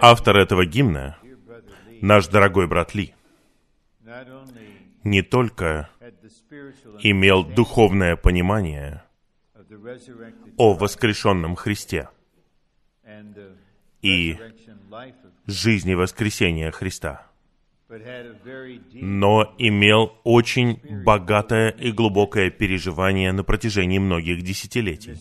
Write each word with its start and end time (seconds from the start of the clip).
Автор 0.00 0.36
этого 0.36 0.66
гимна, 0.66 1.16
наш 2.00 2.26
дорогой 2.28 2.66
брат 2.66 2.94
Ли, 2.94 3.14
не 5.04 5.22
только 5.22 5.88
имел 7.00 7.44
духовное 7.44 8.16
понимание 8.16 9.04
о 10.56 10.74
воскрешенном 10.74 11.54
Христе 11.56 12.08
и 14.02 14.38
жизни 15.46 15.94
воскресения 15.94 16.70
Христа, 16.70 17.26
но 18.94 19.54
имел 19.58 20.14
очень 20.24 20.80
богатое 21.04 21.70
и 21.70 21.92
глубокое 21.92 22.50
переживание 22.50 23.32
на 23.32 23.44
протяжении 23.44 23.98
многих 23.98 24.42
десятилетий. 24.42 25.14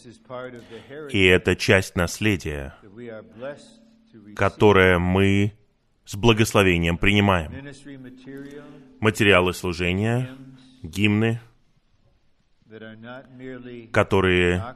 И 1.10 1.26
это 1.26 1.56
часть 1.56 1.96
наследия, 1.96 2.76
которое 4.36 5.00
мы 5.00 5.54
с 6.06 6.16
благословением 6.16 6.98
принимаем. 6.98 7.52
Материалы 9.00 9.54
служения, 9.54 10.30
гимны, 10.84 11.40
которые 13.92 14.76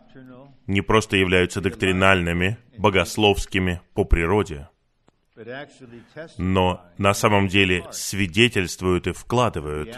не 0.67 0.81
просто 0.81 1.17
являются 1.17 1.62
доктринальными, 1.62 2.57
богословскими 2.77 3.81
по 3.93 4.03
природе, 4.03 4.70
но 6.38 6.85
на 6.98 7.13
самом 7.13 7.48
деле 7.48 7.85
свидетельствуют 7.91 9.07
и 9.07 9.12
вкладывают 9.12 9.98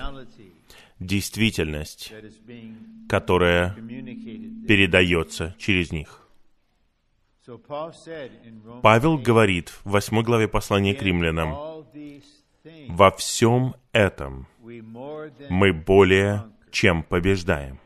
действительность, 1.00 2.14
которая 3.08 3.74
передается 4.68 5.56
через 5.58 5.92
них. 5.92 6.27
Павел 8.82 9.18
говорит 9.18 9.70
в 9.70 9.92
8 9.92 10.22
главе 10.22 10.48
послания 10.48 10.94
к 10.94 11.02
римлянам, 11.02 11.86
«Во 12.90 13.12
всем 13.12 13.76
этом 13.94 14.48
мы 15.50 15.74
более 15.74 16.46
чем 16.72 17.04
побеждаем 17.04 17.80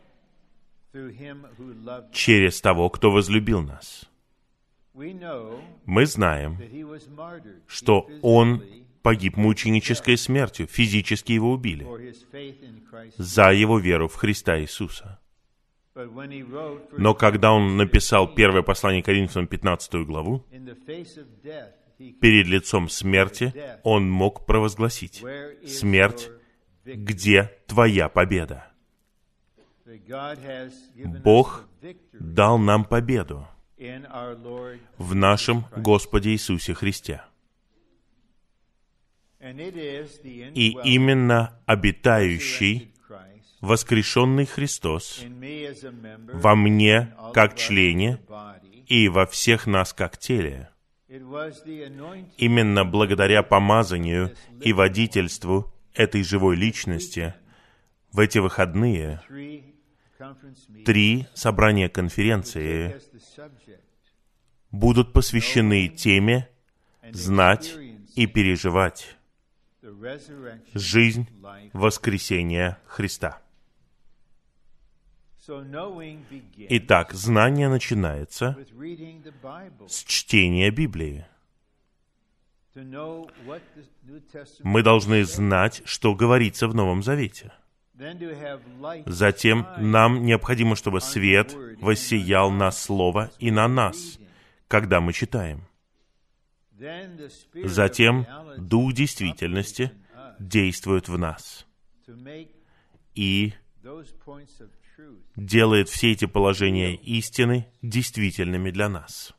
через 2.12 2.62
того, 2.62 2.90
кто 2.90 3.12
возлюбил 3.12 3.62
нас». 3.62 4.10
Мы 4.94 6.06
знаем, 6.06 6.58
что 7.68 8.10
он 8.22 8.64
погиб 9.02 9.38
мученической 9.38 10.18
смертью, 10.18 10.68
физически 10.68 11.32
его 11.34 11.52
убили, 11.52 11.88
за 13.18 13.52
его 13.52 13.80
веру 13.80 14.08
в 14.08 14.16
Христа 14.16 14.60
Иисуса. 14.60 15.21
Но 15.94 17.14
когда 17.14 17.52
он 17.52 17.78
написал 17.78 18.34
первое 18.34 18.62
послание 18.62 19.04
Коринфянам 19.04 19.48
15 19.48 19.94
главу, 20.06 20.46
перед 22.22 22.48
лицом 22.48 22.90
смерти 22.90 23.54
он 23.84 24.10
мог 24.10 24.46
провозгласить, 24.46 25.24
«Смерть, 25.66 26.30
где 26.86 27.52
твоя 27.68 28.08
победа?» 28.10 28.72
Бог 31.24 31.68
дал 32.14 32.58
нам 32.58 32.86
победу 32.86 33.48
в 34.98 35.16
нашем 35.16 35.66
Господе 35.76 36.32
Иисусе 36.32 36.74
Христе. 36.74 37.22
И 39.42 40.78
именно 40.84 41.60
обитающий 41.66 42.91
воскрешенный 43.62 44.46
Христос 44.46 45.24
во 46.34 46.56
мне 46.56 47.16
как 47.34 47.56
члене 47.56 48.20
и 48.88 49.08
во 49.08 49.26
всех 49.26 49.68
нас 49.68 49.94
как 49.94 50.18
теле. 50.18 50.70
Именно 51.08 52.86
благодаря 52.86 53.44
помазанию 53.44 54.36
и 54.62 54.74
водительству 54.74 55.72
этой 55.94 56.24
живой 56.24 56.56
личности 56.56 57.36
в 58.12 58.20
эти 58.20 58.40
выходные 58.40 59.22
три 60.86 61.28
собрания 61.34 61.90
конференции 61.90 63.00
будут 64.72 65.14
посвящены 65.14 65.88
теме 65.88 66.50
знать 67.12 67.76
и 68.16 68.26
переживать 68.26 69.18
жизнь 70.74 71.28
воскресения 71.74 72.80
Христа. 72.86 73.41
Итак, 76.70 77.14
знание 77.14 77.68
начинается 77.68 78.58
с 79.88 80.04
чтения 80.04 80.70
Библии. 80.70 81.26
Мы 84.64 84.84
должны 84.84 85.26
знать, 85.26 85.82
что 85.86 86.14
говорится 86.14 86.68
в 86.68 86.76
Новом 86.76 87.02
Завете. 87.02 87.52
Затем 89.06 89.68
нам 89.78 90.24
необходимо, 90.24 90.76
чтобы 90.76 91.02
свет 91.02 91.56
воссиял 91.80 92.52
на 92.52 92.72
Слово 92.72 93.32
и 93.40 93.52
на 93.52 93.68
нас, 93.68 94.20
когда 94.68 95.02
мы 95.02 95.12
читаем. 95.12 95.66
Затем 97.64 98.28
Дух 98.58 98.94
действительности 98.94 99.92
действует 100.40 101.10
в 101.10 101.18
нас 101.18 101.68
и 103.16 103.54
делает 105.36 105.90
все 105.90 106.12
эти 106.12 106.26
положения 106.26 106.96
истины 106.96 107.68
действительными 107.82 108.72
для 108.72 108.90
нас. 108.90 109.34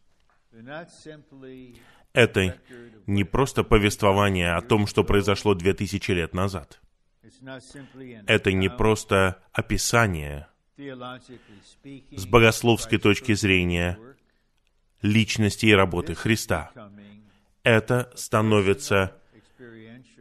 Это 2.12 2.58
не 3.06 3.24
просто 3.24 3.64
повествование 3.64 4.52
о 4.52 4.60
том, 4.60 4.86
что 4.86 5.04
произошло 5.04 5.54
две 5.54 5.74
тысячи 5.74 6.10
лет 6.10 6.34
назад. 6.34 6.80
Это 8.26 8.52
не 8.52 8.68
просто 8.68 9.42
описание 9.52 10.48
с 10.76 12.26
богословской 12.26 12.98
точки 12.98 13.34
зрения 13.34 13.98
личности 15.00 15.66
и 15.66 15.72
работы 15.72 16.14
Христа. 16.14 16.70
Это 17.62 18.12
становится 18.14 19.16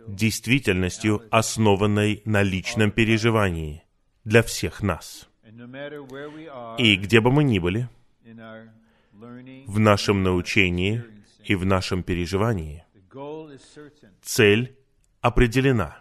действительностью, 0.08 1.28
основанной 1.32 2.22
на 2.26 2.44
личном 2.44 2.92
переживании 2.92 3.84
для 4.24 4.44
всех 4.44 4.82
нас. 4.82 5.30
И 6.78 6.96
где 6.96 7.22
бы 7.22 7.32
мы 7.32 7.44
ни 7.44 7.60
были, 7.60 7.90
в 9.68 9.80
нашем 9.80 10.24
научении 10.24 11.04
и 11.44 11.56
в 11.56 11.66
нашем 11.66 12.04
переживании, 12.04 12.86
цель 14.22 14.76
определена. 15.22 15.98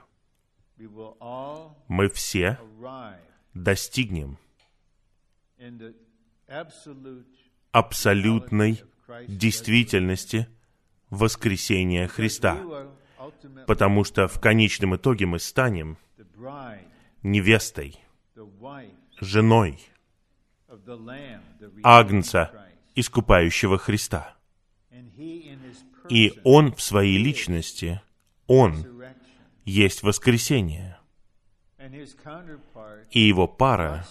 Мы 1.89 2.09
все 2.09 2.59
достигнем 3.55 4.39
абсолютной 7.73 8.83
действительности 9.27 10.49
воскресения 11.11 12.07
Христа, 12.07 12.59
потому 13.67 14.05
что 14.05 14.29
в 14.29 14.41
конечном 14.41 14.97
итоге 14.97 15.27
мы 15.27 15.39
станем 15.39 15.99
невестой, 17.23 17.99
женой 19.21 19.79
Агнца, 21.83 22.69
искупающего 22.95 23.79
Христа. 23.79 24.37
И 26.09 26.33
Он 26.45 26.73
в 26.75 26.81
своей 26.81 27.19
личности, 27.19 28.01
Он 28.47 28.87
есть 29.65 30.03
воскресение. 30.03 30.99
И 33.11 33.21
Его 33.21 33.49
пара 33.49 34.07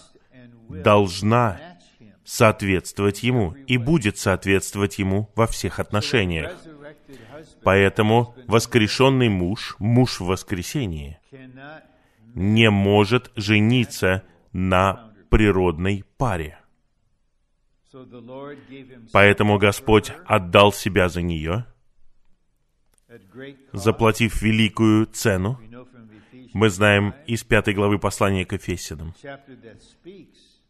должна 0.68 1.78
соответствовать 2.24 3.22
Ему 3.22 3.52
и 3.66 3.76
будет 3.76 4.18
соответствовать 4.18 4.98
Ему 4.98 5.30
во 5.34 5.46
всех 5.46 5.80
отношениях. 5.80 6.52
Поэтому 7.62 8.34
воскрешенный 8.46 9.28
муж, 9.28 9.76
муж 9.78 10.20
в 10.20 10.26
воскресении, 10.26 11.18
не 12.34 12.70
может 12.70 13.30
жениться 13.36 14.24
на 14.52 15.12
природной 15.30 16.04
паре. 16.16 16.58
Поэтому 19.12 19.58
Господь 19.58 20.12
отдал 20.26 20.72
себя 20.72 21.08
за 21.08 21.22
нее, 21.22 21.66
заплатив 23.72 24.40
великую 24.42 25.06
цену. 25.06 25.58
Мы 26.52 26.70
знаем 26.70 27.14
из 27.26 27.44
пятой 27.44 27.74
главы 27.74 27.98
послания 27.98 28.44
к 28.44 28.52
Ефесянам, 28.52 29.14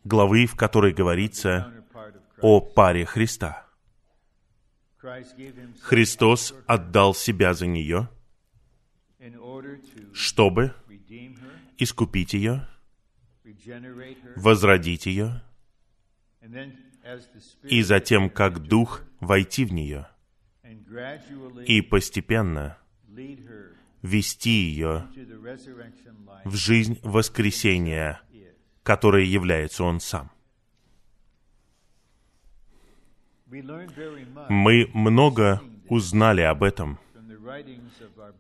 главы, 0.05 0.47
в 0.47 0.57
которой 0.57 0.93
говорится 0.93 1.73
о 2.41 2.61
паре 2.61 3.05
Христа. 3.05 3.67
Христос 5.83 6.55
отдал 6.67 7.15
себя 7.15 7.55
за 7.55 7.67
нее, 7.67 8.09
чтобы 10.13 10.75
искупить 11.81 12.35
ее, 12.35 12.69
возродить 14.37 15.07
ее, 15.07 15.43
и 17.63 17.83
затем, 17.83 18.31
как 18.31 18.61
Дух, 18.61 19.03
войти 19.21 19.65
в 19.65 19.73
нее 19.73 20.07
и 21.67 21.83
постепенно 21.83 22.79
вести 24.03 24.51
ее 24.51 25.07
в 26.45 26.55
жизнь 26.55 26.99
воскресения, 27.03 28.23
которой 28.83 29.27
является 29.27 29.85
Он 29.85 30.01
сам. 30.01 30.31
Мы 33.47 34.91
много 34.95 35.61
узнали 35.89 36.43
об 36.43 36.63
этом 36.63 36.99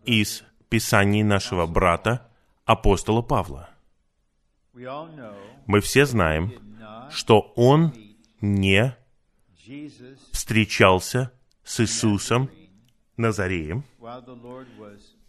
из 0.04 0.44
писаний 0.68 1.22
нашего 1.22 1.66
брата, 1.66 2.29
апостола 2.70 3.20
Павла. 3.20 3.68
Мы 5.66 5.80
все 5.80 6.06
знаем, 6.06 6.52
что 7.10 7.52
он 7.56 7.92
не 8.40 8.96
встречался 10.30 11.32
с 11.64 11.80
Иисусом 11.80 12.48
Назареем, 13.16 13.84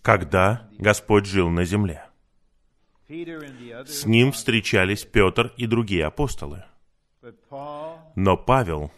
когда 0.03 0.69
Господь 0.77 1.25
жил 1.25 1.49
на 1.49 1.65
земле. 1.65 2.05
С 3.07 4.05
ним 4.05 4.31
встречались 4.31 5.03
Петр 5.03 5.51
и 5.57 5.65
другие 5.65 6.05
апостолы. 6.05 6.63
Но 8.15 8.37
Павел, 8.37 8.91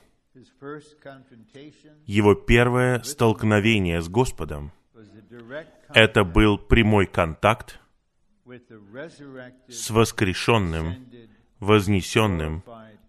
его 2.06 2.36
первое 2.36 3.01
столкновение 3.04 4.01
с 4.01 4.10
Господом, 4.10 4.74
это 5.94 6.25
был 6.25 6.57
прямой 6.57 7.06
контакт 7.07 7.80
с 9.68 9.90
воскрешенным, 9.90 11.10
вознесенным, 11.60 12.63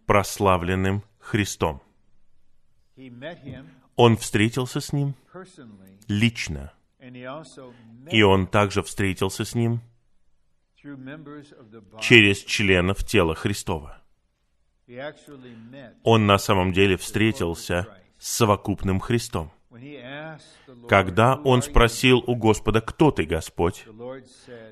прославленным 0.07 1.03
Христом. 1.19 1.83
Он 3.97 4.17
встретился 4.17 4.81
с 4.81 4.93
ним 4.93 5.15
лично, 6.09 6.73
и 8.11 8.23
он 8.23 8.47
также 8.47 8.83
встретился 8.83 9.45
с 9.45 9.55
ним 9.55 9.81
через 12.01 12.39
членов 12.45 13.05
тела 13.05 13.35
Христова. 13.35 14.03
Он 16.03 16.27
на 16.27 16.39
самом 16.39 16.73
деле 16.73 16.97
встретился 16.97 17.89
с 18.19 18.29
совокупным 18.29 19.01
Христом. 19.01 19.51
Когда 20.89 21.37
он 21.37 21.63
спросил 21.63 22.19
у 22.27 22.37
Господа, 22.37 22.81
«Кто 22.81 23.11
ты, 23.11 23.25
Господь?», 23.25 23.87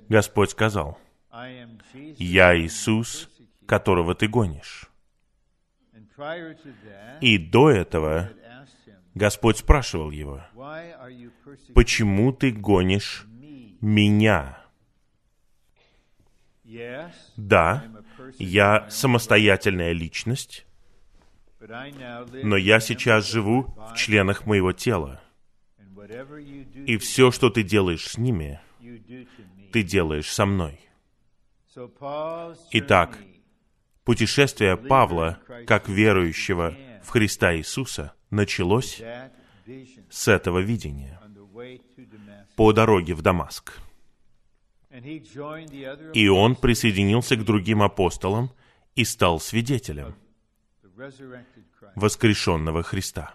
Господь 0.09 0.51
сказал, 0.51 0.99
«Я 2.19 2.57
Иисус, 2.57 3.29
которого 3.67 4.15
ты 4.15 4.29
гонишь». 4.29 4.89
И 7.21 7.39
до 7.39 7.71
этого 7.71 8.31
Господь 9.15 9.59
спрашивал 9.59 10.11
его, 10.11 10.43
«Почему 11.75 12.33
ты 12.33 12.53
гонишь 12.53 13.27
меня?» 13.81 14.59
Да, 17.37 17.85
я 18.39 18.89
самостоятельная 18.89 19.93
личность, 19.93 20.67
но 22.43 22.57
я 22.57 22.81
сейчас 22.81 23.31
живу 23.31 23.75
в 23.93 23.95
членах 23.97 24.47
моего 24.47 24.73
тела. 24.73 25.21
И 26.87 26.97
все, 26.97 27.31
что 27.31 27.51
ты 27.51 27.63
делаешь 27.63 28.07
с 28.07 28.19
ними, 28.19 28.61
ты 29.73 29.83
делаешь 29.83 30.31
со 30.31 30.45
мной. 30.45 30.81
Итак, 32.73 33.19
путешествие 34.05 34.77
Павла, 34.77 35.39
как 35.67 35.89
верующего 35.89 36.75
в 37.03 37.09
Христа 37.11 37.55
Иисуса, 37.57 38.13
началось 38.31 39.01
с 40.11 40.29
этого 40.29 40.59
видения 40.59 41.21
по 42.57 42.73
дороге 42.73 43.15
в 43.15 43.23
Дамаск. 43.23 43.79
И 46.13 46.29
он 46.29 46.57
присоединился 46.57 47.37
к 47.37 47.45
другим 47.45 47.83
апостолам 47.83 48.51
и 48.95 49.05
стал 49.05 49.41
свидетелем 49.41 50.15
воскрешенного 51.97 52.83
Христа. 52.83 53.35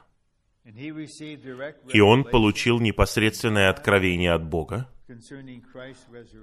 И 0.66 2.02
он 2.02 2.24
получил 2.24 2.80
непосредственное 2.80 3.70
откровение 3.70 4.34
от 4.34 4.44
Бога 4.44 4.90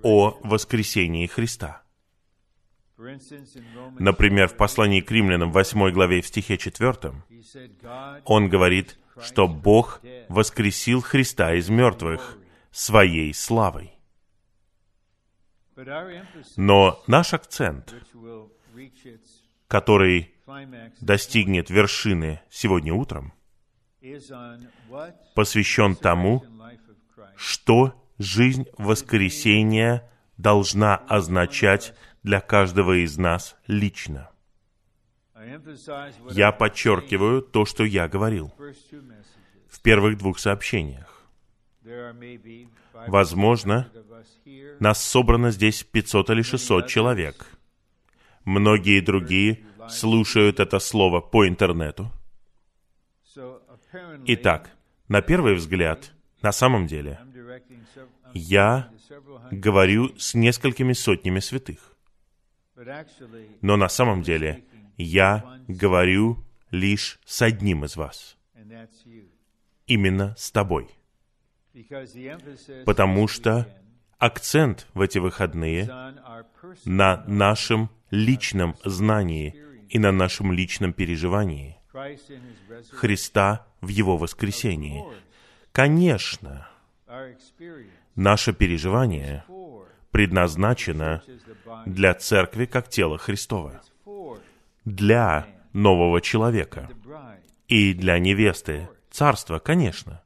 о 0.03 0.39
воскресении 0.43 1.27
Христа. 1.27 1.83
Например, 3.99 4.49
в 4.49 4.57
послании 4.57 5.01
к 5.01 5.11
римлянам 5.11 5.53
8 5.53 5.91
главе 5.91 6.23
в 6.23 6.27
стихе 6.27 6.57
4 6.57 7.13
он 8.25 8.49
говорит, 8.49 8.99
что 9.21 9.47
Бог 9.49 10.01
воскресил 10.29 11.01
Христа 11.03 11.55
из 11.55 11.69
мертвых 11.69 12.39
своей 12.71 13.35
славой. 13.35 13.93
Но 16.57 17.03
наш 17.07 17.35
акцент, 17.35 17.95
который 19.67 20.34
достигнет 21.01 21.71
вершины 21.71 22.41
сегодня 22.51 22.95
утром, 22.95 23.33
посвящен 25.35 25.97
тому, 25.97 26.45
что 27.37 28.01
жизнь 28.19 28.67
воскресения 28.79 30.11
должна 30.37 30.97
означать 30.97 31.95
для 32.23 32.41
каждого 32.41 33.03
из 33.05 33.17
нас 33.17 33.57
лично. 33.67 34.31
Я 36.31 36.53
подчеркиваю 36.53 37.43
то, 37.43 37.65
что 37.67 37.85
я 37.85 38.09
говорил 38.09 38.53
в 39.69 39.81
первых 39.83 40.17
двух 40.17 40.39
сообщениях. 40.39 41.27
Возможно, 43.07 43.91
нас 44.81 45.03
собрано 45.03 45.51
здесь 45.51 45.83
500 45.85 46.31
или 46.31 46.43
600 46.43 46.87
человек. 46.87 47.47
Многие 48.45 49.01
другие 49.01 49.67
слушают 49.89 50.61
это 50.61 50.79
слово 50.79 51.21
по 51.21 51.47
интернету. 51.47 52.11
Итак, 54.27 54.71
на 55.09 55.23
первый 55.23 55.55
взгляд, 55.55 56.13
на 56.43 56.53
самом 56.53 56.87
деле, 56.87 57.21
я 58.33 58.91
говорю 59.51 60.17
с 60.19 60.35
несколькими 60.35 60.93
сотнями 60.93 61.41
святых. 61.41 61.97
Но 63.61 63.77
на 63.77 63.89
самом 63.89 64.23
деле 64.23 64.65
я 64.97 65.61
говорю 65.69 66.45
лишь 66.71 67.21
с 67.25 67.43
одним 67.43 67.85
из 67.85 67.97
вас. 67.97 68.37
Именно 69.87 70.35
с 70.37 70.51
тобой. 70.51 70.89
Потому 72.85 73.29
что 73.29 73.69
акцент 74.19 74.87
в 74.95 75.01
эти 75.01 75.19
выходные 75.19 75.87
на 76.85 77.25
нашем 77.27 77.91
личном 78.11 78.77
знании 78.85 79.55
и 79.89 79.99
на 79.99 80.13
нашем 80.13 80.53
личном 80.53 80.93
переживании 80.93 81.79
Христа 82.91 83.67
в 83.81 83.89
Его 83.89 84.17
воскресении. 84.17 85.05
Конечно, 85.73 86.69
наше 88.15 88.53
переживание 88.53 89.45
предназначено 90.11 91.23
для 91.87 92.15
церкви 92.15 92.67
как 92.67 92.89
тела 92.89 93.19
Христова, 93.19 93.83
для 94.85 95.47
нового 95.73 96.21
человека 96.21 96.89
и 97.69 97.95
для 97.95 98.19
невесты 98.19 98.89
царства, 99.11 99.59
конечно. 99.59 100.23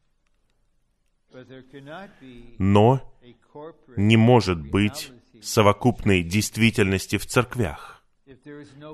Но 2.58 3.14
не 3.96 4.16
может 4.16 4.60
быть 4.60 5.12
совокупной 5.40 6.22
действительности 6.22 7.16
в 7.16 7.26
церквях, 7.26 7.97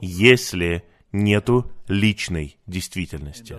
если 0.00 0.84
нету 1.12 1.70
личной 1.86 2.58
действительности 2.66 3.56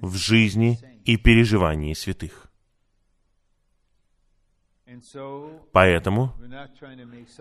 в 0.00 0.16
жизни 0.16 0.78
и 1.04 1.16
переживании 1.16 1.92
святых. 1.94 2.50
Поэтому 5.72 6.34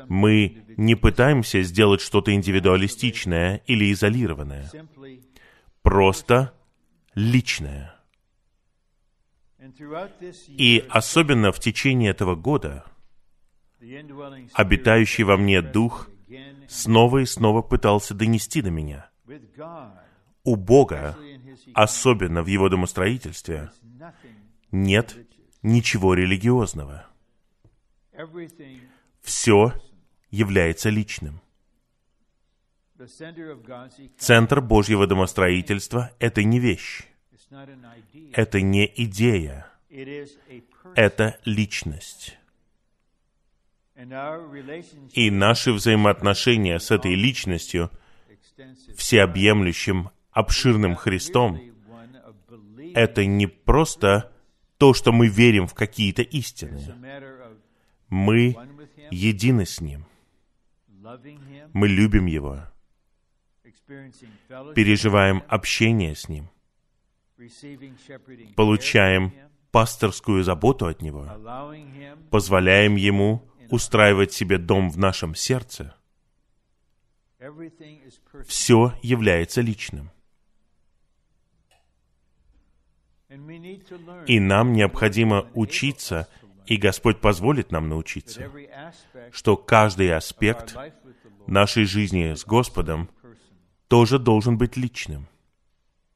мы 0.07 0.63
не 0.77 0.95
пытаемся 0.95 1.61
сделать 1.63 2.01
что-то 2.01 2.33
индивидуалистичное 2.33 3.63
или 3.65 3.91
изолированное, 3.91 4.69
просто 5.81 6.53
личное. 7.15 7.95
И 10.47 10.85
особенно 10.89 11.51
в 11.51 11.59
течение 11.59 12.11
этого 12.11 12.35
года 12.35 12.85
обитающий 14.53 15.23
во 15.23 15.37
мне 15.37 15.61
Дух 15.61 16.09
снова 16.69 17.19
и 17.19 17.25
снова 17.25 17.61
пытался 17.61 18.13
донести 18.13 18.61
до 18.61 18.69
меня. 18.69 19.09
У 20.43 20.55
Бога, 20.55 21.17
особенно 21.73 22.43
в 22.43 22.47
Его 22.47 22.69
домостроительстве, 22.69 23.71
нет 24.71 25.17
ничего 25.61 26.13
религиозного. 26.13 27.05
Все 29.21 29.73
является 30.29 30.89
личным. 30.89 31.41
Центр 34.17 34.61
Божьего 34.61 35.07
домостроительства— 35.07 36.11
это 36.19 36.43
не 36.43 36.59
вещь. 36.59 37.03
Это 38.33 38.61
не 38.61 38.91
идея, 38.95 39.65
это 40.95 41.39
личность. 41.45 42.38
И 45.13 45.29
наши 45.29 45.73
взаимоотношения 45.73 46.79
с 46.79 46.89
этой 46.89 47.15
личностью, 47.15 47.91
всеобъемлющим, 48.95 50.09
обширным 50.31 50.95
Христом, 50.95 51.59
это 52.93 53.25
не 53.25 53.47
просто 53.47 54.31
то, 54.77 54.93
что 54.93 55.11
мы 55.11 55.27
верим 55.27 55.67
в 55.67 55.73
какие-то 55.73 56.21
истины. 56.21 56.81
Мы 58.07 58.55
едины 59.11 59.65
с 59.65 59.81
Ним. 59.81 60.05
Мы 61.73 61.89
любим 61.89 62.25
Его. 62.25 62.63
Переживаем 64.75 65.43
общение 65.49 66.15
с 66.15 66.29
Ним. 66.29 66.49
Получаем 68.55 69.33
пасторскую 69.71 70.43
заботу 70.43 70.87
от 70.87 71.01
Него. 71.01 71.27
Позволяем 72.29 72.95
Ему 72.95 73.48
устраивать 73.71 74.33
себе 74.33 74.57
дом 74.57 74.89
в 74.89 74.97
нашем 74.97 75.35
сердце. 75.35 75.95
Все 78.45 78.93
является 79.01 79.61
личным. 79.61 80.11
И 84.27 84.39
нам 84.39 84.73
необходимо 84.73 85.49
учиться, 85.53 86.27
и 86.65 86.77
Господь 86.77 87.21
позволит 87.21 87.71
нам 87.71 87.87
научиться, 87.87 88.51
что 89.31 89.55
каждый 89.55 90.13
аспект 90.15 90.75
нашей 91.45 91.85
жизни 91.85 92.33
с 92.33 92.43
Господом 92.45 93.09
тоже 93.87 94.17
должен 94.19 94.57
быть 94.57 94.77
личным. 94.77 95.27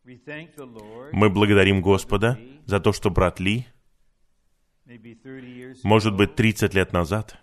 Мы 0.03 1.29
благодарим 1.29 1.81
Господа 1.81 2.39
за 2.65 2.79
то, 2.79 2.91
что 2.93 3.09
брат 3.09 3.39
Ли, 3.39 3.67
может 5.83 6.15
быть, 6.15 6.35
30 6.35 6.73
лет 6.73 6.93
назад, 6.93 7.39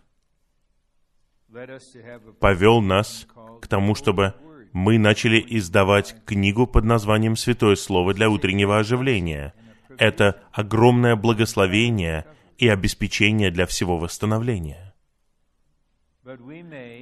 повел 2.39 2.81
нас 2.81 3.27
к 3.61 3.67
тому, 3.67 3.95
чтобы 3.95 4.35
мы 4.73 4.99
начали 4.99 5.45
издавать 5.49 6.17
книгу 6.25 6.67
под 6.67 6.85
названием 6.85 7.37
«Святое 7.37 7.77
Слово 7.77 8.15
для 8.15 8.31
утреннего 8.31 8.79
оживления». 8.79 9.55
Это 9.99 10.43
огромное 10.53 11.17
благословение 11.17 12.25
и 12.57 12.69
обеспечение 12.69 13.51
для 13.51 13.67
всего 13.67 13.99
восстановления. 13.99 14.95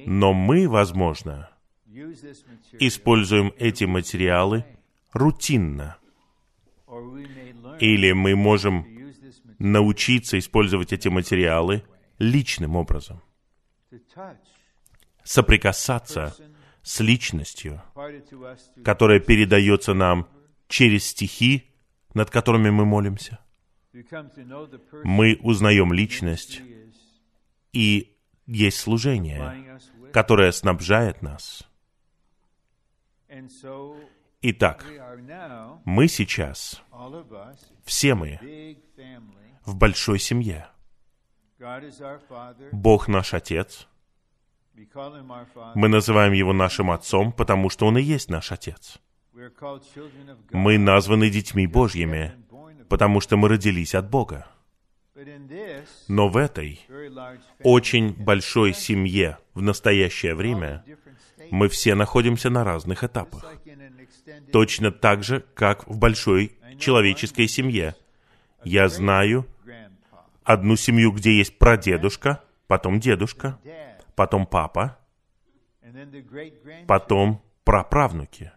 Но 0.05 0.33
мы, 0.33 0.67
возможно, 0.67 1.49
используем 2.79 3.53
эти 3.57 3.83
материалы 3.83 4.65
рутинно. 5.13 5.97
Или 7.79 8.11
мы 8.13 8.35
можем 8.35 8.85
научиться 9.59 10.39
использовать 10.39 10.91
эти 10.91 11.07
материалы 11.07 11.83
личным 12.17 12.75
образом. 12.75 13.21
Соприкасаться 15.23 16.35
с 16.81 16.99
личностью, 16.99 17.81
которая 18.83 19.19
передается 19.19 19.93
нам 19.93 20.27
через 20.67 21.05
стихи, 21.05 21.71
над 22.13 22.29
которыми 22.29 22.69
мы 22.69 22.85
молимся. 22.85 23.39
Мы 25.03 25.37
узнаем 25.41 25.93
личность, 25.93 26.61
и 27.73 28.15
есть 28.45 28.79
служение, 28.79 29.79
которое 30.13 30.51
снабжает 30.51 31.21
нас. 31.21 31.67
Итак, 34.41 34.85
мы 35.85 36.07
сейчас, 36.07 36.81
все 37.83 38.15
мы, 38.15 38.77
в 39.65 39.75
большой 39.75 40.19
семье. 40.19 40.69
Бог 42.71 43.07
наш 43.07 43.33
Отец. 43.33 43.87
Мы 45.75 45.89
называем 45.89 46.33
Его 46.33 46.53
нашим 46.53 46.91
Отцом, 46.91 47.33
потому 47.33 47.69
что 47.69 47.85
Он 47.85 47.97
и 47.97 48.01
есть 48.01 48.29
наш 48.29 48.51
Отец. 48.51 48.99
Мы 50.51 50.77
названы 50.77 51.29
детьми 51.29 51.67
Божьими, 51.67 52.33
потому 52.87 53.19
что 53.19 53.37
мы 53.37 53.49
родились 53.49 53.95
от 53.95 54.09
Бога. 54.09 54.47
Но 56.07 56.29
в 56.29 56.37
этой 56.37 56.79
очень 57.63 58.13
большой 58.13 58.73
семье 58.73 59.37
в 59.53 59.61
настоящее 59.61 60.35
время 60.35 60.85
мы 61.51 61.67
все 61.67 61.95
находимся 61.95 62.49
на 62.49 62.63
разных 62.63 63.03
этапах. 63.03 63.45
Точно 64.51 64.91
так 64.91 65.23
же, 65.23 65.45
как 65.53 65.87
в 65.87 65.97
большой 65.97 66.57
человеческой 66.77 67.47
семье. 67.47 67.95
Я 68.63 68.87
знаю 68.87 69.45
одну 70.43 70.75
семью, 70.75 71.11
где 71.11 71.37
есть 71.37 71.57
прадедушка, 71.57 72.43
потом 72.67 72.99
дедушка, 72.99 73.59
потом 74.15 74.45
папа, 74.45 74.97
потом 76.87 77.41
праправнуки. 77.63 78.51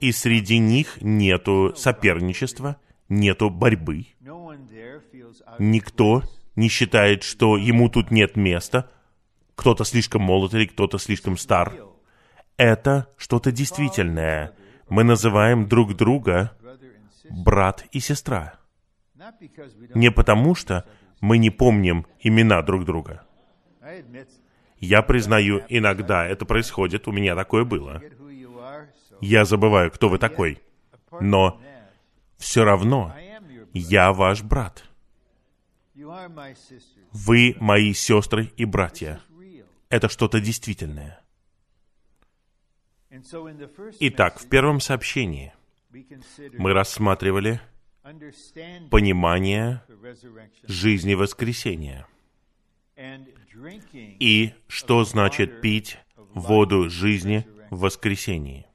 И 0.00 0.12
среди 0.12 0.58
них 0.58 0.98
нету 1.00 1.72
соперничества, 1.76 2.76
нету 3.08 3.50
борьбы. 3.50 4.06
Никто 5.58 6.22
не 6.56 6.68
считает, 6.68 7.22
что 7.22 7.56
ему 7.56 7.88
тут 7.88 8.10
нет 8.10 8.36
места, 8.36 8.90
кто-то 9.54 9.84
слишком 9.84 10.22
молод 10.22 10.54
или 10.54 10.66
кто-то 10.66 10.98
слишком 10.98 11.36
стар. 11.36 11.74
Это 12.56 13.08
что-то 13.16 13.52
действительное. 13.52 14.52
Мы 14.88 15.04
называем 15.04 15.68
друг 15.68 15.94
друга 15.94 16.56
брат 17.30 17.84
и 17.92 18.00
сестра. 18.00 18.59
Не 19.94 20.10
потому, 20.10 20.54
что 20.54 20.84
мы 21.20 21.38
не 21.38 21.50
помним 21.50 22.06
имена 22.20 22.62
друг 22.62 22.84
друга. 22.84 23.22
Я 24.78 25.02
признаю, 25.02 25.62
иногда 25.68 26.26
это 26.26 26.46
происходит, 26.46 27.06
у 27.06 27.12
меня 27.12 27.34
такое 27.36 27.64
было. 27.64 28.02
Я 29.20 29.44
забываю, 29.44 29.90
кто 29.90 30.08
вы 30.08 30.18
такой. 30.18 30.62
Но 31.20 31.60
все 32.38 32.64
равно 32.64 33.14
я 33.74 34.12
ваш 34.12 34.42
брат. 34.42 34.84
Вы 37.12 37.56
мои 37.60 37.92
сестры 37.92 38.50
и 38.56 38.64
братья. 38.64 39.20
Это 39.90 40.08
что-то 40.08 40.40
действительное. 40.40 41.20
Итак, 44.00 44.38
в 44.38 44.48
первом 44.48 44.80
сообщении 44.80 45.52
мы 46.56 46.72
рассматривали 46.72 47.60
понимание 48.90 49.82
жизни 50.66 51.14
воскресения 51.14 52.06
и 53.94 54.52
что 54.68 55.04
значит 55.04 55.60
пить 55.60 55.98
воду 56.16 56.88
жизни 56.88 57.46
в 57.70 57.80
воскресении. 57.80 58.66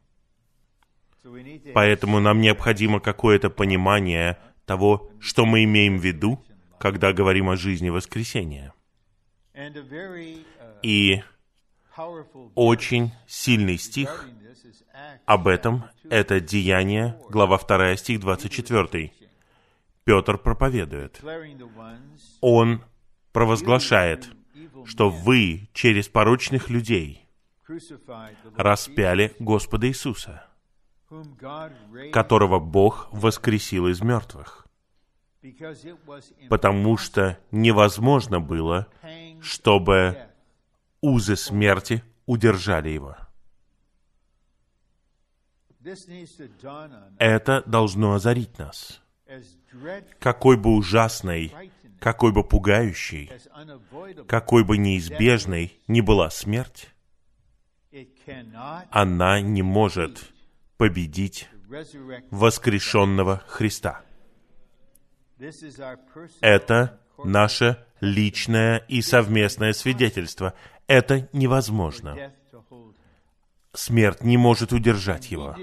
Поэтому 1.74 2.20
нам 2.20 2.42
необходимо 2.42 3.00
какое-то 3.00 3.50
понимание 3.50 4.38
того, 4.66 5.12
что 5.20 5.46
мы 5.46 5.64
имеем 5.64 5.98
в 5.98 6.06
виду, 6.06 6.44
когда 6.80 7.14
говорим 7.14 7.50
о 7.50 7.56
жизни 7.56 7.90
воскресения. 7.90 8.74
И 10.84 11.24
очень 12.56 13.12
сильный 13.28 13.78
стих 13.78 14.28
об 15.26 15.48
этом— 15.48 15.86
это 16.10 16.40
Деяние, 16.40 17.20
глава 17.30 17.58
2, 17.58 17.96
стих 17.98 18.20
24. 18.20 19.12
Петр 20.04 20.38
проповедует. 20.38 21.22
Он 22.42 22.84
провозглашает, 23.32 24.30
что 24.86 25.10
вы 25.10 25.68
через 25.74 26.08
порочных 26.08 26.70
людей 26.70 27.28
распяли 28.56 29.36
Господа 29.40 29.88
Иисуса, 29.88 30.46
которого 32.14 32.60
Бог 32.60 33.10
воскресил 33.12 33.88
из 33.88 34.02
мертвых, 34.02 34.68
потому 36.50 36.98
что 36.98 37.40
невозможно 37.52 38.40
было, 38.40 38.88
чтобы 39.42 40.28
узы 41.02 41.36
смерти 41.36 42.04
удержали 42.26 42.90
его. 42.90 43.18
Это 47.20 47.64
должно 47.66 48.14
озарить 48.14 48.58
нас. 48.58 49.02
Какой 50.20 50.58
бы 50.58 50.76
ужасной, 50.76 51.54
какой 52.00 52.32
бы 52.32 52.44
пугающей, 52.44 53.32
какой 54.28 54.64
бы 54.64 54.78
неизбежной 54.78 55.80
ни 55.88 56.02
была 56.02 56.30
смерть, 56.30 56.90
она 58.90 59.42
не 59.42 59.62
может 59.62 60.32
победить 60.78 61.50
воскрешенного 62.32 63.44
Христа. 63.48 64.02
Это 66.42 67.00
наше 67.24 67.86
личное 68.00 68.78
и 68.88 69.02
совместное 69.02 69.74
свидетельство. 69.74 70.54
Это 70.88 71.28
невозможно. 71.34 72.34
Смерть 73.76 74.24
не 74.24 74.38
может 74.38 74.74
удержать 74.74 75.32
его. 75.32 75.56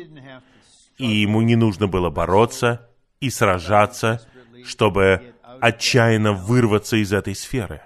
и 0.99 1.07
ему 1.07 1.43
не 1.43 1.57
нужно 1.57 1.89
было 1.89 2.11
бороться 2.11 2.89
и 3.21 3.31
сражаться, 3.31 4.21
чтобы 4.65 5.35
отчаянно 5.61 6.33
вырваться 6.33 6.97
из 6.97 7.13
этой 7.13 7.35
сферы. 7.35 7.83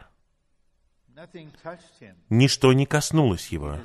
Ничто 2.28 2.72
не 2.72 2.86
коснулось 2.86 3.48
его. 3.48 3.78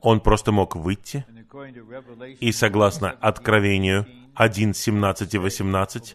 Он 0.00 0.20
просто 0.20 0.52
мог 0.52 0.76
выйти, 0.76 1.24
и 2.40 2.52
согласно 2.52 3.10
Откровению 3.10 4.06
1, 4.34 4.74
17 4.74 5.34
и 5.34 5.38
18, 5.38 6.14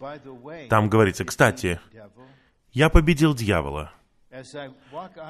там 0.69 0.89
говорится, 0.89 1.25
кстати, 1.25 1.79
я 2.71 2.89
победил 2.89 3.33
дьявола. 3.33 3.93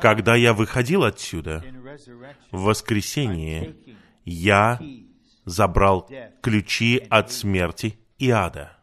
Когда 0.01 0.35
я 0.35 0.53
выходил 0.53 1.03
отсюда, 1.03 1.63
в 2.51 2.63
воскресенье, 2.63 3.75
я 4.25 4.79
забрал 5.45 6.09
ключи 6.41 7.01
от 7.09 7.31
смерти 7.31 7.97
и 8.17 8.29
ада. 8.29 8.77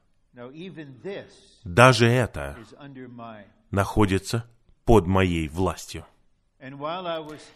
Даже 1.64 2.06
это 2.06 2.56
находится 3.70 4.48
под 4.84 5.06
моей 5.06 5.48
властью. 5.48 6.06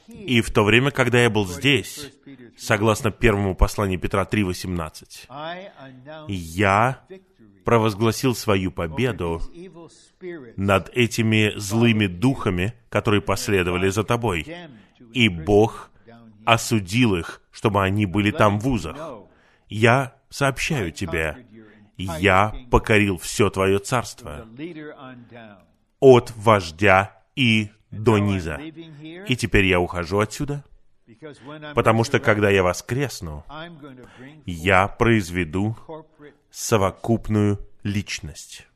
И 0.08 0.40
в 0.40 0.50
то 0.50 0.64
время, 0.64 0.90
когда 0.90 1.22
я 1.22 1.30
был 1.30 1.46
здесь, 1.46 2.12
согласно 2.56 3.12
первому 3.12 3.54
посланию 3.54 4.00
Петра 4.00 4.24
3.18, 4.24 6.26
я 6.28 7.06
провозгласил 7.64 8.34
свою 8.34 8.72
победу 8.72 9.40
над 10.56 10.88
этими 10.88 11.56
злыми 11.56 12.08
духами, 12.08 12.74
которые 12.88 13.22
последовали 13.22 13.90
за 13.90 14.02
тобой. 14.02 14.44
И 15.12 15.28
Бог 15.28 15.92
осудил 16.46 17.16
их, 17.16 17.42
чтобы 17.50 17.82
они 17.82 18.06
были 18.06 18.30
там 18.30 18.58
в 18.58 18.68
узах. 18.68 18.96
Я 19.68 20.14
сообщаю 20.30 20.92
тебе, 20.92 21.46
я 21.96 22.54
покорил 22.70 23.18
все 23.18 23.50
твое 23.50 23.78
царство 23.78 24.46
от 26.00 26.32
вождя 26.36 27.22
и 27.34 27.70
до 27.90 28.18
низа. 28.18 28.56
И 28.56 29.36
теперь 29.36 29.66
я 29.66 29.80
ухожу 29.80 30.18
отсюда, 30.18 30.64
потому 31.74 32.04
что 32.04 32.18
когда 32.20 32.50
я 32.50 32.62
воскресну, 32.62 33.44
я 34.44 34.88
произведу 34.88 35.76
совокупную 36.50 37.58
личность 37.82 38.66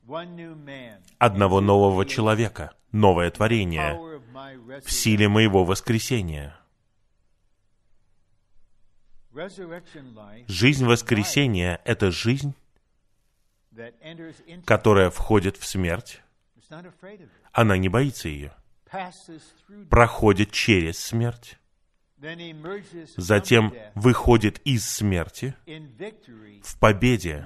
одного 1.19 1.61
нового 1.61 2.05
человека, 2.05 2.73
новое 2.93 3.31
творение 3.31 3.99
в 4.85 4.91
силе 4.91 5.29
моего 5.29 5.65
воскресения. 5.65 6.57
Жизнь 10.47 10.87
воскресения— 10.87 11.81
это 11.85 12.11
жизнь, 12.11 12.55
которая 14.65 15.11
входит 15.11 15.57
в 15.57 15.67
смерть. 15.67 16.23
Она 17.53 17.77
не 17.77 17.89
боится 17.89 18.29
ее 18.29 18.55
проходит 19.89 20.51
через 20.53 20.99
смерть, 20.99 21.59
затем 23.17 23.75
выходит 23.95 24.61
из 24.65 24.85
смерти 24.85 25.55
в 26.63 26.79
победе, 26.79 27.45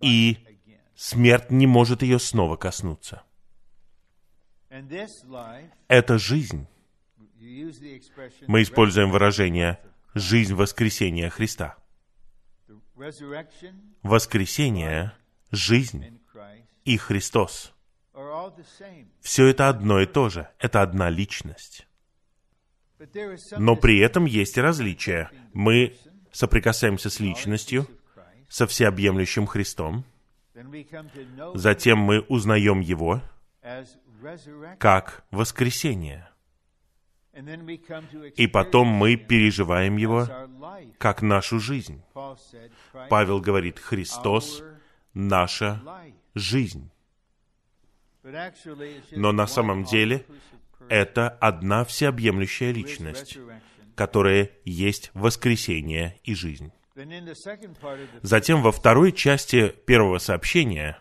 и 0.00 0.38
смерть 0.94 1.50
не 1.50 1.66
может 1.66 2.02
ее 2.02 2.18
снова 2.18 2.56
коснуться. 2.56 3.22
Эта 5.88 6.18
жизнь, 6.18 6.66
мы 8.46 8.62
используем 8.62 9.10
выражение 9.10 9.78
«жизнь 10.14 10.54
воскресения 10.54 11.28
Христа». 11.30 11.76
Воскресение, 14.02 15.12
жизнь 15.50 16.20
и 16.84 16.96
Христос— 16.96 17.74
все 19.20 19.46
это 19.46 19.68
одно 19.68 20.00
и 20.00 20.06
то 20.06 20.28
же. 20.28 20.48
Это 20.58 20.82
одна 20.82 21.10
личность. 21.10 21.86
Но 23.56 23.76
при 23.76 23.98
этом 23.98 24.24
есть 24.24 24.56
различия. 24.56 25.30
Мы 25.52 25.96
соприкасаемся 26.32 27.10
с 27.10 27.20
личностью, 27.20 27.88
со 28.48 28.66
всеобъемлющим 28.66 29.46
Христом. 29.46 30.04
Затем 31.54 31.98
мы 31.98 32.20
узнаем 32.20 32.80
Его 32.80 33.20
как 34.78 35.24
воскресение. 35.30 36.28
И 38.36 38.46
потом 38.46 38.88
мы 38.88 39.16
переживаем 39.16 39.96
Его 39.96 40.28
как 40.98 41.22
нашу 41.22 41.58
жизнь. 41.58 42.02
Павел 43.08 43.40
говорит, 43.40 43.78
Христос— 43.78 44.62
наша 45.14 45.82
жизнь. 46.34 46.90
Но 49.12 49.32
на 49.32 49.46
самом 49.46 49.84
деле 49.84 50.26
это 50.88 51.28
одна 51.28 51.84
всеобъемлющая 51.84 52.72
личность, 52.72 53.38
которая 53.94 54.50
есть 54.64 55.10
воскресение 55.14 56.18
и 56.24 56.34
жизнь. 56.34 56.72
Затем 58.22 58.62
во 58.62 58.72
второй 58.72 59.12
части 59.12 59.68
первого 59.68 60.18
сообщения 60.18 60.98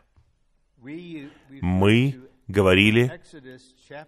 мы 1.62 2.20
говорили 2.48 3.22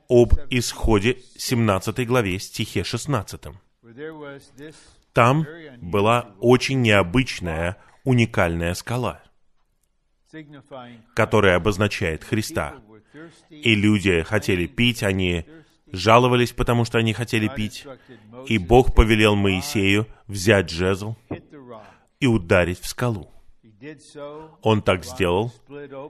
об 0.09 0.33
исходе 0.49 1.17
17 1.37 2.07
главе, 2.07 2.39
стихе 2.39 2.83
16. 2.83 3.41
Там 5.13 5.45
была 5.81 6.35
очень 6.39 6.81
необычная, 6.81 7.77
уникальная 8.03 8.73
скала, 8.73 9.21
которая 11.15 11.55
обозначает 11.55 12.23
Христа. 12.23 12.75
И 13.49 13.75
люди 13.75 14.23
хотели 14.23 14.65
пить, 14.67 15.03
они 15.03 15.45
жаловались, 15.91 16.51
потому 16.51 16.83
что 16.83 16.97
они 16.97 17.13
хотели 17.13 17.47
пить. 17.47 17.85
И 18.47 18.57
Бог 18.57 18.93
повелел 18.93 19.35
Моисею 19.35 20.07
взять 20.27 20.69
жезл 20.69 21.15
и 22.19 22.27
ударить 22.27 22.81
в 22.81 22.87
скалу. 22.87 23.31
Он 24.61 24.81
так 24.81 25.03
сделал, 25.03 25.51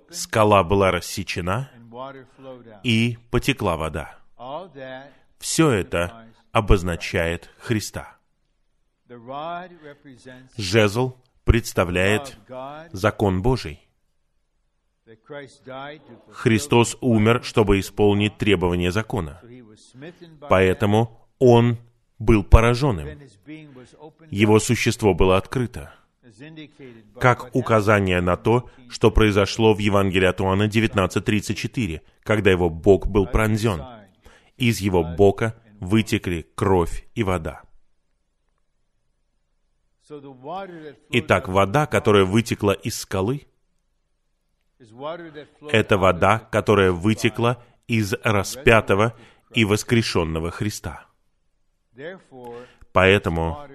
скала 0.10 0.63
была 0.63 0.91
рассечена, 0.91 1.71
и 2.84 3.17
потекла 3.32 3.78
вода. 3.78 4.19
Все 5.39 5.71
это 5.71 6.28
обозначает 6.51 7.49
Христа. 7.60 8.17
Жезл 10.58 11.15
представляет 11.43 12.38
закон 12.91 13.41
Божий. 13.41 13.82
Христос 16.32 16.97
умер, 17.01 17.43
чтобы 17.43 17.80
исполнить 17.80 18.38
требования 18.38 18.91
закона. 18.91 19.41
Поэтому 20.49 21.28
Он 21.38 21.78
был 22.17 22.43
пораженным. 22.43 23.19
Его 24.32 24.60
существо 24.60 25.13
было 25.13 25.38
открыто. 25.38 25.93
Как 27.19 27.55
указание 27.55 28.21
на 28.21 28.35
то, 28.35 28.69
что 28.89 29.11
произошло 29.11 29.73
в 29.73 29.79
Евангелии 29.79 30.27
от 30.27 30.41
Иоанна 30.41 30.67
19.34, 30.67 32.01
когда 32.23 32.51
его 32.51 32.69
бок 32.69 33.07
был 33.07 33.25
пронзен. 33.25 33.81
Из 34.57 34.79
его 34.79 35.03
бока 35.03 35.55
вытекли 35.79 36.47
кровь 36.55 37.07
и 37.15 37.23
вода. 37.23 37.63
Итак, 41.09 41.47
вода, 41.47 41.87
которая 41.87 42.25
вытекла 42.25 42.71
из 42.73 42.99
скалы, 42.99 43.47
это 45.71 45.97
вода, 45.97 46.39
которая 46.39 46.91
вытекла 46.91 47.63
из 47.87 48.13
распятого 48.23 49.15
и 49.53 49.65
воскрешенного 49.65 50.51
Христа. 50.51 51.07
Поэтому 52.91 53.67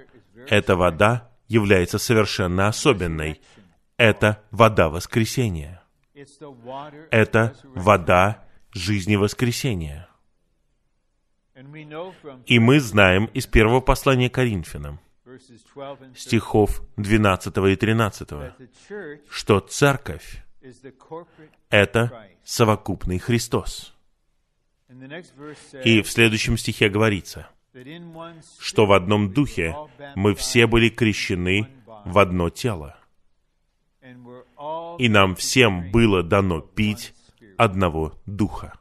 эта 0.48 0.76
вода 0.76 1.29
является 1.50 1.98
совершенно 1.98 2.68
особенной. 2.68 3.40
Это 3.96 4.42
вода 4.52 4.88
воскресения. 4.88 5.82
Это 7.10 7.56
вода 7.64 8.44
жизни 8.72 9.16
воскресения. 9.16 10.08
И 12.46 12.58
мы 12.58 12.80
знаем 12.80 13.26
из 13.34 13.46
первого 13.46 13.80
послания 13.80 14.30
Коринфянам, 14.30 15.00
стихов 16.14 16.82
12 16.96 17.56
и 17.56 17.76
13, 17.76 18.28
что 19.28 19.60
церковь 19.60 20.44
это 21.68 22.28
совокупный 22.44 23.18
Христос. 23.18 23.94
И 25.84 26.02
в 26.02 26.10
следующем 26.10 26.56
стихе 26.56 26.88
говорится, 26.88 27.48
что 28.58 28.86
в 28.86 28.92
одном 28.92 29.32
духе 29.32 29.76
мы 30.14 30.34
все 30.34 30.66
были 30.66 30.88
крещены 30.88 31.68
в 32.04 32.18
одно 32.18 32.50
тело, 32.50 32.96
и 34.98 35.08
нам 35.08 35.34
всем 35.34 35.90
было 35.90 36.22
дано 36.22 36.60
пить 36.60 37.14
одного 37.56 38.14
духа. 38.26 38.78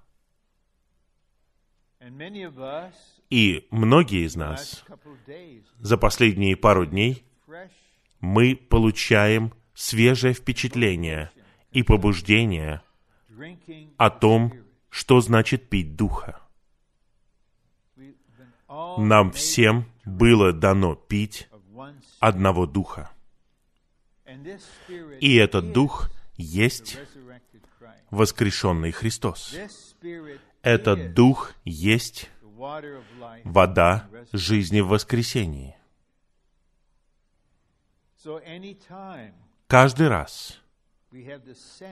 И 3.29 3.67
многие 3.69 4.25
из 4.25 4.35
нас 4.35 4.83
за 5.79 5.97
последние 5.97 6.55
пару 6.55 6.85
дней 6.85 7.23
мы 8.19 8.55
получаем 8.55 9.53
свежее 9.73 10.33
впечатление 10.33 11.31
и 11.71 11.83
побуждение 11.83 12.81
о 13.97 14.09
том, 14.09 14.53
что 14.89 15.21
значит 15.21 15.69
пить 15.69 15.95
Духа. 15.95 16.41
Нам 18.69 19.31
всем 19.31 19.85
было 20.05 20.53
дано 20.53 20.95
пить 20.95 21.49
одного 22.19 22.67
Духа. 22.67 23.09
И 25.19 25.35
этот 25.35 25.71
Дух 25.71 26.11
есть 26.37 26.99
воскрешенный 28.11 28.91
Христос. 28.91 29.55
Этот 30.61 31.13
Дух 31.13 31.53
есть 31.65 32.29
вода 33.43 34.07
жизни 34.33 34.81
в 34.81 34.89
воскресении. 34.89 35.75
Каждый 39.67 40.09
раз, 40.09 40.59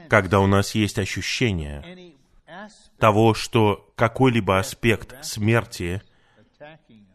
когда 0.09 0.41
у 0.41 0.47
нас 0.47 0.75
есть 0.75 0.99
ощущение 0.99 2.13
того, 2.99 3.33
что 3.33 3.91
какой-либо 3.95 4.59
аспект 4.59 5.23
смерти 5.23 6.01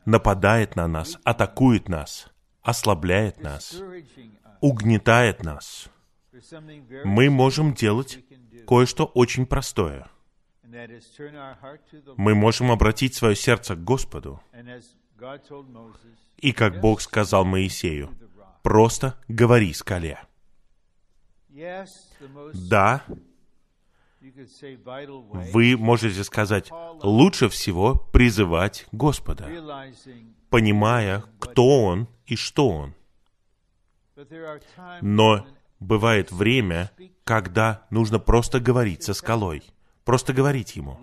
нападает 0.05 0.77
на 0.77 0.89
нас, 0.89 1.19
атакует 1.25 1.89
нас, 1.89 2.29
ослабляет 2.63 3.41
нас, 3.43 3.81
угнетает 4.61 5.43
нас, 5.43 5.89
мы 7.05 7.31
можем 7.31 7.75
делать 7.75 8.19
кое-что 8.67 9.05
очень 9.05 9.47
простое. 9.47 10.09
Мы 12.17 12.35
можем 12.35 12.71
обратить 12.71 13.15
свое 13.15 13.37
сердце 13.37 13.75
к 13.75 13.85
Господу. 13.85 14.41
И 16.39 16.53
как 16.53 16.81
Бог 16.81 17.01
сказал 17.01 17.45
Моисею, 17.45 18.11
просто 18.63 19.19
говори 19.29 19.73
скале. 19.75 20.19
Да, 22.55 23.05
вы 25.53 25.77
можете 25.77 26.23
сказать, 26.25 26.71
лучше 27.03 27.49
всего 27.49 27.95
призывать 28.13 28.87
Господа, 28.93 29.49
понимая, 30.49 31.25
кто 31.41 31.67
Он 31.85 32.09
и 32.27 32.37
что 32.37 32.69
Он. 32.69 32.95
Но 35.01 35.47
бывает 35.81 36.31
время, 36.31 36.91
когда 37.25 37.85
нужно 37.91 38.19
просто 38.21 38.61
говорить 38.61 39.03
со 39.03 39.15
скалой, 39.15 39.63
просто 40.05 40.33
говорить 40.33 40.77
Ему, 40.77 40.99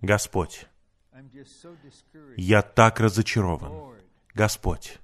Господь, 0.00 0.66
я 2.36 2.62
так 2.62 3.00
разочарован. 3.00 3.96
Господь, 4.34 4.98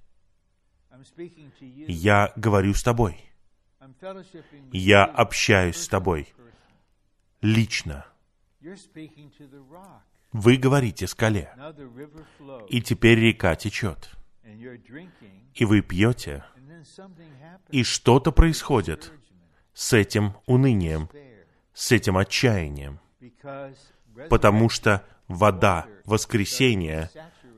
я 1.88 2.32
говорю 2.36 2.74
с 2.74 2.82
Тобой. 2.82 3.20
Я 4.72 5.04
общаюсь 5.04 5.76
с 5.76 5.88
Тобой 5.88 6.32
лично. 7.40 8.07
Вы 10.33 10.57
говорите 10.57 11.07
скале, 11.07 11.53
и 12.68 12.83
теперь 12.83 13.18
река 13.18 13.55
течет, 13.57 14.11
и 15.55 15.64
вы 15.64 15.81
пьете, 15.83 16.44
и 17.70 17.83
что-то 17.83 18.33
происходит 18.33 19.12
с 19.72 19.92
этим 19.92 20.35
унынием, 20.46 21.09
с 21.72 21.92
этим 21.92 22.16
отчаянием, 22.16 23.01
потому 24.29 24.68
что 24.68 25.05
вода 25.29 25.87
воскресения 26.05 27.11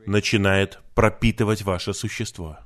начинает 0.05 0.79
пропитывать 0.95 1.63
ваше 1.63 1.93
существо. 1.93 2.59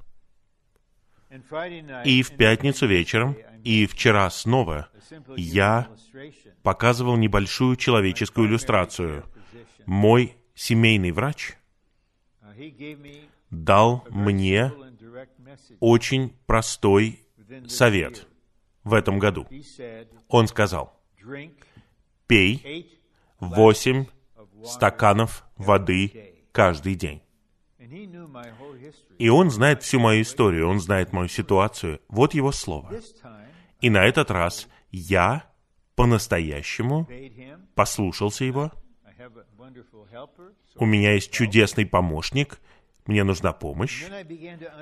И 2.06 2.22
в 2.22 2.36
пятницу 2.38 2.88
вечером, 2.88 3.36
и 3.64 3.86
вчера 3.86 4.30
снова 4.30 4.90
я 5.36 5.88
показывал 6.62 7.18
небольшую 7.18 7.76
человеческую 7.76 8.48
иллюстрацию. 8.48 9.26
Мой 9.86 10.36
семейный 10.54 11.12
врач 11.12 11.58
дал 13.50 14.06
мне 14.10 14.72
очень 15.80 16.36
простой 16.46 17.20
совет 17.68 18.28
в 18.84 18.94
этом 18.94 19.20
году. 19.20 19.48
Он 20.28 20.48
сказал, 20.48 21.00
пей 22.28 23.00
8 23.40 24.06
стаканов 24.66 25.46
воды 25.58 26.36
каждый 26.52 26.96
день. 26.96 27.22
И 29.20 29.30
он 29.30 29.52
знает 29.52 29.84
всю 29.84 30.00
мою 30.00 30.22
историю, 30.24 30.68
он 30.68 30.80
знает 30.80 31.14
мою 31.14 31.28
ситуацию. 31.28 32.02
Вот 32.08 32.34
его 32.34 32.52
слово. 32.52 32.92
И 33.84 33.90
на 33.90 34.06
этот 34.06 34.32
раз 34.32 34.70
я 34.92 35.44
по-настоящему 35.96 37.06
послушался 37.76 38.46
его. 38.46 38.72
У 40.76 40.86
меня 40.86 41.16
есть 41.16 41.32
чудесный 41.32 41.86
помощник, 41.86 42.62
мне 43.08 43.26
нужна 43.26 43.52
помощь. 43.52 44.06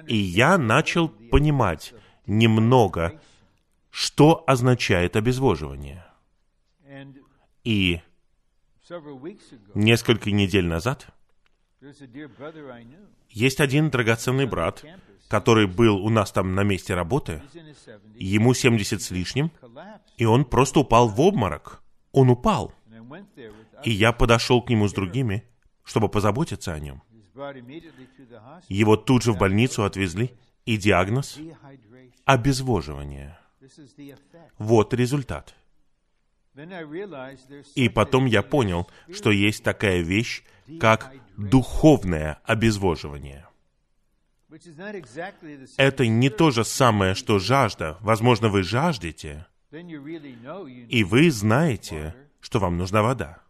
И 0.08 0.16
я 0.16 0.60
начал 0.60 1.10
понимать 1.10 1.96
немного, 2.28 3.20
что 3.90 4.44
означает 4.46 5.16
обезвоживание. 5.16 6.06
И 7.64 8.02
несколько 9.74 10.30
недель 10.30 10.68
назад 10.68 11.08
есть 13.32 13.60
один 13.62 13.90
драгоценный 13.90 14.46
брат, 14.46 14.86
который 15.32 15.66
был 15.66 15.96
у 16.06 16.10
нас 16.10 16.30
там 16.34 16.56
на 16.56 16.64
месте 16.64 16.94
работы, 16.94 17.42
ему 18.16 18.54
70 18.54 19.02
с 19.02 19.12
лишним, 19.12 19.50
и 20.18 20.26
он 20.26 20.44
просто 20.44 20.82
упал 20.82 21.08
в 21.08 21.22
обморок. 21.22 21.82
Он 22.12 22.30
упал. 22.30 22.74
И 23.86 23.92
я 23.92 24.12
подошел 24.12 24.62
к 24.62 24.70
нему 24.70 24.90
с 24.90 24.94
другими, 24.94 25.46
чтобы 25.86 26.10
позаботиться 26.10 26.74
о 26.74 26.80
нем. 26.80 27.02
Его 28.68 28.98
тут 28.98 29.24
же 29.24 29.32
в 29.32 29.38
больницу 29.38 29.86
отвезли, 29.86 30.32
и 30.66 30.76
диагноз– 30.76 31.40
обезвоживание. 32.26 33.40
Вот 34.58 34.94
результат. 34.94 35.56
И 37.76 37.88
потом 37.88 38.26
я 38.26 38.44
понял, 38.44 38.90
что 39.14 39.32
есть 39.32 39.64
такая 39.64 40.02
вещь, 40.02 40.44
как 40.78 41.14
духовное 41.38 42.42
обезвоживание. 42.44 43.46
Это 45.78 46.08
не 46.08 46.30
то 46.30 46.52
же 46.52 46.66
самое, 46.66 47.16
что 47.16 47.40
жажда. 47.40 47.98
Возможно, 48.02 48.50
вы 48.50 48.64
жаждете, 48.64 49.48
и 49.72 51.04
вы 51.04 51.32
знаете, 51.32 52.16
что 52.42 52.60
вам 52.60 52.78
нужна 52.78 53.02
вода. 53.02 53.42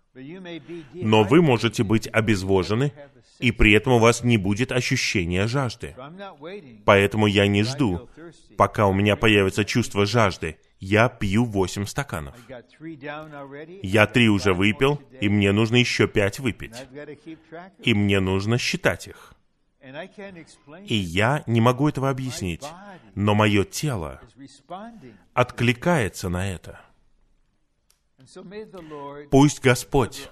Но 0.94 1.24
вы 1.24 1.42
можете 1.42 1.84
быть 1.84 2.08
обезвожены, 2.12 2.94
и 3.40 3.52
при 3.52 3.74
этом 3.74 3.94
у 3.94 4.00
вас 4.00 4.24
не 4.24 4.38
будет 4.38 4.72
ощущения 4.72 5.48
жажды. 5.48 5.96
Поэтому 6.86 7.28
я 7.28 7.48
не 7.48 7.64
жду, 7.64 8.10
пока 8.58 8.88
у 8.88 8.94
меня 8.94 9.16
появится 9.16 9.66
чувство 9.66 10.06
жажды. 10.06 10.58
Я 10.80 11.10
пью 11.10 11.46
восемь 11.46 11.86
стаканов. 11.86 12.36
Я 13.84 14.08
три 14.08 14.30
уже 14.30 14.54
выпил, 14.54 15.00
и 15.20 15.30
мне 15.30 15.52
нужно 15.52 15.78
еще 15.78 16.08
пять 16.08 16.40
выпить. 16.40 16.76
И 17.84 17.94
мне 17.94 18.20
нужно 18.20 18.58
считать 18.58 19.08
их. 19.08 19.34
И 20.86 20.96
я 20.96 21.44
не 21.48 21.60
могу 21.60 21.90
этого 21.90 22.10
объяснить, 22.10 22.64
но 23.16 23.34
мое 23.34 23.64
тело 23.64 24.22
откликается 25.34 26.30
на 26.30 26.48
это. 26.48 26.80
Пусть 29.32 29.62
Господь 29.62 30.30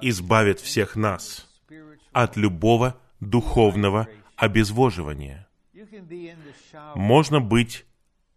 избавит 0.00 0.60
всех 0.60 0.96
нас 0.96 1.48
от 2.12 2.36
любого 2.36 2.98
духовного 3.20 4.08
обезвоживания. 4.36 5.48
Можно 6.94 7.40
быть 7.40 7.86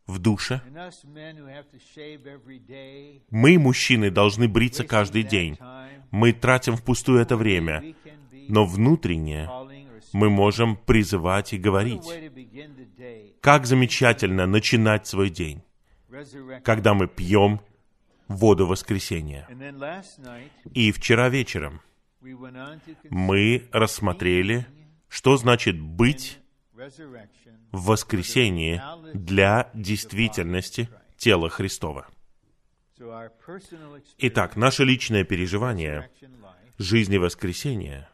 в 0.05 0.19
душе. 0.19 0.61
Мы, 3.29 3.57
мужчины, 3.57 4.11
должны 4.11 4.47
бриться 4.47 4.83
каждый 4.83 5.23
день. 5.23 5.57
Мы 6.11 6.33
тратим 6.33 6.75
впустую 6.75 7.19
это 7.19 7.37
время. 7.37 7.95
Но 8.49 8.65
внутренне 8.65 9.49
мы 10.13 10.29
можем 10.29 10.77
призывать 10.77 11.53
и 11.53 11.57
говорить. 11.57 12.03
Как 13.41 13.65
замечательно 13.65 14.45
начинать 14.45 15.07
свой 15.07 15.29
день, 15.29 15.63
когда 16.63 16.93
мы 16.93 17.07
пьем 17.07 17.59
воду 18.27 18.67
воскресения. 18.67 19.47
И 20.73 20.91
вчера 20.91 21.29
вечером 21.29 21.81
мы 23.09 23.67
рассмотрели, 23.71 24.65
что 25.09 25.35
значит 25.37 25.79
быть 25.79 26.39
в 27.71 27.85
воскресении 27.85 28.81
для 29.13 29.69
действительности 29.73 30.89
тела 31.17 31.49
Христова. 31.49 32.07
Итак, 34.19 34.55
наше 34.55 34.83
личное 34.85 35.23
переживание 35.23 36.09
жизни 36.77 37.17
воскресения 37.17 38.09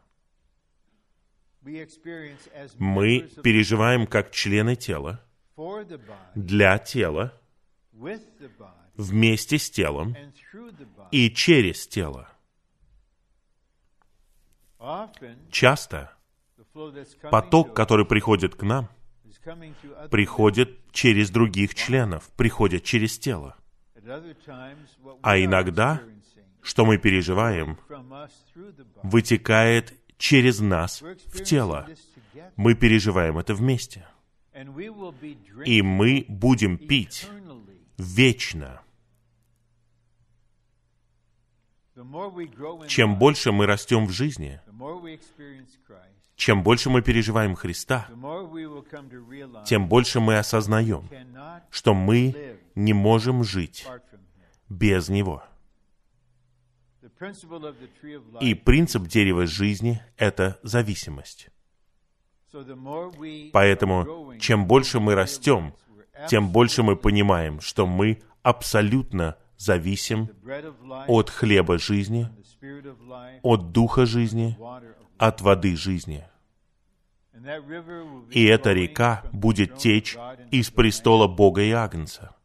мы 2.77 3.29
переживаем 3.43 4.07
как 4.07 4.31
члены 4.31 4.75
тела 4.75 5.21
для 6.35 6.77
тела, 6.77 7.33
вместе 8.95 9.57
с 9.57 9.69
телом 9.69 10.15
и 11.11 11.29
через 11.29 11.87
тело. 11.87 12.29
Часто 15.51 16.13
поток, 17.29 17.75
который 17.75 18.05
приходит 18.05 18.55
к 18.55 18.63
нам, 18.63 18.89
приходит 20.09 20.77
через 20.91 21.29
других 21.29 21.75
членов, 21.75 22.29
приходит 22.35 22.83
через 22.83 23.17
тело. 23.19 23.55
А 25.21 25.37
иногда, 25.37 26.01
что 26.61 26.85
мы 26.85 26.97
переживаем, 26.97 27.77
вытекает 29.03 29.98
через 30.19 30.59
нас 30.59 31.01
в 31.01 31.43
тело. 31.43 31.87
Мы 32.55 32.75
переживаем 32.75 33.39
это 33.39 33.55
вместе. 33.55 34.05
И 35.65 35.81
мы 35.81 36.25
будем 36.27 36.77
пить 36.77 37.27
вечно. 37.97 38.81
Чем 42.87 43.17
больше 43.17 43.51
мы 43.51 43.65
растем 43.65 44.05
в 44.05 44.11
жизни, 44.11 44.61
чем 46.35 46.63
больше 46.63 46.89
мы 46.89 47.01
переживаем 47.01 47.55
Христа, 47.55 48.07
тем 49.65 49.87
больше 49.87 50.19
мы 50.19 50.37
осознаем, 50.37 51.09
что 51.69 51.93
мы 51.93 52.57
не 52.75 52.93
можем 52.93 53.43
жить 53.43 53.85
без 54.69 55.09
Него. 55.09 55.43
И 58.41 58.53
принцип 58.53 59.07
дерева 59.07 59.45
жизни— 59.45 60.01
это 60.17 60.59
зависимость. 60.63 61.49
Поэтому, 63.53 64.33
чем 64.39 64.65
больше 64.65 64.99
мы 64.99 65.15
растем, 65.15 65.73
тем 66.27 66.49
больше 66.51 66.83
мы 66.83 66.95
понимаем, 66.95 67.59
что 67.61 67.85
мы 67.85 68.21
абсолютно 68.41 69.37
зависим 69.57 70.29
от 71.07 71.29
хлеба 71.29 71.77
жизни, 71.77 72.29
от 73.43 73.71
духа 73.71 74.05
жизни, 74.05 74.57
от 75.17 75.41
воды 75.41 75.75
жизни. 75.75 76.25
И 78.31 78.45
эта 78.45 78.73
река 78.73 79.23
будет 79.31 79.77
течь 79.77 80.17
из 80.51 80.69
престола 80.71 81.27
Бога 81.27 81.61
и 81.61 81.71
Агнца 81.71 82.35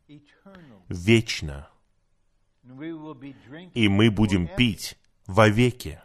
вечно. 0.88 1.68
И 3.74 3.88
мы 3.88 4.10
будем 4.10 4.46
пить 4.46 4.98
вовеки. 5.26 6.00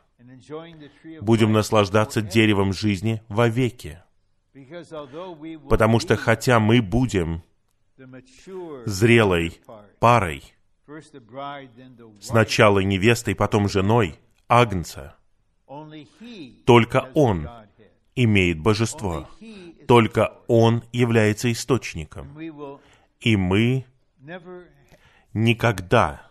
Будем 1.21 1.53
наслаждаться 1.53 2.21
деревом 2.21 2.73
жизни 2.73 3.21
вовеки. 3.27 4.01
Потому 5.69 5.99
что 5.99 6.15
хотя 6.15 6.59
мы 6.59 6.81
будем 6.81 7.43
зрелой 8.85 9.59
парой, 9.99 10.43
сначала 12.19 12.79
невестой, 12.79 13.35
потом 13.35 13.69
женой 13.69 14.19
Агнца, 14.47 15.15
только 16.65 17.09
Он 17.13 17.47
имеет 18.15 18.59
божество. 18.59 19.29
Только 19.87 20.33
Он 20.47 20.83
является 20.91 21.51
источником. 21.51 22.37
И 23.19 23.35
мы 23.35 23.85
никогда 25.33 26.28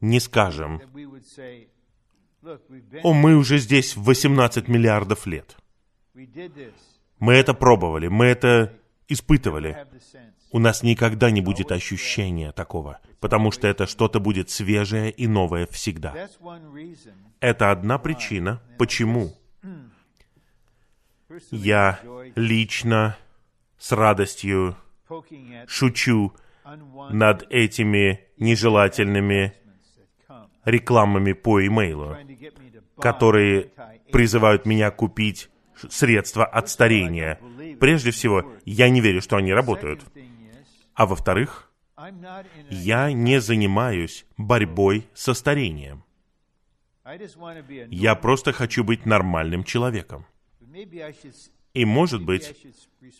не 0.00 0.20
скажем, 0.20 0.80
«О, 3.02 3.12
мы 3.12 3.36
уже 3.36 3.58
здесь 3.58 3.96
18 3.96 4.68
миллиардов 4.68 5.26
лет. 5.26 5.56
Мы 6.14 7.34
это 7.34 7.54
пробовали, 7.54 8.08
мы 8.08 8.26
это 8.26 8.78
испытывали». 9.08 9.86
У 10.54 10.58
нас 10.58 10.82
никогда 10.82 11.30
не 11.30 11.40
будет 11.40 11.72
ощущения 11.72 12.52
такого, 12.52 13.00
потому 13.20 13.52
что 13.52 13.68
это 13.68 13.86
что-то 13.86 14.20
будет 14.20 14.50
свежее 14.50 15.10
и 15.10 15.26
новое 15.26 15.66
всегда. 15.66 16.28
Это 17.40 17.70
одна 17.70 17.98
причина, 17.98 18.62
почему 18.78 19.34
я 21.50 22.00
лично 22.36 23.16
с 23.78 23.92
радостью 23.92 24.76
шучу 25.66 26.34
над 27.10 27.46
этими 27.50 28.20
нежелательными 28.38 29.54
рекламами 30.64 31.32
по 31.32 31.66
имейлу, 31.66 32.16
которые 32.98 33.72
призывают 34.12 34.66
меня 34.66 34.90
купить 34.90 35.50
средства 35.90 36.44
от 36.44 36.68
старения. 36.68 37.40
Прежде 37.80 38.10
всего, 38.10 38.52
я 38.64 38.88
не 38.88 39.00
верю, 39.00 39.20
что 39.20 39.36
они 39.36 39.52
работают. 39.52 40.04
А 40.94 41.06
во-вторых, 41.06 41.70
я 42.70 43.12
не 43.12 43.40
занимаюсь 43.40 44.26
борьбой 44.36 45.08
со 45.14 45.34
старением. 45.34 46.04
Я 47.90 48.14
просто 48.14 48.52
хочу 48.52 48.84
быть 48.84 49.06
нормальным 49.06 49.64
человеком. 49.64 50.26
И, 51.74 51.84
может 51.84 52.22
быть, 52.22 52.54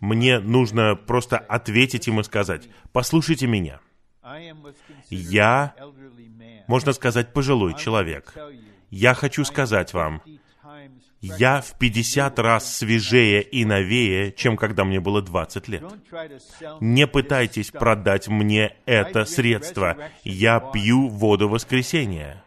мне 0.01 0.39
нужно 0.39 0.95
просто 0.95 1.39
ответить 1.39 2.09
им 2.09 2.21
и 2.21 2.25
сказать, 2.25 2.69
послушайте 2.93 3.47
меня. 3.47 3.81
Я, 5.09 5.75
можно 6.67 6.93
сказать, 6.93 7.33
пожилой 7.33 7.77
человек. 7.77 8.35
Я 8.91 9.15
хочу 9.15 9.45
сказать 9.45 9.95
вам, 9.95 10.23
я 11.23 11.61
в 11.61 11.79
50 11.79 12.39
раз 12.41 12.77
свежее 12.77 13.43
и 13.43 13.65
новее, 13.65 14.33
чем 14.33 14.57
когда 14.57 14.85
мне 14.85 15.01
было 15.01 15.23
20 15.23 15.69
лет. 15.69 15.85
Не 16.81 17.07
пытайтесь 17.07 17.71
продать 17.71 18.27
мне 18.27 18.77
это 18.87 19.25
средство. 19.25 19.97
Я 20.25 20.59
пью 20.59 21.09
воду 21.09 21.49
воскресения. 21.49 22.43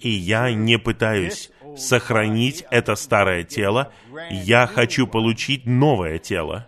И 0.00 0.08
я 0.08 0.52
не 0.52 0.78
пытаюсь 0.78 1.50
сохранить 1.76 2.64
это 2.70 2.94
старое 2.94 3.44
тело, 3.44 3.92
я 4.30 4.66
хочу 4.66 5.06
получить 5.06 5.66
новое 5.66 6.18
тело. 6.18 6.66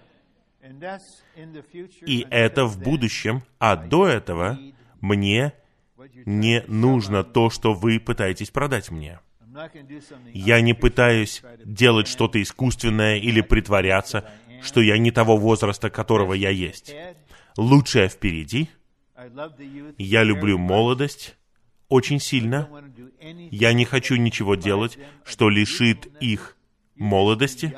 И 2.06 2.26
это 2.30 2.64
в 2.64 2.80
будущем, 2.80 3.42
а 3.58 3.76
до 3.76 4.06
этого 4.06 4.58
мне 5.00 5.52
не 6.26 6.64
нужно 6.66 7.24
то, 7.24 7.50
что 7.50 7.74
вы 7.74 8.00
пытаетесь 8.00 8.50
продать 8.50 8.90
мне. 8.90 9.20
Я 10.32 10.60
не 10.60 10.74
пытаюсь 10.74 11.42
делать 11.64 12.08
что-то 12.08 12.42
искусственное 12.42 13.18
или 13.18 13.40
притворяться, 13.40 14.28
что 14.62 14.80
я 14.80 14.98
не 14.98 15.10
того 15.10 15.36
возраста, 15.36 15.90
которого 15.90 16.34
я 16.34 16.50
есть. 16.50 16.94
Лучшее 17.56 18.08
впереди. 18.08 18.68
Я 19.96 20.24
люблю 20.24 20.58
молодость, 20.58 21.36
очень 21.94 22.18
сильно. 22.20 22.68
Я 23.50 23.72
не 23.72 23.84
хочу 23.84 24.16
ничего 24.16 24.56
делать, 24.56 24.98
что 25.24 25.48
лишит 25.48 26.06
их 26.20 26.56
молодости. 26.96 27.76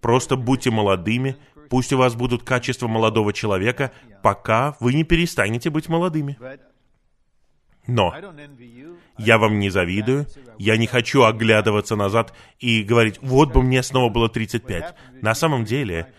Просто 0.00 0.36
будьте 0.36 0.70
молодыми, 0.70 1.36
пусть 1.70 1.92
у 1.92 1.98
вас 1.98 2.14
будут 2.14 2.42
качества 2.42 2.88
молодого 2.88 3.32
человека, 3.32 3.92
пока 4.22 4.76
вы 4.80 4.92
не 4.92 5.04
перестанете 5.04 5.70
быть 5.70 5.88
молодыми. 5.88 6.36
Но 7.86 8.14
я 9.16 9.38
вам 9.38 9.58
не 9.60 9.70
завидую, 9.70 10.26
я 10.58 10.76
не 10.76 10.86
хочу 10.86 11.22
оглядываться 11.22 11.96
назад 11.96 12.34
и 12.58 12.82
говорить, 12.82 13.18
вот 13.22 13.52
бы 13.52 13.62
мне 13.62 13.82
снова 13.82 14.12
было 14.12 14.28
35. 14.28 14.94
На 15.22 15.34
самом 15.34 15.64
деле, 15.64 16.12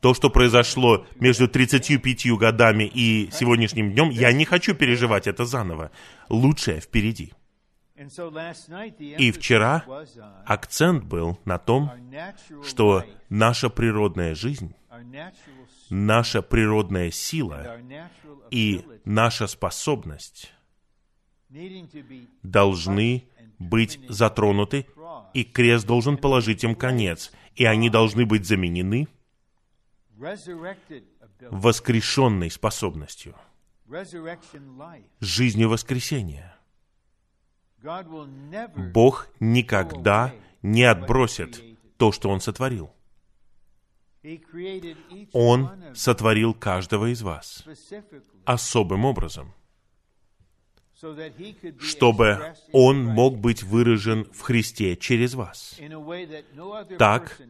то, 0.00 0.14
что 0.14 0.30
произошло 0.30 1.06
между 1.16 1.46
35 1.46 2.26
годами 2.38 2.84
и 2.84 3.30
сегодняшним 3.32 3.92
днем, 3.92 4.10
я 4.10 4.32
не 4.32 4.44
хочу 4.44 4.74
переживать 4.74 5.26
это 5.26 5.44
заново. 5.44 5.90
Лучшее 6.28 6.80
впереди. 6.80 7.32
И 9.18 9.30
вчера 9.30 9.84
акцент 10.46 11.04
был 11.04 11.38
на 11.44 11.58
том, 11.58 11.90
что 12.66 13.04
наша 13.28 13.68
природная 13.68 14.34
жизнь, 14.34 14.74
наша 15.90 16.40
природная 16.40 17.10
сила 17.10 17.78
и 18.50 18.82
наша 19.04 19.46
способность 19.46 20.50
должны 22.42 23.24
быть 23.58 24.00
затронуты, 24.08 24.86
и 25.34 25.44
крест 25.44 25.86
должен 25.86 26.16
положить 26.16 26.64
им 26.64 26.74
конец, 26.74 27.32
и 27.54 27.66
они 27.66 27.90
должны 27.90 28.24
быть 28.24 28.46
заменены– 28.46 29.08
воскрешенной 31.50 32.50
способностью, 32.50 33.34
жизнью 35.20 35.68
воскресения. 35.68 36.56
Бог 38.92 39.28
никогда 39.40 40.34
не 40.62 40.84
отбросит 40.84 41.62
то, 41.96 42.12
что 42.12 42.28
Он 42.28 42.40
сотворил. 42.40 42.92
Он 45.32 45.94
сотворил 45.94 46.52
каждого 46.52 47.10
из 47.10 47.22
вас 47.22 47.64
особым 48.44 49.06
образом, 49.06 49.54
чтобы 51.78 52.54
Он 52.72 53.02
мог 53.02 53.38
быть 53.38 53.62
выражен 53.62 54.26
в 54.32 54.42
Христе 54.42 54.96
через 54.96 55.32
вас. 55.34 55.80
Так, 56.98 57.40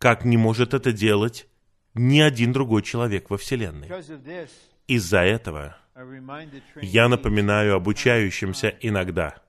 как 0.00 0.24
не 0.24 0.38
может 0.38 0.72
это 0.72 0.92
делать 0.92 1.46
ни 1.94 2.20
один 2.20 2.52
другой 2.52 2.82
человек 2.82 3.28
во 3.28 3.36
Вселенной. 3.36 3.88
Из-за 4.88 5.18
этого 5.18 5.76
я 6.80 7.08
напоминаю 7.08 7.76
обучающимся 7.76 8.74
иногда. 8.80 9.42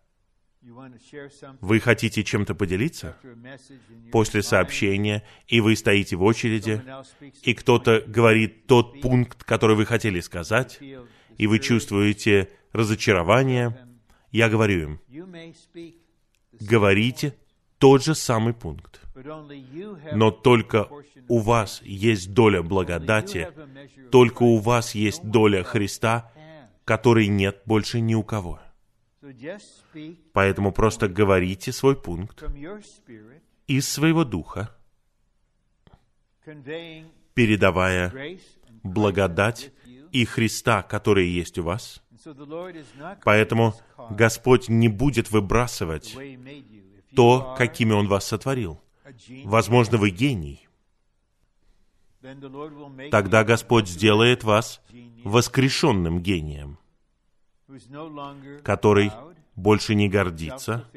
Вы 1.61 1.79
хотите 1.79 2.23
чем-то 2.23 2.53
поделиться? 2.53 3.15
После 4.11 4.43
сообщения, 4.43 5.23
и 5.47 5.61
вы 5.61 5.75
стоите 5.75 6.17
в 6.17 6.23
очереди, 6.23 6.83
и 7.43 7.53
кто-то 7.53 8.03
говорит 8.05 8.67
тот 8.67 9.01
пункт, 9.01 9.43
который 9.45 9.77
вы 9.77 9.85
хотели 9.85 10.19
сказать, 10.19 10.79
и 11.37 11.47
вы 11.47 11.59
чувствуете 11.59 12.49
разочарование, 12.73 13.87
я 14.31 14.49
говорю 14.49 14.81
им, 14.81 15.01
говорите 16.59 17.35
тот 17.81 18.03
же 18.03 18.13
самый 18.15 18.53
пункт. 18.53 19.01
Но 20.13 20.31
только 20.31 20.87
у 21.27 21.39
вас 21.39 21.81
есть 21.83 22.33
доля 22.33 22.61
благодати, 22.61 23.49
только 24.11 24.43
у 24.43 24.57
вас 24.57 24.95
есть 24.95 25.23
доля 25.23 25.63
Христа, 25.63 26.31
которой 26.85 27.27
нет 27.27 27.61
больше 27.65 27.99
ни 27.99 28.15
у 28.15 28.23
кого. 28.23 28.59
Поэтому 30.33 30.71
просто 30.71 31.07
говорите 31.07 31.71
свой 31.71 31.95
пункт 31.95 32.43
из 33.67 33.89
своего 33.89 34.23
духа, 34.25 34.75
передавая 37.33 38.37
благодать 38.83 39.71
и 40.11 40.25
Христа, 40.25 40.83
который 40.83 41.27
есть 41.27 41.57
у 41.57 41.63
вас. 41.63 42.03
Поэтому 43.23 43.73
Господь 44.09 44.69
не 44.69 44.87
будет 44.87 45.31
выбрасывать 45.31 46.15
то, 47.15 47.55
какими 47.57 47.93
Он 47.93 48.07
вас 48.07 48.25
сотворил. 48.25 48.79
Возможно, 49.43 49.97
вы 49.97 50.09
гений. 50.09 50.67
Тогда 53.09 53.43
Господь 53.43 53.87
сделает 53.87 54.43
вас 54.43 54.81
воскрешенным 55.23 56.21
гением 56.21 56.77
который 58.63 59.11
больше 59.55 59.95
не 59.95 60.09
гордится, 60.09 60.89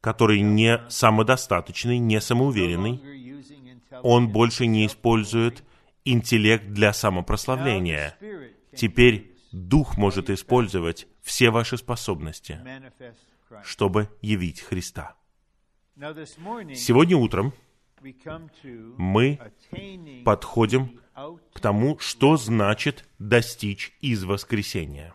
который 0.00 0.40
не 0.40 0.80
самодостаточный, 0.88 1.98
не 1.98 2.20
самоуверенный, 2.20 3.00
он 4.02 4.28
больше 4.28 4.66
не 4.66 4.86
использует 4.86 5.64
интеллект 6.04 6.66
для 6.68 6.92
самопрославления. 6.92 8.16
Теперь 8.74 9.36
Дух 9.52 9.96
может 9.96 10.30
использовать 10.30 11.08
все 11.22 11.50
ваши 11.50 11.76
способности, 11.76 12.60
чтобы 13.64 14.08
явить 14.22 14.60
Христа. 14.60 15.16
Сегодня 16.74 17.16
утром 17.16 17.52
мы 18.96 19.38
подходим 20.24 21.00
к 21.52 21.60
тому, 21.60 21.98
что 21.98 22.36
значит 22.36 23.06
достичь 23.18 23.92
из 24.00 24.24
воскресения. 24.24 25.14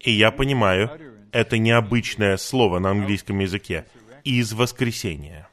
И 0.00 0.10
я 0.12 0.30
понимаю, 0.30 0.90
это 1.32 1.58
необычное 1.58 2.38
слово 2.38 2.78
на 2.78 2.90
английском 2.90 3.38
языке 3.40 3.86
«из 4.22 4.54
воскресения». 4.54 5.48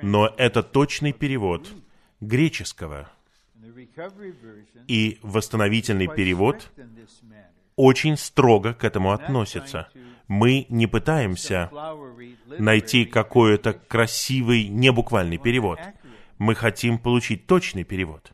Но 0.00 0.32
это 0.38 0.62
точный 0.62 1.12
перевод 1.12 1.70
греческого. 2.20 3.10
И 4.86 5.18
восстановительный 5.22 6.08
перевод 6.08 6.70
очень 7.78 8.16
строго 8.16 8.74
к 8.74 8.82
этому 8.82 9.12
относится. 9.12 9.88
Мы 10.26 10.66
не 10.68 10.86
пытаемся 10.88 11.70
найти 12.58 13.04
какой-то 13.04 13.72
красивый, 13.72 14.68
небуквальный 14.68 15.38
перевод. 15.38 15.78
Мы 16.38 16.56
хотим 16.56 16.98
получить 16.98 17.46
точный 17.46 17.84
перевод. 17.84 18.32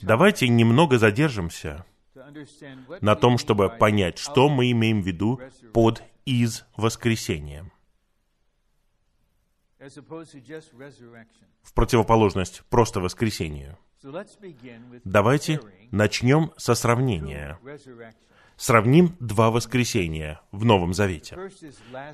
Давайте 0.00 0.48
немного 0.48 0.98
задержимся 0.98 1.84
на 3.00 3.16
том, 3.16 3.36
чтобы 3.36 3.68
понять, 3.68 4.18
что 4.18 4.48
мы 4.48 4.70
имеем 4.70 5.02
в 5.02 5.06
виду 5.06 5.40
под 5.72 6.04
«из 6.24 6.64
воскресением». 6.76 7.72
В 11.62 11.74
противоположность 11.74 12.62
просто 12.70 13.00
воскресению. 13.00 13.76
Давайте 15.04 15.60
начнем 15.90 16.52
со 16.56 16.74
сравнения. 16.74 17.58
Сравним 18.56 19.16
два 19.20 19.50
воскресения 19.50 20.40
в 20.50 20.64
Новом 20.64 20.92
Завете. 20.92 21.36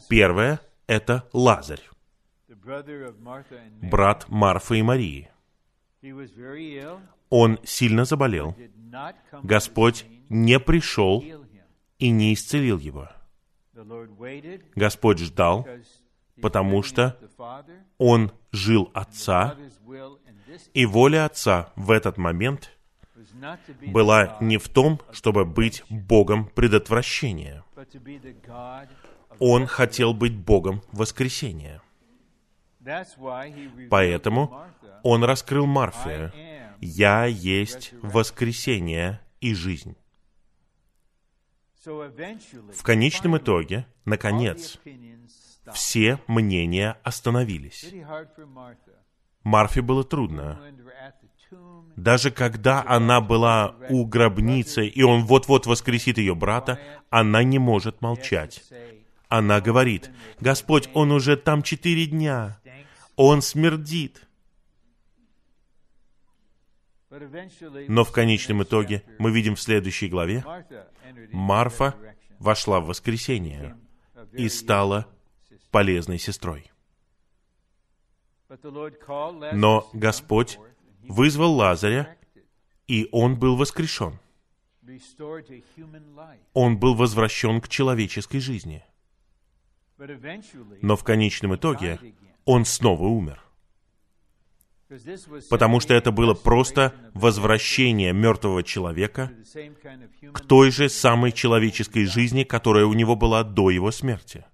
Первое— 0.09 0.61
это 0.87 1.29
Лазарь, 1.33 1.83
брат 3.83 4.29
Марфы 4.29 4.79
и 4.79 4.83
Марии. 4.83 5.31
Он 7.31 7.59
сильно 7.64 8.05
заболел. 8.05 8.57
Господь 9.42 10.07
не 10.29 10.59
пришел 10.59 11.22
и 11.98 12.11
не 12.11 12.35
исцелил 12.35 12.79
его. 12.79 13.09
Господь 14.74 15.18
ждал, 15.18 15.66
потому 16.40 16.83
что 16.83 17.18
он 17.98 18.33
жил 18.53 18.90
Отца, 18.94 19.57
и 20.75 20.87
воля 20.87 21.27
Отца 21.27 21.73
в 21.77 21.91
этот 21.91 22.17
момент 22.19 22.73
была 23.87 24.37
не 24.41 24.59
в 24.59 24.69
том, 24.69 25.01
чтобы 25.13 25.45
быть 25.45 25.83
Богом 25.89 26.47
предотвращения. 26.47 27.65
Он 29.39 29.67
хотел 29.67 30.15
быть 30.15 30.37
Богом 30.37 30.83
воскресения. 30.93 31.83
Поэтому 33.91 34.65
он 35.03 35.25
раскрыл 35.25 35.67
Марфе, 35.67 36.33
«Я 36.81 37.25
есть 37.27 37.93
воскресение 38.03 39.21
и 39.41 39.55
жизнь». 39.55 39.97
В 41.85 42.83
конечном 42.83 43.39
итоге, 43.39 43.87
наконец, 44.05 44.79
все 45.73 46.19
мнения 46.27 46.99
остановились. 47.03 47.87
Марфе 49.49 49.81
было 49.81 50.05
трудно. 50.05 50.61
Даже 51.97 52.31
когда 52.31 52.85
она 52.87 53.21
была 53.21 53.75
у 53.89 54.05
гробницы, 54.05 54.87
и 54.87 55.03
он 55.03 55.25
вот-вот 55.25 55.67
воскресит 55.67 56.19
ее 56.19 56.35
брата, 56.35 56.79
она 57.11 57.43
не 57.43 57.59
может 57.59 58.03
молчать. 58.03 58.63
Она 59.29 59.61
говорит, 59.61 60.11
«Господь, 60.39 60.89
он 60.95 61.13
уже 61.13 61.37
там 61.37 61.63
четыре 61.63 62.07
дня, 62.07 62.61
он 63.17 63.43
смердит». 63.43 64.29
Но 67.89 68.05
в 68.05 68.13
конечном 68.13 68.63
итоге 68.63 69.03
мы 69.19 69.31
видим 69.31 69.55
в 69.55 69.61
следующей 69.61 70.09
главе, 70.09 70.45
Марфа 71.33 71.95
вошла 72.39 72.81
в 72.81 72.87
воскресение 72.87 73.77
и 74.35 74.49
стала 74.51 75.07
полезной 75.71 76.19
сестрой. 76.19 76.71
Но 79.53 79.89
Господь 79.93 80.59
вызвал 81.03 81.55
Лазаря, 81.55 82.17
и 82.87 83.09
он 83.13 83.39
был 83.39 83.57
воскрешен. 83.57 84.19
Он 86.55 86.79
был 86.79 86.95
возвращен 86.95 87.61
к 87.61 87.69
человеческой 87.69 88.41
жизни. 88.41 88.85
Но 90.81 90.97
в 90.97 91.05
конечном 91.05 91.57
итоге 91.57 91.99
он 92.45 92.65
снова 92.65 93.05
умер 93.05 93.43
потому 95.51 95.81
что 95.81 95.95
это 95.95 96.11
было 96.13 96.35
просто 96.35 96.95
возвращение 97.15 98.13
мертвого 98.13 98.63
человека 98.63 99.31
к 100.33 100.41
той 100.41 100.71
же 100.71 100.89
самой 100.89 101.33
человеческой 101.33 102.07
жизни, 102.07 102.45
которая 102.45 102.87
у 102.87 102.95
него 102.95 103.15
была 103.15 103.45
до 103.45 103.71
его 103.71 103.91
смерти. 103.91 104.45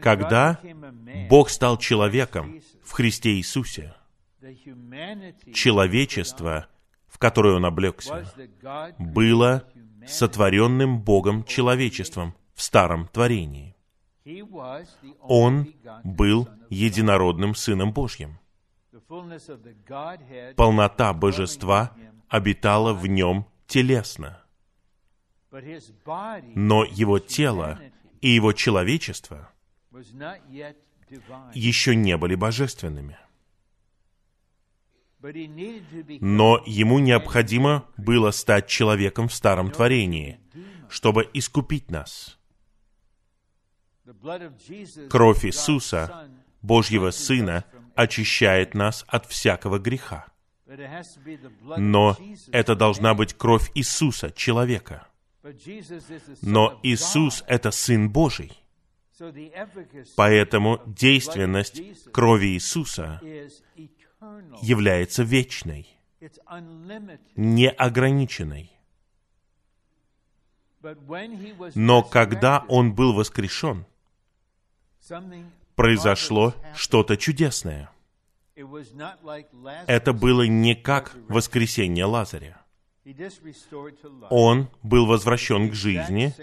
Когда 0.00 0.58
Бог 1.28 1.50
стал 1.50 1.78
человеком 1.78 2.60
в 2.82 2.92
Христе 2.92 3.34
Иисусе, 3.34 3.94
человечество, 5.52 6.68
в 7.06 7.18
которое 7.18 7.54
Он 7.56 7.64
облегся, 7.64 8.24
было 8.98 9.68
сотворенным 10.06 11.00
Богом 11.02 11.44
человечеством 11.44 12.34
в 12.54 12.62
старом 12.62 13.08
творении. 13.08 13.76
Он 15.20 15.72
был 16.04 16.48
единородным 16.68 17.54
Сыном 17.54 17.92
Божьим. 17.92 18.38
Полнота 20.56 21.12
божества 21.12 21.92
обитала 22.28 22.94
в 22.94 23.06
нем 23.06 23.46
телесно. 23.66 24.42
Но 26.54 26.84
его 26.84 27.18
тело 27.18 27.80
и 28.20 28.28
его 28.28 28.52
человечество 28.52 29.50
еще 31.54 31.96
не 31.96 32.16
были 32.16 32.34
божественными. 32.34 33.18
Но 36.20 36.62
ему 36.66 36.98
необходимо 36.98 37.86
было 37.96 38.30
стать 38.30 38.68
человеком 38.68 39.28
в 39.28 39.34
старом 39.34 39.70
творении, 39.70 40.40
чтобы 40.88 41.28
искупить 41.34 41.90
нас. 41.90 42.38
Кровь 45.10 45.44
Иисуса, 45.44 46.30
Божьего 46.62 47.10
Сына, 47.10 47.64
очищает 47.94 48.74
нас 48.74 49.04
от 49.08 49.26
всякого 49.26 49.78
греха. 49.78 50.26
Но 51.76 52.16
это 52.52 52.74
должна 52.74 53.14
быть 53.14 53.34
кровь 53.34 53.70
Иисуса, 53.74 54.30
человека. 54.30 55.09
Но 56.42 56.78
Иисус— 56.82 57.44
это 57.46 57.70
Сын 57.70 58.10
Божий. 58.10 58.52
Поэтому 60.16 60.80
действенность 60.86 61.82
крови 62.12 62.54
Иисуса 62.54 63.20
является 64.62 65.22
вечной, 65.22 65.86
неограниченной. 67.36 68.70
Но 71.74 72.02
когда 72.02 72.64
Он 72.68 72.94
был 72.94 73.12
воскрешен, 73.12 73.86
произошло 75.74 76.54
что-то 76.74 77.16
чудесное. 77.16 77.90
Это 79.86 80.12
было 80.12 80.42
не 80.42 80.74
как 80.74 81.14
воскресение 81.28 82.04
Лазаря. 82.04 82.62
Он 84.30 84.68
был 84.82 85.06
возвращен 85.06 85.70
к 85.70 85.74
жизни 85.74 86.34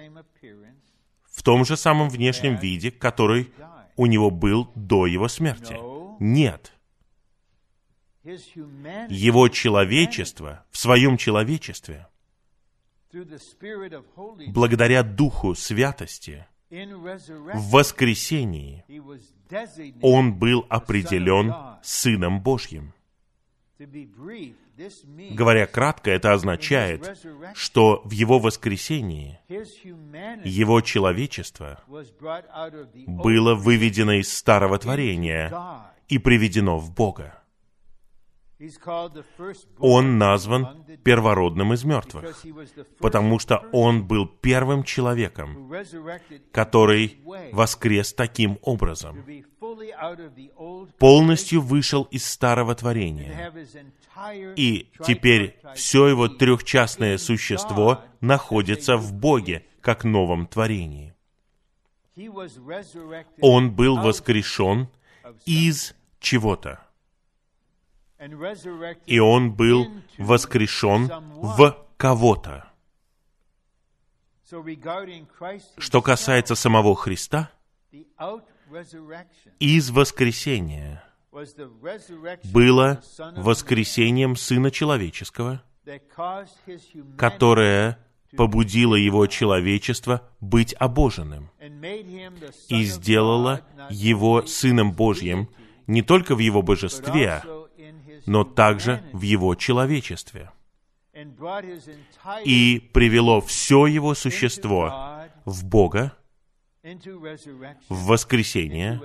в 1.32 1.44
том 1.44 1.66
же 1.66 1.78
самом 1.78 2.10
внешнем 2.10 2.56
виде, 2.56 2.92
который 2.92 3.52
у 3.96 4.06
него 4.06 4.32
был 4.32 4.72
до 4.76 5.06
его 5.06 5.28
смерти. 5.28 5.78
Нет. 6.20 6.74
Его 8.24 9.48
человечество 9.48 10.66
в 10.72 10.78
своем 10.78 11.18
человечестве, 11.18 12.08
благодаря 14.48 15.04
Духу 15.04 15.56
Святости, 15.56 16.46
в 16.70 17.72
воскресении 17.72 18.84
он 20.02 20.34
был 20.38 20.66
определен 20.70 21.54
Сыном 21.82 22.42
Божьим. 22.42 22.94
Говоря 25.32 25.68
кратко, 25.68 26.12
это 26.12 26.34
означает, 26.34 27.18
что 27.54 28.02
в 28.06 28.12
его 28.12 28.40
воскресении 28.40 29.40
его 30.44 30.82
человечество 30.82 31.84
было 33.06 33.56
выведено 33.56 34.14
из 34.14 34.36
старого 34.36 34.78
творения 34.80 35.52
и 36.08 36.18
приведено 36.18 36.78
в 36.80 36.94
Бога. 36.94 37.44
Он 39.80 40.18
назван 40.18 40.84
первородным 41.04 41.74
из 41.74 41.84
мертвых, 41.84 42.44
потому 43.00 43.38
что 43.38 43.64
он 43.72 44.08
был 44.08 44.28
первым 44.28 44.84
человеком, 44.84 45.72
который 46.52 47.20
воскрес 47.52 48.14
таким 48.14 48.58
образом, 48.64 49.24
полностью 50.98 51.62
вышел 51.62 52.04
из 52.04 52.26
старого 52.26 52.74
творения, 52.74 53.54
и 54.56 54.90
теперь 55.06 55.60
все 55.76 56.08
его 56.08 56.28
трехчастное 56.28 57.20
существо 57.20 58.02
находится 58.22 58.98
в 58.98 59.14
Боге, 59.14 59.66
как 59.82 60.04
новом 60.04 60.48
творении. 60.48 61.14
Он 63.40 63.72
был 63.72 63.98
воскрешен 63.98 64.90
из 65.46 65.94
чего-то 66.20 66.87
и 69.06 69.20
он 69.20 69.54
был 69.54 69.88
воскрешен 70.18 71.08
в 71.36 71.88
кого-то. 71.98 72.72
Что 75.78 76.02
касается 76.02 76.56
самого 76.56 76.96
Христа, 76.96 77.52
из 79.60 79.92
воскресения 79.92 81.04
было 82.46 83.02
воскресением 83.36 84.36
Сына 84.36 84.72
Человеческого, 84.72 85.62
которое 87.18 88.00
побудило 88.36 88.96
его 88.96 89.28
человечество 89.28 90.30
быть 90.40 90.74
обоженным 90.74 91.50
и 92.70 92.84
сделало 92.84 93.62
его 93.90 94.46
Сыном 94.46 94.92
Божьим 94.92 95.50
не 95.88 96.02
только 96.02 96.36
в 96.36 96.40
его 96.40 96.62
божестве, 96.62 97.42
но 98.28 98.44
также 98.44 99.04
в 99.14 99.22
его 99.22 99.56
человечестве. 99.56 100.52
И 102.46 102.90
привело 102.94 103.42
все 103.42 103.88
его 103.88 104.14
существо 104.14 105.24
в 105.46 105.66
Бога, 105.66 106.16
в 106.84 108.06
воскресение, 108.06 109.02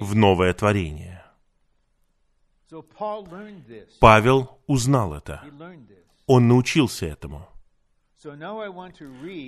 в 0.00 0.14
новое 0.16 0.52
творение. 0.54 1.24
Павел 4.00 4.58
узнал 4.66 5.14
это. 5.14 5.44
Он 6.26 6.48
научился 6.48 7.06
этому. 7.06 7.46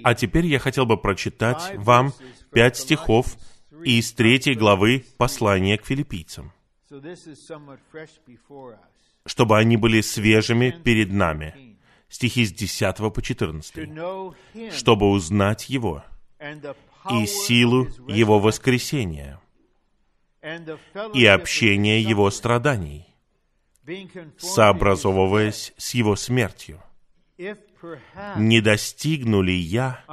А 0.04 0.14
теперь 0.14 0.46
я 0.46 0.61
хотел 0.61 0.86
бы 0.86 0.96
прочитать 0.96 1.72
вам 1.76 2.12
пять 2.52 2.76
стихов 2.76 3.36
из 3.82 4.12
третьей 4.12 4.54
главы 4.54 5.04
послания 5.16 5.78
к 5.78 5.86
филиппийцам 5.86 6.52
чтобы 9.28 9.58
они 9.58 9.76
были 9.76 10.00
свежими 10.00 10.70
перед 10.70 11.12
нами. 11.12 11.76
Стихи 12.08 12.46
с 12.46 12.52
10 12.52 12.96
по 13.12 13.22
14. 13.22 14.72
Чтобы 14.72 15.10
узнать 15.10 15.68
Его 15.68 16.02
и 17.10 17.26
силу 17.26 17.88
Его 18.08 18.40
воскресения 18.40 19.40
и 21.12 21.26
общение 21.26 22.00
Его 22.00 22.30
страданий, 22.30 23.06
сообразовываясь 24.38 25.74
с 25.76 25.94
Его 25.94 26.16
смертью. 26.16 26.82
Не 28.36 28.60
достигну 28.60 29.42
ли 29.42 29.54
я 29.54 30.04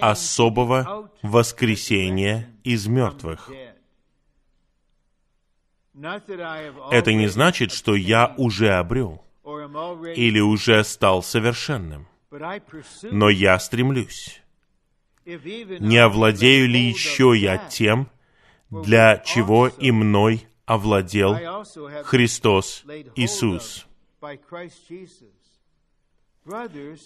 особого 0.00 1.10
воскресения 1.20 2.48
из 2.64 2.86
мертвых? 2.86 3.50
Это 5.94 7.12
не 7.12 7.26
значит, 7.28 7.72
что 7.72 7.94
я 7.94 8.34
уже 8.38 8.70
обрел 8.70 9.22
или 9.44 10.40
уже 10.40 10.84
стал 10.84 11.22
совершенным. 11.22 12.08
Но 13.02 13.28
я 13.28 13.58
стремлюсь. 13.58 14.42
Не 15.24 15.98
овладею 15.98 16.68
ли 16.68 16.80
еще 16.80 17.34
я 17.36 17.58
тем, 17.58 18.08
для 18.70 19.18
чего 19.18 19.68
и 19.68 19.90
мной 19.90 20.46
овладел 20.64 21.34
Христос 22.04 22.84
Иисус? 23.14 23.86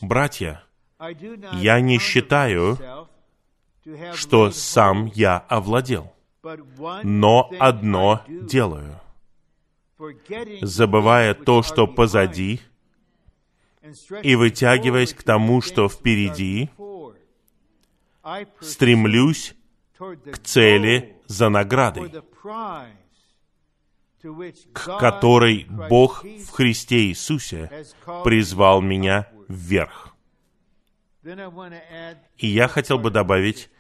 Братья, 0.01 0.63
я 1.53 1.81
не 1.81 1.99
считаю, 1.99 2.79
что 4.15 4.51
сам 4.53 5.07
я 5.15 5.39
овладел 5.39 6.16
но 7.03 7.51
одно 7.59 8.23
делаю, 8.29 9.01
забывая 10.63 11.35
то, 11.35 11.63
что 11.63 11.87
позади, 11.87 12.61
и 14.23 14.35
вытягиваясь 14.35 15.15
к 15.15 15.23
тому, 15.23 15.61
что 15.63 15.89
впереди, 15.89 16.71
стремлюсь 18.61 19.55
к 19.99 20.39
цели 20.39 21.17
за 21.27 21.49
наградой, 21.49 22.13
к 24.73 24.99
которой 24.99 25.67
Бог 25.69 26.25
в 26.25 26.51
Христе 26.51 27.07
Иисусе 27.07 27.87
призвал 28.25 28.83
меня 28.83 29.29
вверх. 29.49 30.17
И 32.39 32.47
я 32.47 32.69
хотел 32.69 32.99
бы 32.99 33.11
добавить 33.11 33.71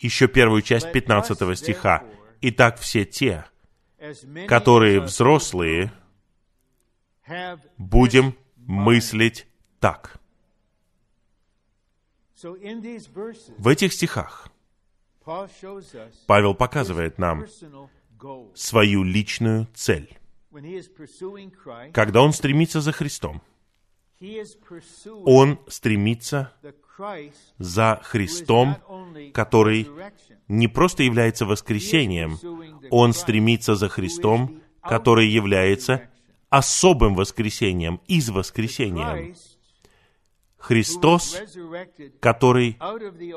еще 0.00 0.28
первую 0.28 0.62
часть 0.62 0.90
15 0.92 1.56
стиха. 1.58 2.04
«Итак, 2.40 2.78
все 2.78 3.04
те, 3.04 3.44
которые 4.48 5.00
взрослые, 5.00 5.92
будем 7.76 8.34
мыслить 8.56 9.46
так». 9.78 10.18
В 13.58 13.68
этих 13.68 13.92
стихах 13.92 14.48
Павел 16.26 16.54
показывает 16.54 17.18
нам 17.18 17.44
свою 18.54 19.02
личную 19.02 19.68
цель. 19.74 20.16
Когда 21.92 22.22
он 22.22 22.32
стремится 22.32 22.80
за 22.80 22.92
Христом, 22.92 23.42
он 25.24 25.60
стремится 25.68 26.52
за 27.58 28.00
Христом, 28.02 28.76
который 29.32 29.88
не 30.48 30.68
просто 30.68 31.02
является 31.02 31.46
воскресением, 31.46 32.38
он 32.90 33.12
стремится 33.12 33.74
за 33.74 33.88
Христом, 33.88 34.60
который 34.82 35.28
является 35.28 36.10
особым 36.48 37.14
воскресением, 37.14 38.00
из 38.06 38.28
воскресением. 38.30 39.34
Христос, 40.58 41.40
который 42.20 42.76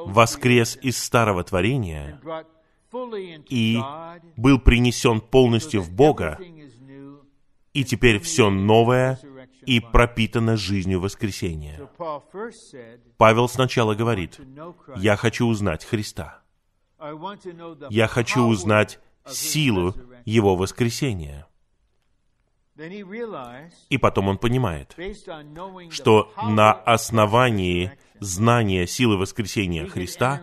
воскрес 0.05 0.77
из 0.81 0.97
старого 1.01 1.43
творения 1.43 2.19
и 3.49 3.79
был 4.35 4.59
принесен 4.59 5.21
полностью 5.21 5.81
в 5.81 5.91
Бога, 5.91 6.37
и 7.73 7.83
теперь 7.83 8.19
все 8.19 8.49
новое 8.49 9.19
и 9.65 9.79
пропитано 9.79 10.57
жизнью 10.57 10.99
воскресения. 10.99 11.89
Павел 13.17 13.47
сначала 13.47 13.95
говорит, 13.95 14.39
«Я 14.95 15.15
хочу 15.15 15.47
узнать 15.47 15.85
Христа. 15.85 16.41
Я 17.89 18.07
хочу 18.07 18.43
узнать 18.43 18.99
силу 19.25 19.95
Его 20.25 20.55
воскресения». 20.55 21.47
И 23.89 23.97
потом 23.99 24.29
он 24.29 24.37
понимает, 24.37 24.95
что 25.91 26.33
на 26.41 26.73
основании 26.73 27.91
знания 28.19 28.87
силы 28.87 29.17
воскресения 29.17 29.87
Христа 29.87 30.41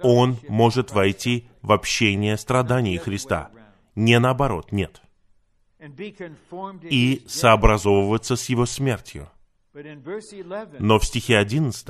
он 0.00 0.36
может 0.48 0.92
войти 0.92 1.48
в 1.62 1.72
общение 1.72 2.36
страданий 2.36 2.98
Христа. 2.98 3.50
Не 3.96 4.20
наоборот, 4.20 4.70
нет. 4.70 5.02
И 6.90 7.24
сообразовываться 7.26 8.36
с 8.36 8.48
его 8.48 8.66
смертью. 8.66 9.28
Но 10.78 10.98
в 10.98 11.04
стихе 11.04 11.36
11 11.38 11.88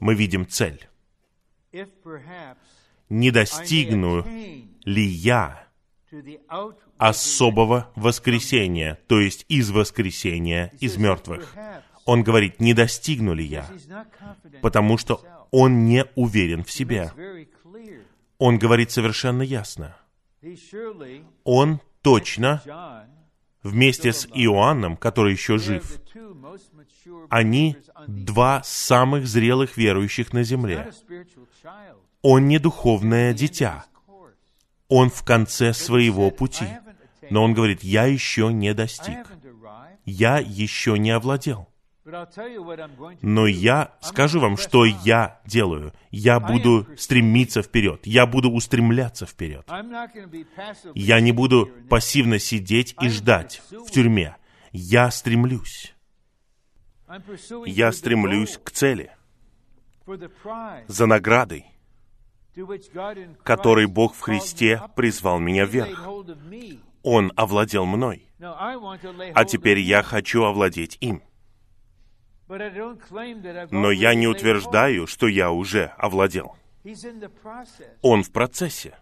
мы 0.00 0.14
видим 0.14 0.48
цель. 0.48 0.88
«Не 3.10 3.30
достигну 3.30 4.24
ли 4.84 5.04
я 5.04 5.68
особого 6.98 7.90
воскресения, 7.96 8.98
то 9.08 9.20
есть 9.20 9.44
из 9.48 9.70
воскресения 9.70 10.72
из 10.80 10.96
мертвых. 10.96 11.54
Он 12.04 12.22
говорит, 12.22 12.60
не 12.60 12.74
достигну 12.74 13.34
ли 13.34 13.44
я, 13.44 13.68
потому 14.62 14.98
что 14.98 15.22
он 15.50 15.86
не 15.86 16.04
уверен 16.14 16.64
в 16.64 16.70
себе. 16.70 17.10
Он 18.38 18.58
говорит 18.58 18.90
совершенно 18.90 19.42
ясно. 19.42 19.96
Он 21.44 21.80
точно 22.04 22.62
вместе 23.62 24.12
с 24.12 24.26
Иоанном, 24.26 24.96
который 24.96 25.32
еще 25.32 25.58
жив, 25.58 26.00
они 27.30 27.76
два 28.06 28.62
самых 28.62 29.26
зрелых 29.26 29.76
верующих 29.76 30.32
на 30.32 30.44
земле. 30.44 30.92
Он 32.22 32.46
не 32.46 32.58
духовное 32.58 33.32
дитя. 33.32 33.86
Он 34.88 35.10
в 35.10 35.24
конце 35.24 35.72
своего 35.72 36.30
пути. 36.30 36.68
Но 37.30 37.42
он 37.42 37.54
говорит, 37.54 37.82
я 37.82 38.04
еще 38.04 38.52
не 38.52 38.74
достиг. 38.74 39.26
Я 40.04 40.38
еще 40.38 40.98
не 40.98 41.10
овладел. 41.10 41.68
Но 43.22 43.46
я 43.46 43.94
скажу 44.00 44.40
вам, 44.40 44.56
что 44.56 44.84
я 44.84 45.40
делаю. 45.46 45.92
Я 46.10 46.38
буду 46.38 46.86
стремиться 46.96 47.62
вперед. 47.62 48.06
Я 48.06 48.26
буду 48.26 48.50
устремляться 48.50 49.24
вперед. 49.24 49.66
Я 50.94 51.20
не 51.20 51.32
буду 51.32 51.70
пассивно 51.88 52.38
сидеть 52.38 52.94
и 53.00 53.08
ждать 53.08 53.62
в 53.70 53.90
тюрьме. 53.90 54.36
Я 54.72 55.10
стремлюсь. 55.10 55.94
Я 57.66 57.92
стремлюсь 57.92 58.58
к 58.62 58.70
цели. 58.70 59.10
За 60.86 61.06
наградой, 61.06 61.64
которой 63.42 63.86
Бог 63.86 64.14
в 64.14 64.20
Христе 64.20 64.82
призвал 64.94 65.38
меня 65.38 65.64
вверх. 65.64 66.06
Он 67.02 67.32
овладел 67.36 67.86
мной. 67.86 68.28
А 68.40 69.44
теперь 69.46 69.78
я 69.78 70.02
хочу 70.02 70.44
овладеть 70.44 70.98
им. 71.00 71.22
Но 72.46 73.90
я 73.90 74.14
не 74.14 74.26
утверждаю, 74.26 75.06
что 75.06 75.26
я 75.26 75.50
уже 75.50 75.92
овладел. 75.96 76.56
Он 78.02 78.22
в 78.22 78.30
процессе. 78.30 78.94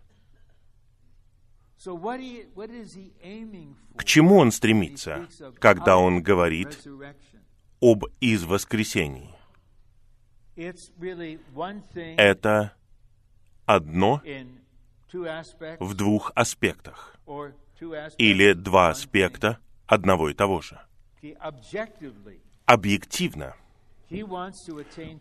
К 3.96 4.04
чему 4.04 4.36
он 4.36 4.52
стремится, 4.52 5.26
когда 5.58 5.96
он 5.96 6.22
говорит 6.22 6.86
об 7.80 8.04
извоскресении? 8.20 9.34
Это 12.16 12.72
одно 13.66 14.22
в 15.80 15.94
двух 15.94 16.30
аспектах 16.36 17.16
или 18.18 18.52
два 18.52 18.90
аспекта 18.90 19.58
одного 19.86 20.30
и 20.30 20.34
того 20.34 20.60
же. 20.60 20.80
Объективно, 22.66 23.54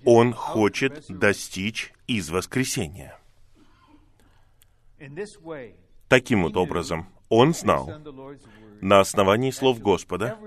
он 0.06 0.34
хочет 0.34 1.06
достичь 1.10 1.94
из 2.08 2.30
воскресения. 2.30 3.18
Таким 6.08 6.44
вот 6.44 6.58
образом, 6.58 7.08
он 7.30 7.54
знал, 7.54 7.90
на 8.82 9.00
основании 9.00 9.52
слов 9.52 9.80
Господа, 9.80 10.38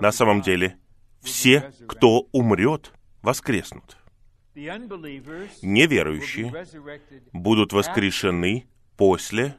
на 0.00 0.12
самом 0.12 0.42
деле, 0.42 0.78
все, 1.22 1.72
кто 1.88 2.28
умрет, 2.32 2.92
воскреснут. 3.22 3.96
Неверующие 4.54 6.52
будут 7.32 7.72
воскрешены 7.72 8.66
после 8.96 9.56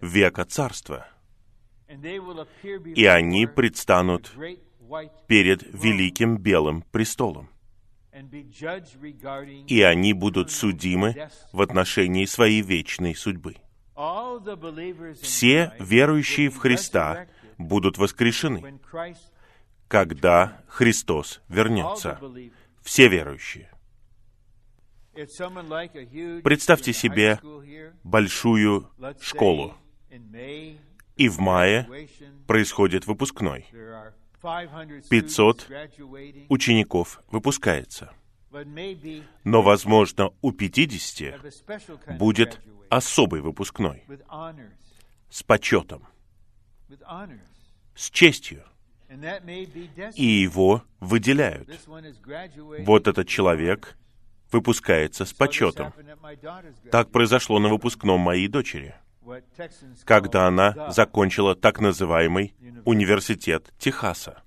века 0.00 0.44
Царства. 0.44 1.06
И 2.94 3.06
они 3.06 3.46
предстанут 3.46 4.32
перед 5.26 5.62
великим 5.62 6.38
белым 6.38 6.82
престолом. 6.82 7.48
И 9.66 9.82
они 9.82 10.12
будут 10.12 10.50
судимы 10.50 11.28
в 11.52 11.60
отношении 11.60 12.24
своей 12.24 12.62
вечной 12.62 13.14
судьбы. 13.14 13.56
Все 15.20 15.72
верующие 15.78 16.50
в 16.50 16.58
Христа 16.58 17.26
будут 17.58 17.98
воскрешены, 17.98 18.80
когда 19.88 20.62
Христос 20.68 21.40
вернется. 21.48 22.20
Все 22.82 23.08
верующие. 23.08 23.70
Представьте 26.44 26.92
себе 26.92 27.40
большую 28.04 28.88
школу, 29.20 29.74
и 31.16 31.28
в 31.28 31.40
мае 31.40 32.08
происходит 32.46 33.06
выпускной. 33.06 33.66
500 34.40 35.68
учеников 36.48 37.20
выпускается. 37.30 38.12
Но, 39.44 39.62
возможно, 39.62 40.32
у 40.40 40.52
50 40.52 42.18
будет 42.18 42.60
особый 42.88 43.40
выпускной 43.40 44.04
с 45.30 45.42
почетом, 45.42 46.06
с 47.94 48.10
честью. 48.10 48.64
И 50.14 50.24
его 50.24 50.82
выделяют. 51.00 51.68
Вот 52.80 53.08
этот 53.08 53.26
человек 53.26 53.96
выпускается 54.52 55.24
с 55.24 55.32
почетом. 55.32 55.92
Так 56.90 57.10
произошло 57.10 57.58
на 57.58 57.68
выпускном 57.68 58.20
моей 58.20 58.48
дочери, 58.48 58.94
когда 60.04 60.46
она 60.46 60.90
закончила 60.90 61.54
так 61.54 61.80
называемый 61.80 62.54
университет 62.84 63.72
Техаса. 63.78 64.42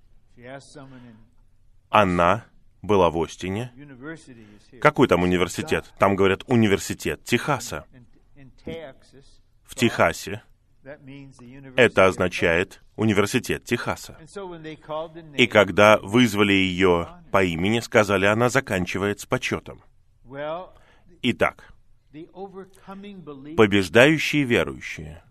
Она 1.90 2.46
была 2.82 3.10
в 3.10 3.22
Остине. 3.22 3.72
Какой 4.80 5.08
там 5.08 5.24
университет? 5.24 5.94
Там 6.00 6.16
говорят 6.16 6.44
университет 6.48 7.24
Техаса. 7.24 7.86
В 9.64 9.76
Техасе. 9.76 10.42
Это 11.76 12.08
означает 12.08 12.82
университет 12.96 13.64
Техаса. 13.66 14.18
И 15.38 15.48
когда 15.48 15.98
вызвали 16.00 16.54
ее 16.54 17.08
по 17.32 17.44
имени, 17.44 17.80
сказали, 17.80 18.26
она 18.26 18.50
заканчивает 18.50 19.20
с 19.20 19.26
почетом. 19.26 19.84
Итак, 21.22 21.72
побеждающие 23.58 24.44
верующие, 24.44 25.24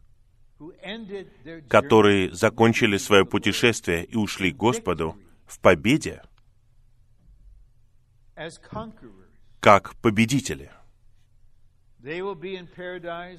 которые 1.68 2.32
закончили 2.32 2.96
свое 2.96 3.24
путешествие 3.24 4.04
и 4.04 4.16
ушли 4.16 4.52
к 4.52 4.56
Господу 4.56 5.16
в 5.46 5.58
победе, 5.60 6.22
как 9.60 9.94
победители. 9.96 10.70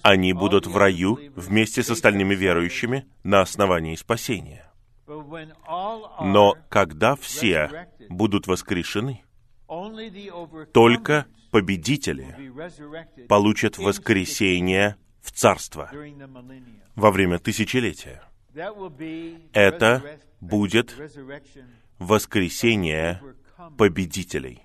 Они 0.04 0.34
будут 0.34 0.68
в 0.68 0.78
раю 0.78 1.20
вместе 1.36 1.82
с 1.82 1.89
остальными 1.89 2.36
верующими 2.36 3.08
на 3.24 3.42
основании 3.42 3.96
спасения. 3.96 4.72
Но 5.08 6.56
когда 6.70 7.16
все 7.16 7.88
будут 8.10 8.46
воскрешены, 8.46 9.24
только 10.74 11.26
победители 11.52 12.36
получат 13.28 13.78
воскресение 13.78 14.95
в 15.22 15.32
Царство 15.32 15.91
во 16.95 17.12
время 17.12 17.38
тысячелетия. 17.39 18.24
Это 19.54 20.20
будет 20.39 20.95
воскресение 21.99 23.22
победителей. 23.78 24.64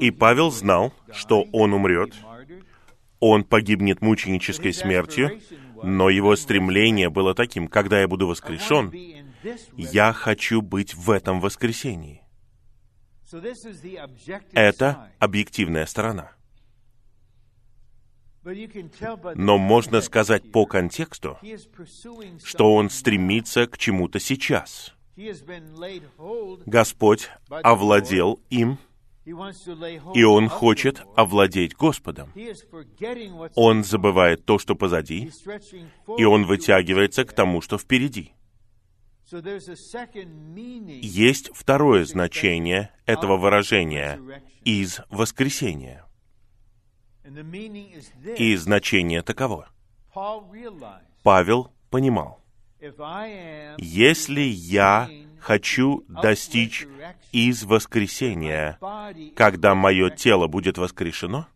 И 0.00 0.10
Павел 0.10 0.50
знал, 0.50 0.92
что 1.12 1.42
он 1.52 1.72
умрет, 1.72 2.14
он 3.18 3.44
погибнет 3.44 4.00
мученической 4.00 4.72
смертью, 4.72 5.40
но 5.82 6.08
его 6.08 6.36
стремление 6.36 7.10
было 7.10 7.34
таким, 7.34 7.68
когда 7.68 8.00
я 8.00 8.08
буду 8.08 8.26
воскрешен, 8.26 8.92
я 9.76 10.12
хочу 10.12 10.62
быть 10.62 10.94
в 10.94 11.10
этом 11.10 11.40
воскресении. 11.40 12.19
Это 14.52 15.10
объективная 15.18 15.86
сторона. 15.86 16.32
Но 19.34 19.58
можно 19.58 20.00
сказать 20.00 20.50
по 20.50 20.64
контексту, 20.66 21.38
что 22.42 22.74
он 22.74 22.90
стремится 22.90 23.66
к 23.66 23.76
чему-то 23.76 24.18
сейчас. 24.18 24.94
Господь 26.64 27.28
овладел 27.48 28.40
им, 28.48 28.78
и 30.14 30.24
он 30.24 30.48
хочет 30.48 31.02
овладеть 31.14 31.74
Господом. 31.74 32.32
Он 33.54 33.84
забывает 33.84 34.44
то, 34.46 34.58
что 34.58 34.74
позади, 34.74 35.30
и 36.16 36.24
он 36.24 36.46
вытягивается 36.46 37.24
к 37.24 37.32
тому, 37.32 37.60
что 37.60 37.76
впереди. 37.76 38.32
Есть 41.02 41.50
второе 41.54 42.04
значение 42.04 42.90
этого 43.06 43.36
выражения 43.36 44.20
«из 44.64 45.00
воскресения». 45.08 46.04
И 48.38 48.56
значение 48.56 49.22
таково. 49.22 49.68
Павел 51.22 51.70
понимал, 51.90 52.40
если 53.78 54.40
я 54.40 55.08
хочу 55.38 56.04
достичь 56.08 56.88
из 57.30 57.62
воскресения, 57.64 58.78
когда 59.36 59.74
мое 59.74 60.10
тело 60.10 60.48
будет 60.48 60.76
воскрешено, 60.76 61.46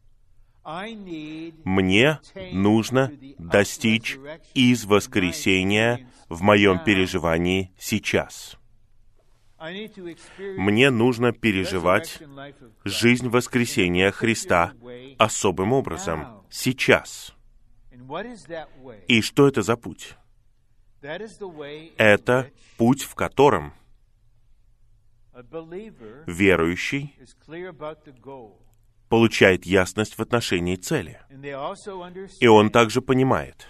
мне 1.65 2.21
нужно 2.53 3.13
достичь 3.39 4.17
из 4.55 4.85
воскресения 4.85 6.09
в 6.35 6.43
моем 6.43 6.83
переживании 6.85 7.73
сейчас. 7.79 8.59
Мне 10.57 10.91
нужно 10.91 11.33
переживать 11.33 12.23
жизнь 12.85 13.29
воскресения 13.29 14.11
Христа 14.11 14.73
особым 15.17 15.73
образом, 15.73 16.43
сейчас. 16.51 17.35
И 19.09 19.23
что 19.23 19.49
это 19.49 19.63
за 19.63 19.77
путь? 19.77 20.17
Это 21.97 22.51
путь, 22.77 23.03
в 23.03 23.15
котором 23.15 23.73
верующий 26.27 27.17
получает 29.09 29.65
ясность 29.65 30.19
в 30.19 30.23
отношении 30.23 30.77
цели. 30.77 31.21
И 32.41 32.47
он 32.47 32.71
также 32.71 33.01
понимает, 33.01 33.69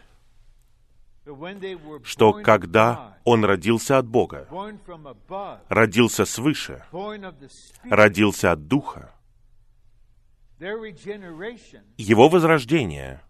что 2.04 2.32
когда 2.32 3.18
он 3.24 3.44
родился 3.44 3.98
от 3.98 4.06
Бога, 4.06 4.48
родился 5.68 6.24
свыше, 6.24 6.84
родился 7.84 8.52
от 8.52 8.66
Духа, 8.66 9.14
его 11.96 12.28
возрождение 12.28 13.20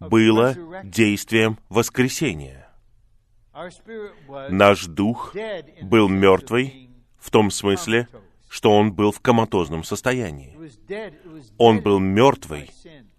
было 0.00 0.54
действием 0.84 1.58
воскресения. 1.68 2.68
Наш 4.50 4.86
дух 4.86 5.34
был 5.82 6.08
мертвый 6.08 6.90
в 7.18 7.30
том 7.30 7.50
смысле, 7.50 8.08
что 8.48 8.76
он 8.76 8.92
был 8.92 9.12
в 9.12 9.20
коматозном 9.20 9.84
состоянии. 9.84 10.58
Он 11.58 11.80
был 11.80 11.98
мертвый, 11.98 12.70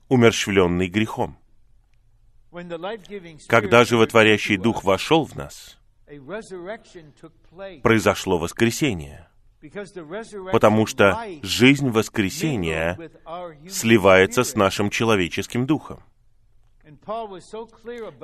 умерщвленный 0.10 0.88
грехом. 0.88 1.38
Когда 3.48 3.84
животворящий 3.84 4.58
дух 4.58 4.84
вошел 4.84 5.26
в 5.26 5.36
нас, 5.36 5.78
произошло 7.82 8.38
воскресение, 8.38 9.28
потому 10.52 10.86
что 10.86 11.26
жизнь 11.42 11.90
воскресения 11.90 12.98
сливается 13.70 14.44
с 14.44 14.56
нашим 14.56 14.90
человеческим 14.90 15.66
духом. 15.66 16.04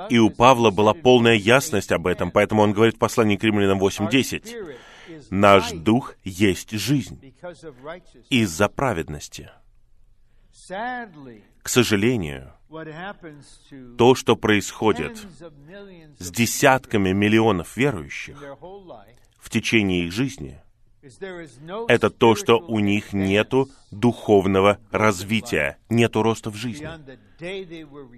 И 0.10 0.18
у 0.20 0.30
Павла 0.30 0.70
была 0.70 0.94
полная 0.94 1.36
ясность 1.36 1.92
об 1.92 2.06
этом, 2.06 2.30
поэтому 2.30 2.62
он 2.62 2.74
говорит 2.74 2.96
в 2.96 3.00
послании 3.00 3.38
к 3.38 3.44
римлянам 3.44 3.82
8.10, 3.82 4.76
«Наш 5.32 5.72
дух 5.72 6.14
есть 6.24 6.72
жизнь 6.72 7.34
из-за 8.30 8.70
праведности». 8.70 9.50
К 10.68 11.70
сожалению, 11.70 12.54
то, 13.98 14.16
что 14.16 14.36
происходит 14.36 15.26
с 16.20 16.32
десятками 16.32 17.12
миллионов 17.12 17.76
верующих 17.76 18.42
в 19.40 19.50
течение 19.50 20.06
их 20.06 20.12
жизни, 20.12 20.62
это 21.88 22.10
то, 22.10 22.36
что 22.36 22.60
у 22.60 22.80
них 22.80 23.14
нету 23.14 23.70
духовного 23.90 24.80
развития, 24.92 25.78
нету 25.90 26.22
роста 26.22 26.52
в 26.52 26.56
жизни, 26.56 26.90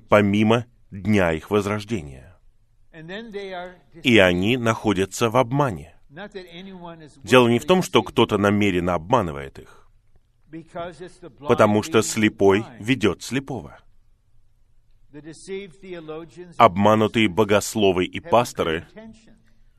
помимо 0.09 0.65
дня 0.89 1.31
их 1.31 1.49
возрождения. 1.49 2.37
И 4.03 4.17
они 4.17 4.57
находятся 4.57 5.29
в 5.29 5.37
обмане. 5.37 5.95
Дело 7.23 7.47
не 7.47 7.59
в 7.59 7.65
том, 7.65 7.81
что 7.83 8.03
кто-то 8.03 8.37
намеренно 8.37 8.95
обманывает 8.95 9.59
их, 9.59 9.87
потому 11.39 11.83
что 11.83 12.01
слепой 12.01 12.65
ведет 12.79 13.23
слепого. 13.23 13.79
Обманутые 16.57 17.27
богословы 17.27 18.05
и 18.05 18.19
пасторы 18.19 18.85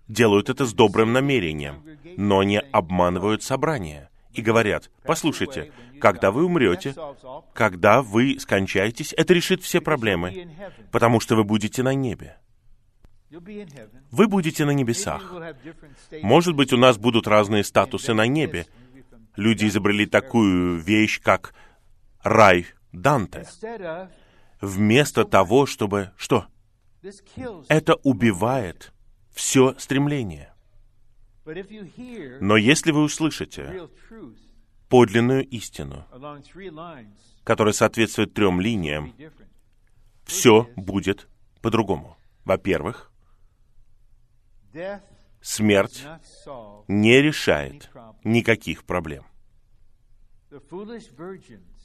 делают 0.08 0.50
это 0.50 0.66
с 0.66 0.74
добрым 0.74 1.12
намерением, 1.12 1.82
но 2.16 2.40
они 2.40 2.58
обманывают 2.58 3.42
собрание 3.42 4.10
и 4.34 4.42
говорят, 4.42 4.90
послушайте, 5.04 5.72
когда 6.00 6.30
вы 6.30 6.44
умрете, 6.44 6.94
когда 7.54 8.02
вы 8.02 8.38
скончаетесь, 8.38 9.14
это 9.16 9.34
решит 9.34 9.62
все 9.62 9.80
проблемы, 9.80 10.50
потому 10.90 11.20
что 11.20 11.36
вы 11.36 11.44
будете 11.44 11.82
на 11.82 11.94
небе. 11.94 12.36
Вы 14.10 14.28
будете 14.28 14.64
на 14.66 14.72
небесах. 14.72 15.32
Может 16.22 16.54
быть, 16.54 16.72
у 16.72 16.76
нас 16.76 16.98
будут 16.98 17.26
разные 17.26 17.64
статусы 17.64 18.12
на 18.12 18.26
небе. 18.26 18.66
Люди 19.36 19.66
изобрели 19.66 20.04
такую 20.04 20.76
вещь, 20.76 21.20
как 21.22 21.54
рай 22.22 22.66
Данте. 22.92 23.46
Вместо 24.62 25.24
того, 25.24 25.66
чтобы... 25.66 26.12
Что? 26.16 26.46
Это 27.68 27.96
убивает 27.96 28.92
все 29.32 29.74
стремление. 29.76 30.54
Но 32.40 32.56
если 32.56 32.92
вы 32.92 33.02
услышите 33.02 33.88
подлинную 34.88 35.44
истину, 35.48 36.06
которая 37.42 37.74
соответствует 37.74 38.34
трем 38.34 38.60
линиям, 38.60 39.12
все 40.24 40.68
будет 40.76 41.28
по-другому. 41.60 42.16
Во-первых, 42.44 43.10
смерть 45.40 46.06
не 46.86 47.20
решает 47.20 47.90
никаких 48.22 48.84
проблем. 48.84 49.24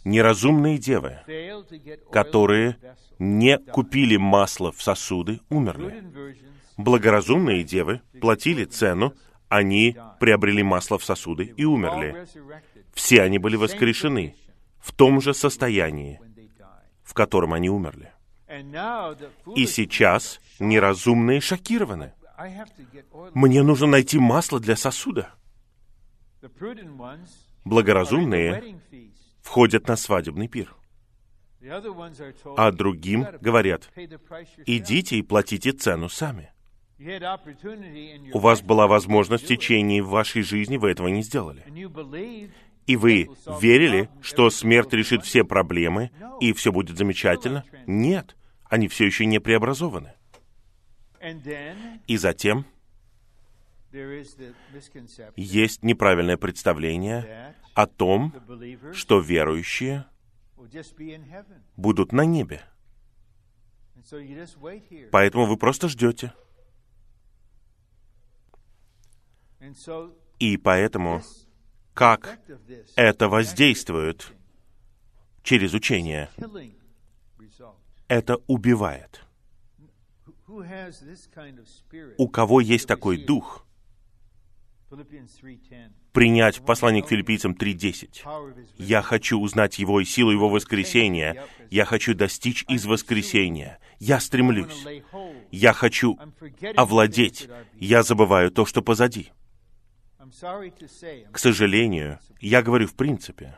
Неразумные 0.03 0.77
девы, 0.77 1.19
которые 2.11 2.77
не 3.19 3.57
купили 3.57 4.17
масло 4.17 4.71
в 4.71 4.81
сосуды, 4.81 5.41
умерли. 5.49 6.03
Благоразумные 6.77 7.63
девы 7.63 8.01
платили 8.21 8.65
цену, 8.65 9.13
они 9.49 9.97
приобрели 10.19 10.63
масло 10.63 10.97
в 10.97 11.03
сосуды 11.03 11.53
и 11.57 11.65
умерли. 11.65 12.27
Все 12.93 13.21
они 13.21 13.37
были 13.37 13.55
воскрешены 13.55 14.35
в 14.79 14.91
том 14.91 15.21
же 15.21 15.33
состоянии, 15.33 16.19
в 17.03 17.13
котором 17.13 17.53
они 17.53 17.69
умерли. 17.69 18.11
И 19.55 19.65
сейчас 19.65 20.39
неразумные 20.59 21.41
шокированы. 21.41 22.13
Мне 23.33 23.63
нужно 23.63 23.87
найти 23.87 24.19
масло 24.19 24.59
для 24.59 24.75
сосуда. 24.75 25.33
Благоразумные 27.67 28.79
входят 29.41 29.87
на 29.87 29.97
свадебный 29.97 30.47
пир. 30.47 30.73
А 32.55 32.71
другим 32.71 33.27
говорят, 33.41 33.91
идите 34.65 35.17
и 35.17 35.21
платите 35.21 35.73
цену 35.73 36.07
сами. 36.07 36.53
У 38.33 38.39
вас 38.39 38.61
была 38.61 38.87
возможность 38.87 39.43
в 39.43 39.47
течение 39.47 40.01
вашей 40.01 40.43
жизни, 40.43 40.77
вы 40.77 40.91
этого 40.91 41.09
не 41.09 41.21
сделали. 41.23 41.63
И 42.85 42.95
вы 42.95 43.29
верили, 43.59 44.09
что 44.21 44.49
смерть 44.49 44.93
решит 44.93 45.25
все 45.25 45.43
проблемы, 45.43 46.11
и 46.39 46.53
все 46.53 46.71
будет 46.71 46.97
замечательно? 46.97 47.65
Нет, 47.85 48.37
они 48.69 48.87
все 48.87 49.05
еще 49.05 49.25
не 49.25 49.39
преобразованы. 49.39 50.13
И 52.07 52.15
затем 52.15 52.65
есть 55.35 55.83
неправильное 55.83 56.37
представление 56.37 57.55
о 57.73 57.87
том, 57.87 58.33
что 58.93 59.19
верующие 59.19 60.05
будут 61.75 62.11
на 62.11 62.25
небе. 62.25 62.61
Поэтому 65.11 65.45
вы 65.45 65.57
просто 65.57 65.87
ждете. 65.87 66.33
И 70.39 70.57
поэтому, 70.57 71.21
как 71.93 72.39
это 72.95 73.27
воздействует 73.27 74.31
через 75.43 75.73
учение, 75.73 76.29
это 78.07 78.37
убивает. 78.47 79.21
У 82.17 82.29
кого 82.29 82.61
есть 82.61 82.87
такой 82.87 83.17
дух, 83.17 83.66
принять 86.13 86.65
послание 86.65 87.03
к 87.03 87.09
филиппийцам 87.09 87.53
3.10. 87.53 88.65
«Я 88.77 89.01
хочу 89.01 89.39
узнать 89.39 89.79
Его 89.79 89.99
и 89.99 90.05
силу 90.05 90.31
Его 90.31 90.49
воскресения. 90.49 91.45
Я 91.69 91.85
хочу 91.85 92.13
достичь 92.13 92.63
из 92.67 92.85
воскресения. 92.85 93.79
Я 93.99 94.19
стремлюсь. 94.19 94.85
Я 95.51 95.73
хочу 95.73 96.17
овладеть. 96.75 97.49
Я 97.73 98.03
забываю 98.03 98.51
то, 98.51 98.65
что 98.65 98.81
позади». 98.81 99.31
К 101.31 101.39
сожалению, 101.39 102.19
я 102.41 102.61
говорю 102.61 102.87
в 102.87 102.95
принципе, 102.95 103.57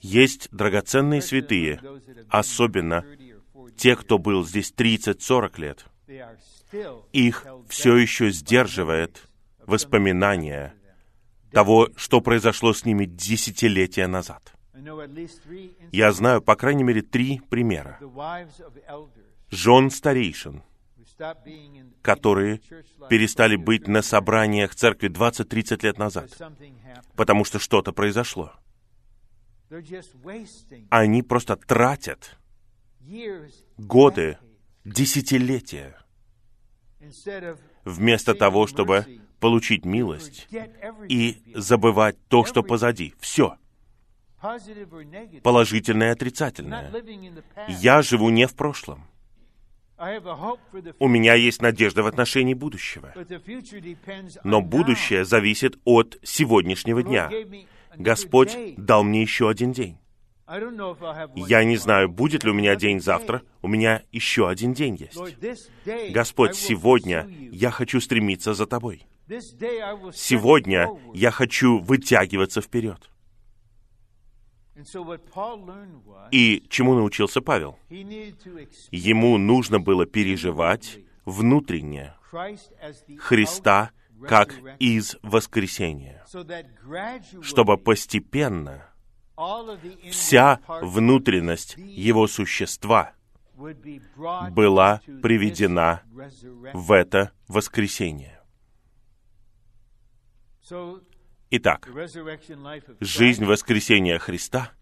есть 0.00 0.48
драгоценные 0.52 1.22
святые, 1.22 1.80
особенно 2.28 3.04
те, 3.76 3.96
кто 3.96 4.18
был 4.18 4.44
здесь 4.44 4.72
30-40 4.76 5.60
лет. 5.60 5.86
Их 7.12 7.46
все 7.68 7.96
еще 7.96 8.30
сдерживает 8.30 9.28
воспоминания 9.66 10.74
того, 11.50 11.88
что 11.96 12.20
произошло 12.20 12.72
с 12.72 12.84
ними 12.84 13.04
десятилетия 13.04 14.06
назад. 14.06 14.54
Я 15.92 16.12
знаю, 16.12 16.42
по 16.42 16.56
крайней 16.56 16.84
мере, 16.84 17.02
три 17.02 17.40
примера. 17.48 17.98
Жен 19.50 19.90
старейшин, 19.90 20.62
которые 22.02 22.60
перестали 23.08 23.56
быть 23.56 23.88
на 23.88 24.02
собраниях 24.02 24.74
церкви 24.74 25.08
20-30 25.08 25.84
лет 25.84 25.98
назад, 25.98 26.30
потому 27.16 27.44
что 27.44 27.58
что-то 27.58 27.92
произошло. 27.92 28.52
Они 30.90 31.22
просто 31.22 31.56
тратят 31.56 32.38
годы, 33.76 34.38
десятилетия, 34.84 35.98
вместо 37.84 38.34
того, 38.34 38.66
чтобы 38.66 39.06
получить 39.40 39.84
милость 39.84 40.48
и 41.08 41.42
забывать 41.54 42.16
то, 42.28 42.44
что 42.44 42.62
позади. 42.62 43.14
Все. 43.20 43.56
Положительное 45.42 46.08
и 46.08 46.12
отрицательное. 46.12 46.92
Я 47.68 48.02
живу 48.02 48.30
не 48.30 48.46
в 48.46 48.54
прошлом. 48.54 49.04
У 51.00 51.08
меня 51.08 51.34
есть 51.34 51.60
надежда 51.60 52.04
в 52.04 52.06
отношении 52.06 52.54
будущего. 52.54 53.12
Но 54.44 54.60
будущее 54.60 55.24
зависит 55.24 55.78
от 55.84 56.18
сегодняшнего 56.22 57.02
дня. 57.02 57.30
Господь 57.96 58.56
дал 58.76 59.02
мне 59.02 59.22
еще 59.22 59.48
один 59.50 59.72
день. 59.72 59.98
Я 61.36 61.64
не 61.64 61.76
знаю, 61.76 62.08
будет 62.08 62.44
ли 62.44 62.50
у 62.50 62.54
меня 62.54 62.74
день 62.74 63.00
завтра. 63.00 63.42
У 63.60 63.68
меня 63.68 64.02
еще 64.12 64.48
один 64.48 64.72
день 64.72 64.96
есть. 64.96 65.18
Господь, 66.12 66.56
сегодня 66.56 67.28
я 67.52 67.70
хочу 67.70 68.00
стремиться 68.00 68.54
за 68.54 68.66
Тобой. 68.66 69.06
Сегодня 70.14 70.88
я 71.12 71.30
хочу 71.30 71.78
вытягиваться 71.78 72.62
вперед. 72.62 73.10
И 76.30 76.64
чему 76.70 76.94
научился 76.94 77.40
Павел? 77.42 77.78
Ему 77.90 79.36
нужно 79.38 79.80
было 79.80 80.06
переживать 80.06 80.98
внутренне 81.24 82.14
Христа 83.18 83.90
как 84.26 84.54
из 84.78 85.16
воскресения, 85.22 86.24
чтобы 87.42 87.76
постепенно 87.76 88.88
вся 90.10 90.60
внутренность 90.82 91.76
его 91.76 92.26
существа 92.26 93.12
была 94.50 95.00
приведена 95.22 96.02
в 96.72 96.92
это 96.92 97.32
воскресение. 97.46 98.40
Итак, 101.50 101.88
жизнь 103.00 103.44
воскресения 103.44 104.18
Христа 104.18 104.72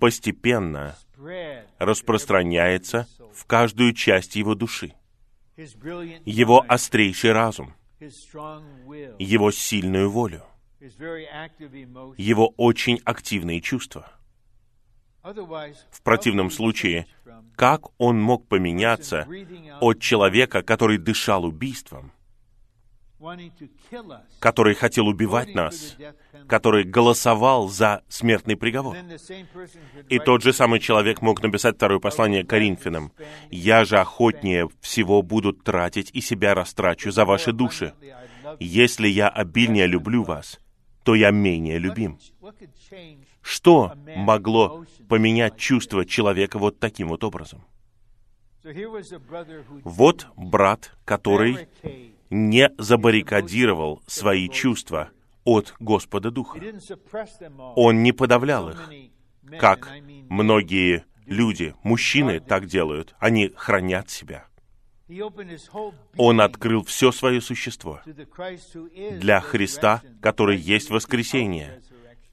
постепенно 0.00 0.96
распространяется 1.78 3.06
в 3.32 3.44
каждую 3.46 3.94
часть 3.94 4.36
его 4.36 4.54
души. 4.54 4.94
Его 6.24 6.64
острейший 6.66 7.32
разум, 7.32 7.74
его 9.18 9.50
сильную 9.50 10.10
волю, 10.10 10.44
его 12.16 12.54
очень 12.56 13.00
активные 13.04 13.60
чувства. 13.60 14.12
В 15.22 16.02
противном 16.02 16.50
случае, 16.50 17.06
как 17.54 17.88
он 17.98 18.20
мог 18.20 18.48
поменяться 18.48 19.26
от 19.80 20.00
человека, 20.00 20.62
который 20.62 20.96
дышал 20.96 21.44
убийством, 21.44 22.12
который 24.38 24.74
хотел 24.74 25.08
убивать 25.08 25.54
нас, 25.54 25.96
который 26.48 26.84
голосовал 26.84 27.68
за 27.68 28.02
смертный 28.08 28.56
приговор. 28.56 28.96
И 30.08 30.18
тот 30.18 30.42
же 30.42 30.54
самый 30.54 30.80
человек 30.80 31.20
мог 31.20 31.42
написать 31.42 31.76
второе 31.76 31.98
послание 31.98 32.44
Коринфянам. 32.44 33.12
«Я 33.50 33.84
же 33.84 33.98
охотнее 33.98 34.70
всего 34.80 35.20
буду 35.20 35.52
тратить 35.52 36.10
и 36.14 36.22
себя 36.22 36.54
растрачу 36.54 37.10
за 37.10 37.26
ваши 37.26 37.52
души. 37.52 37.92
Если 38.58 39.08
я 39.08 39.28
обильнее 39.28 39.86
люблю 39.86 40.22
вас, 40.22 40.58
то 41.02 41.14
я 41.14 41.30
менее 41.30 41.78
любим». 41.78 42.18
Что 43.42 43.92
могло 44.16 44.84
поменять 45.08 45.56
чувство 45.56 46.04
человека 46.04 46.58
вот 46.58 46.78
таким 46.78 47.08
вот 47.08 47.24
образом? 47.24 47.62
Вот 49.84 50.26
брат, 50.36 50.92
который 51.04 51.68
не 52.28 52.70
забаррикадировал 52.78 54.02
свои 54.06 54.48
чувства 54.48 55.10
от 55.44 55.74
Господа 55.80 56.30
Духа. 56.30 56.58
Он 57.76 58.02
не 58.02 58.12
подавлял 58.12 58.70
их, 58.70 58.90
как 59.58 59.88
многие 60.28 61.04
люди, 61.26 61.74
мужчины 61.82 62.40
так 62.40 62.66
делают. 62.66 63.14
Они 63.18 63.50
хранят 63.56 64.10
себя. 64.10 64.46
Он 66.16 66.40
открыл 66.40 66.84
все 66.84 67.12
свое 67.12 67.40
существо 67.40 68.00
для 68.04 69.40
Христа, 69.40 70.02
который 70.20 70.56
есть 70.56 70.90
воскресение, 70.90 71.82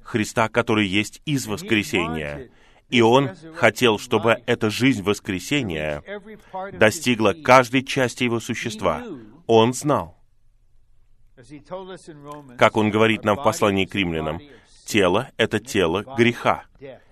Христа, 0.02 0.50
который 0.50 0.88
есть 0.88 1.22
из 1.26 1.48
воскресения. 1.48 2.50
И 2.90 3.02
Он 3.02 3.32
хотел, 3.56 4.00
чтобы 4.00 4.42
эта 4.46 4.70
жизнь 4.70 5.04
воскресения 5.04 6.02
достигла 6.74 7.34
каждой 7.34 7.84
части 7.84 8.24
Его 8.24 8.40
существа. 8.40 9.04
Он 9.46 9.74
знал, 9.74 10.18
как 12.58 12.78
Он 12.78 12.90
говорит 12.90 13.26
нам 13.26 13.38
в 13.38 13.44
послании 13.44 13.86
к 13.86 13.94
римлянам, 13.94 14.40
тело— 14.86 15.30
это 15.38 15.60
тело 15.60 16.04
греха, 16.18 16.66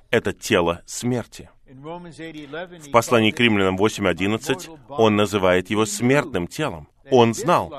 это 0.09 0.32
тело 0.32 0.82
смерти. 0.86 1.49
В 1.68 2.91
послании 2.91 3.32
к 3.32 3.39
римлянам 3.39 3.78
8.11 3.78 4.80
он 4.89 5.16
называет 5.16 5.70
его 5.70 5.86
смертным 5.86 6.47
телом. 6.47 6.88
Он 7.09 7.34
знал, 7.34 7.74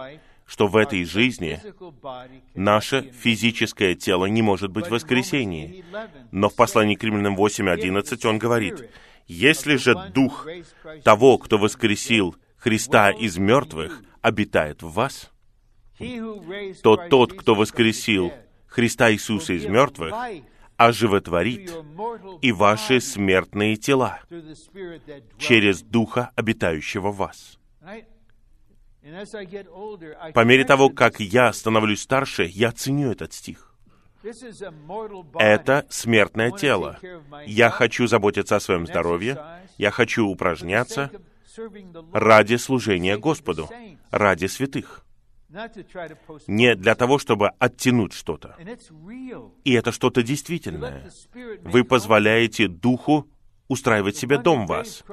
что 0.44 0.66
в 0.66 0.76
этой 0.76 1.04
жизни 1.04 1.60
наше 2.54 3.12
физическое 3.12 3.94
тело 3.94 4.26
не 4.26 4.42
может 4.42 4.70
быть 4.70 4.86
в 4.86 4.90
воскресении. 4.90 5.84
Но 6.30 6.48
в 6.48 6.54
послании 6.54 6.96
к 6.96 7.04
римлянам 7.04 7.36
8.11 7.36 8.26
он 8.26 8.38
говорит, 8.38 8.90
«Если 9.26 9.76
же 9.76 9.94
Дух 10.12 10.46
того, 11.04 11.38
кто 11.38 11.58
воскресил 11.58 12.36
Христа 12.56 13.10
из 13.10 13.38
мертвых, 13.38 14.02
обитает 14.20 14.82
в 14.82 14.92
вас, 14.92 15.30
то 16.82 16.96
тот, 16.96 17.32
кто 17.32 17.54
воскресил 17.54 18.32
Христа 18.66 19.12
Иисуса 19.12 19.52
из 19.52 19.64
мертвых, 19.66 20.14
оживотворит 20.76 21.72
и 22.42 22.52
ваши 22.52 23.00
смертные 23.00 23.76
тела 23.76 24.20
через 25.38 25.82
Духа, 25.82 26.30
обитающего 26.34 27.10
в 27.10 27.16
вас. 27.16 27.58
По 30.34 30.44
мере 30.44 30.64
того, 30.64 30.90
как 30.90 31.20
я 31.20 31.52
становлюсь 31.52 32.02
старше, 32.02 32.44
я 32.44 32.72
ценю 32.72 33.12
этот 33.12 33.32
стих. 33.32 33.74
Это 35.38 35.86
смертное 35.88 36.50
тело. 36.50 36.98
Я 37.46 37.70
хочу 37.70 38.08
заботиться 38.08 38.56
о 38.56 38.60
своем 38.60 38.86
здоровье, 38.86 39.40
я 39.78 39.92
хочу 39.92 40.26
упражняться, 40.26 41.10
ради 42.12 42.56
служения 42.56 43.16
Господу, 43.16 43.70
ради 44.10 44.46
святых. 44.46 45.05
Не 46.46 46.74
для 46.74 46.94
того, 46.94 47.18
чтобы 47.18 47.50
оттянуть 47.58 48.12
что-то. 48.12 48.56
И 49.64 49.72
это 49.72 49.92
что-то 49.92 50.22
действительное. 50.22 51.10
Вы 51.62 51.84
позволяете 51.84 52.68
Духу 52.68 53.28
устраивать 53.68 54.16
себе 54.16 54.38
дом 54.38 54.66
вас. 54.66 55.04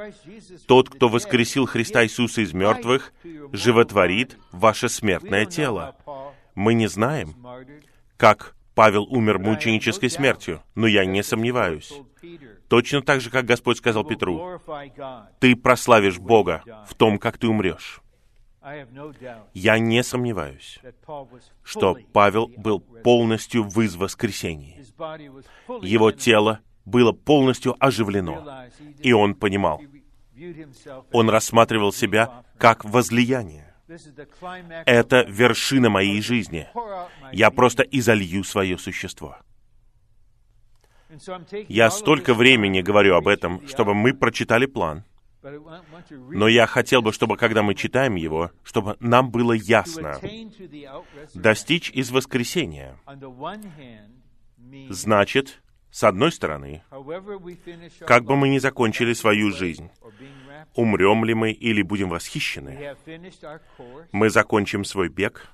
Тот, 0.67 0.89
кто 0.89 1.09
воскресил 1.09 1.65
Христа 1.65 2.03
Иисуса 2.03 2.41
из 2.41 2.53
мертвых, 2.53 3.13
животворит 3.51 4.37
ваше 4.51 4.89
смертное 4.89 5.45
тело. 5.45 5.95
Мы 6.55 6.73
не 6.73 6.87
знаем, 6.87 7.35
как 8.17 8.55
Павел 8.75 9.03
умер 9.03 9.39
мученической 9.39 10.09
смертью, 10.09 10.61
но 10.75 10.87
я 10.87 11.05
не 11.05 11.23
сомневаюсь. 11.23 11.93
Точно 12.69 13.01
так 13.01 13.21
же, 13.21 13.29
как 13.29 13.45
Господь 13.45 13.77
сказал 13.77 14.03
Петру, 14.03 14.59
ты 15.39 15.55
прославишь 15.55 16.17
Бога 16.17 16.63
в 16.87 16.95
том, 16.95 17.19
как 17.19 17.37
ты 17.37 17.47
умрешь. 17.47 18.01
Я 19.53 19.79
не 19.79 20.03
сомневаюсь, 20.03 20.79
что 21.63 21.97
Павел 22.13 22.47
был 22.47 22.79
полностью 22.79 23.63
в 23.63 23.73
воскресении. 23.97 24.83
Его 25.85 26.11
тело 26.11 26.59
было 26.85 27.11
полностью 27.11 27.75
оживлено, 27.79 28.67
и 28.99 29.11
он 29.11 29.35
понимал. 29.35 29.81
Он 31.11 31.29
рассматривал 31.29 31.91
себя 31.91 32.43
как 32.57 32.85
возлияние. 32.85 33.73
Это 34.85 35.25
вершина 35.27 35.89
моей 35.89 36.21
жизни. 36.21 36.67
Я 37.31 37.51
просто 37.51 37.83
изолью 37.83 38.43
свое 38.43 38.77
существо. 38.77 39.37
Я 41.67 41.91
столько 41.91 42.33
времени 42.33 42.81
говорю 42.81 43.15
об 43.15 43.27
этом, 43.27 43.67
чтобы 43.67 43.93
мы 43.93 44.13
прочитали 44.13 44.65
план. 44.65 45.03
Но 45.43 46.47
я 46.47 46.67
хотел 46.67 47.01
бы, 47.01 47.11
чтобы, 47.11 47.37
когда 47.37 47.63
мы 47.63 47.75
читаем 47.75 48.15
его, 48.15 48.51
чтобы 48.63 48.95
нам 48.99 49.29
было 49.29 49.53
ясно, 49.53 50.19
достичь 51.33 51.89
из 51.91 52.11
воскресения 52.11 52.97
значит, 54.89 55.61
с 55.91 56.03
одной 56.03 56.31
стороны, 56.31 56.83
как 58.05 58.23
бы 58.23 58.35
мы 58.35 58.49
ни 58.49 58.57
закончили 58.57 59.13
свою 59.13 59.51
жизнь, 59.51 59.89
умрем 60.75 61.25
ли 61.25 61.33
мы 61.33 61.51
или 61.51 61.81
будем 61.81 62.09
восхищены, 62.09 62.95
мы 64.11 64.29
закончим 64.29 64.85
свой 64.85 65.09
бег, 65.09 65.49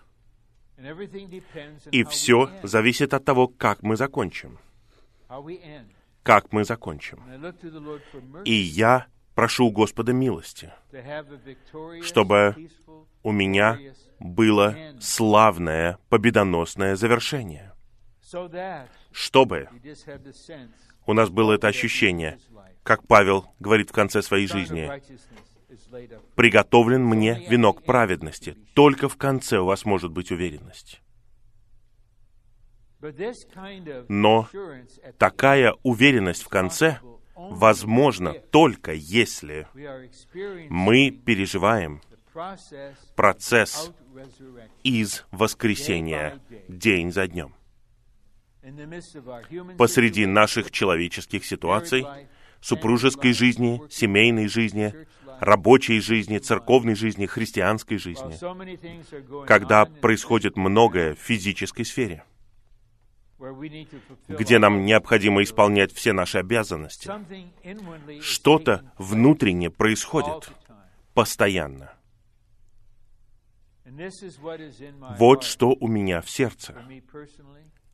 и 1.91 2.03
все 2.05 2.49
зависит 2.63 3.13
от 3.13 3.25
того, 3.25 3.47
как 3.47 3.83
мы 3.83 3.97
закончим. 3.97 4.59
Как 6.23 6.51
мы 6.53 6.63
закончим. 6.63 7.23
И 8.45 8.53
я 8.53 9.07
прошу 9.39 9.67
у 9.67 9.71
Господа 9.71 10.11
милости, 10.11 10.69
чтобы 12.03 12.57
у 13.23 13.31
меня 13.31 13.79
было 14.19 14.75
славное, 14.99 15.97
победоносное 16.09 16.97
завершение, 16.97 17.71
чтобы 19.13 19.69
у 21.05 21.13
нас 21.13 21.29
было 21.29 21.53
это 21.53 21.69
ощущение, 21.69 22.37
как 22.83 23.07
Павел 23.07 23.45
говорит 23.59 23.91
в 23.91 23.93
конце 23.93 24.21
своей 24.21 24.47
жизни, 24.47 24.91
«Приготовлен 26.35 27.05
мне 27.05 27.41
венок 27.49 27.83
праведности». 27.83 28.57
Только 28.73 29.07
в 29.07 29.15
конце 29.15 29.59
у 29.59 29.65
вас 29.65 29.85
может 29.85 30.11
быть 30.11 30.31
уверенность. 30.31 31.01
Но 34.09 34.49
такая 35.17 35.75
уверенность 35.83 36.43
в 36.43 36.49
конце 36.49 36.99
возможна 37.51 38.33
только 38.33 38.93
если 38.93 39.67
мы 40.69 41.11
переживаем 41.11 42.01
процесс 43.15 43.91
из 44.83 45.25
воскресения 45.31 46.39
день 46.67 47.11
за 47.11 47.27
днем. 47.27 47.53
Посреди 49.77 50.25
наших 50.25 50.71
человеческих 50.71 51.45
ситуаций, 51.45 52.05
супружеской 52.59 53.33
жизни, 53.33 53.81
семейной 53.89 54.47
жизни, 54.47 54.93
рабочей 55.39 56.01
жизни, 56.01 56.37
церковной 56.39 56.95
жизни, 56.95 57.25
христианской 57.25 57.97
жизни, 57.97 58.35
когда 59.45 59.85
происходит 59.85 60.57
многое 60.57 61.15
в 61.15 61.19
физической 61.19 61.85
сфере, 61.85 62.23
где 64.27 64.59
нам 64.59 64.85
необходимо 64.85 65.43
исполнять 65.43 65.93
все 65.93 66.13
наши 66.13 66.37
обязанности. 66.37 67.09
Что-то 68.21 68.91
внутренне 68.97 69.69
происходит 69.69 70.51
постоянно. 71.13 71.93
Вот 75.17 75.43
что 75.43 75.75
у 75.79 75.87
меня 75.87 76.21
в 76.21 76.29
сердце. 76.29 76.75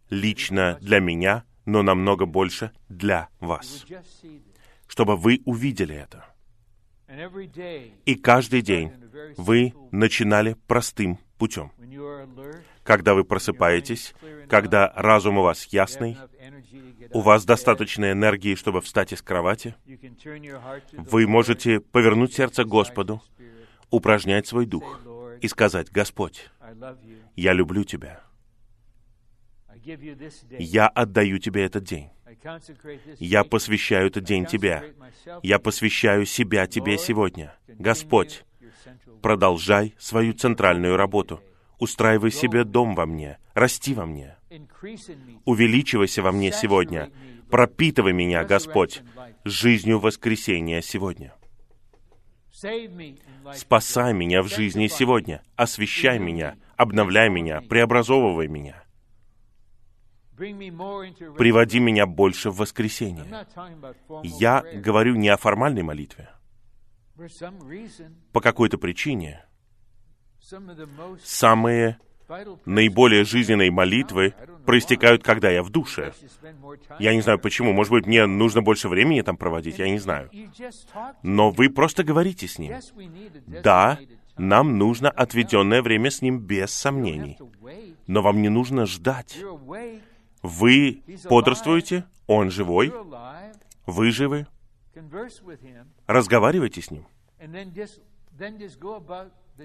Лично 0.10 0.78
для 0.82 1.00
меня, 1.00 1.46
но 1.66 1.82
намного 1.82 2.26
больше 2.26 2.72
для 2.90 3.30
вас 3.40 3.86
чтобы 4.88 5.16
вы 5.16 5.42
увидели 5.46 5.96
это. 5.96 6.26
И 8.06 8.16
каждый 8.16 8.62
день 8.62 8.92
вы 9.38 9.74
начинали 9.92 10.56
простым 10.68 11.20
путем. 11.38 11.72
Когда 12.84 13.14
вы 13.14 13.24
просыпаетесь, 13.24 14.14
когда 14.50 14.92
разум 14.96 15.38
у 15.38 15.44
вас 15.44 15.66
ясный, 15.66 16.18
у 17.12 17.22
вас 17.22 17.46
достаточно 17.46 18.12
энергии, 18.12 18.56
чтобы 18.56 18.82
встать 18.82 19.14
из 19.14 19.22
кровати, 19.22 19.76
вы 20.94 21.28
можете 21.28 21.80
повернуть 21.80 22.34
сердце 22.34 22.64
к 22.64 22.68
Господу, 22.68 23.22
упражнять 23.90 24.48
свой 24.48 24.66
дух 24.66 25.02
и 25.42 25.48
сказать, 25.48 25.92
«Господь, 25.92 26.50
я 27.36 27.54
люблю 27.54 27.84
Тебя. 27.84 28.22
Я 30.58 30.88
отдаю 30.88 31.38
Тебе 31.40 31.66
этот 31.66 31.84
день. 31.84 32.10
Я 33.20 33.44
посвящаю 33.44 34.08
этот 34.08 34.24
день 34.24 34.46
Тебе. 34.46 34.96
Я 35.44 35.60
посвящаю 35.60 36.26
себя 36.26 36.68
Тебе 36.68 36.98
сегодня. 36.98 37.56
Господь, 37.68 38.44
продолжай 39.22 39.96
свою 39.98 40.34
центральную 40.34 40.98
работу. 40.98 41.42
Устраивай 41.80 42.32
себе 42.32 42.64
дом 42.64 42.96
во 42.96 43.06
мне, 43.06 43.38
расти 43.54 43.94
во 43.94 44.06
мне. 44.06 44.38
Увеличивайся 45.44 46.22
во 46.22 46.32
мне 46.32 46.52
сегодня. 46.52 47.12
Пропитывай 47.50 48.14
меня, 48.14 48.44
Господь, 48.46 49.02
жизнью 49.44 50.00
воскресения 50.00 50.82
сегодня. 50.82 51.34
Спасай 53.54 54.14
меня 54.14 54.42
в 54.42 54.48
жизни 54.48 54.88
сегодня. 54.88 55.44
Освещай 55.56 56.20
меня, 56.20 56.56
обновляй 56.78 57.30
меня, 57.30 57.62
преобразовывай 57.62 58.48
меня 58.48 58.85
приводи 60.36 61.80
меня 61.80 62.06
больше 62.06 62.50
в 62.50 62.58
воскресенье. 62.58 63.26
Я 64.24 64.64
говорю 64.74 65.16
не 65.16 65.30
о 65.30 65.38
формальной 65.38 65.84
молитве. 65.84 66.30
По 68.34 68.42
какой-то 68.42 68.78
причине 68.78 69.46
самые 71.24 72.00
наиболее 72.66 73.24
жизненные 73.24 73.72
молитвы 73.72 74.34
проистекают, 74.66 75.24
когда 75.24 75.50
я 75.50 75.64
в 75.64 75.70
душе. 75.70 76.14
Я 77.00 77.14
не 77.14 77.22
знаю 77.22 77.40
почему. 77.40 77.72
Может 77.74 77.92
быть, 77.92 78.08
мне 78.08 78.26
нужно 78.26 78.62
больше 78.62 78.90
времени 78.90 79.22
там 79.22 79.38
проводить, 79.38 79.80
я 79.80 79.90
не 79.90 80.00
знаю. 80.00 80.30
Но 81.24 81.52
вы 81.52 81.70
просто 81.70 82.04
говорите 82.04 82.48
с 82.48 82.58
ним. 82.58 82.74
Да, 83.48 84.00
нам 84.38 84.78
нужно 84.78 85.10
отведенное 85.10 85.82
время 85.82 86.10
с 86.10 86.22
ним 86.22 86.40
без 86.40 86.72
сомнений. 86.72 87.38
Но 88.08 88.22
вам 88.22 88.42
не 88.42 88.50
нужно 88.50 88.86
ждать. 88.86 89.38
Вы 90.46 91.02
бодрствуете, 91.28 92.06
Он 92.28 92.52
живой, 92.52 92.94
вы 93.88 94.12
живы. 94.12 94.46
Разговаривайте 96.06 96.82
с 96.82 96.92
Ним. 96.92 97.08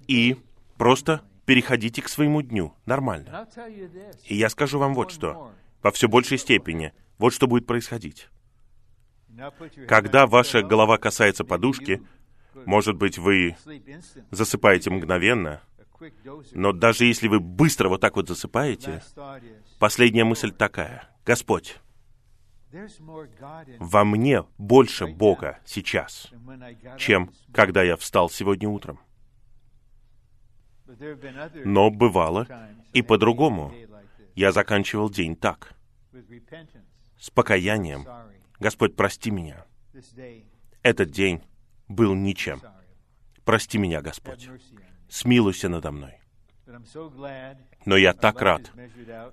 И 0.07 0.37
просто 0.79 1.21
переходите 1.45 2.01
к 2.01 2.09
своему 2.09 2.41
дню. 2.41 2.75
Нормально. 2.87 3.47
И 4.25 4.37
я 4.37 4.49
скажу 4.49 4.79
вам 4.79 4.95
вот 4.95 5.11
что. 5.11 5.53
Во 5.83 5.91
все 5.91 6.09
большей 6.09 6.39
степени. 6.39 6.93
Вот 7.19 7.35
что 7.35 7.47
будет 7.47 7.67
происходить. 7.67 8.29
Когда 9.87 10.27
ваша 10.27 10.63
голова 10.63 10.97
касается 10.97 11.45
подушки, 11.45 12.03
может 12.65 12.97
быть, 12.97 13.19
вы 13.19 13.57
засыпаете 14.31 14.91
мгновенно, 14.91 15.61
но 16.53 16.73
даже 16.73 17.05
если 17.05 17.29
вы 17.29 17.41
быстро 17.41 17.89
вот 17.89 18.01
так 18.01 18.17
вот 18.17 18.29
засыпаете, 18.29 19.03
последняя 19.79 20.25
мысль 20.25 20.51
такая. 20.51 21.09
Господь, 21.25 21.77
во 23.79 24.05
мне 24.05 24.45
больше 24.59 25.07
Бога 25.07 25.59
сейчас, 25.65 26.31
чем 26.99 27.33
когда 27.53 27.83
я 27.83 27.97
встал 27.97 28.31
сегодня 28.31 28.69
утром. 28.69 29.01
Но 31.65 31.91
бывало 31.91 32.47
и 32.93 33.03
по-другому. 33.03 33.73
Я 34.35 34.53
заканчивал 34.53 35.11
день 35.11 35.37
так, 35.37 35.75
с 37.19 37.31
покаянием. 37.31 38.07
Господь, 38.59 38.97
прости 38.97 39.31
меня. 39.31 39.67
Этот 40.83 41.11
день 41.11 41.43
был 41.89 42.15
ничем. 42.15 42.63
Прости 43.45 43.79
меня, 43.79 44.01
Господь. 44.01 44.49
Смилуйся 45.11 45.69
надо 45.69 45.91
мной. 45.91 46.15
Но 47.85 47.97
я 47.97 48.13
так 48.13 48.41
рад, 48.41 48.71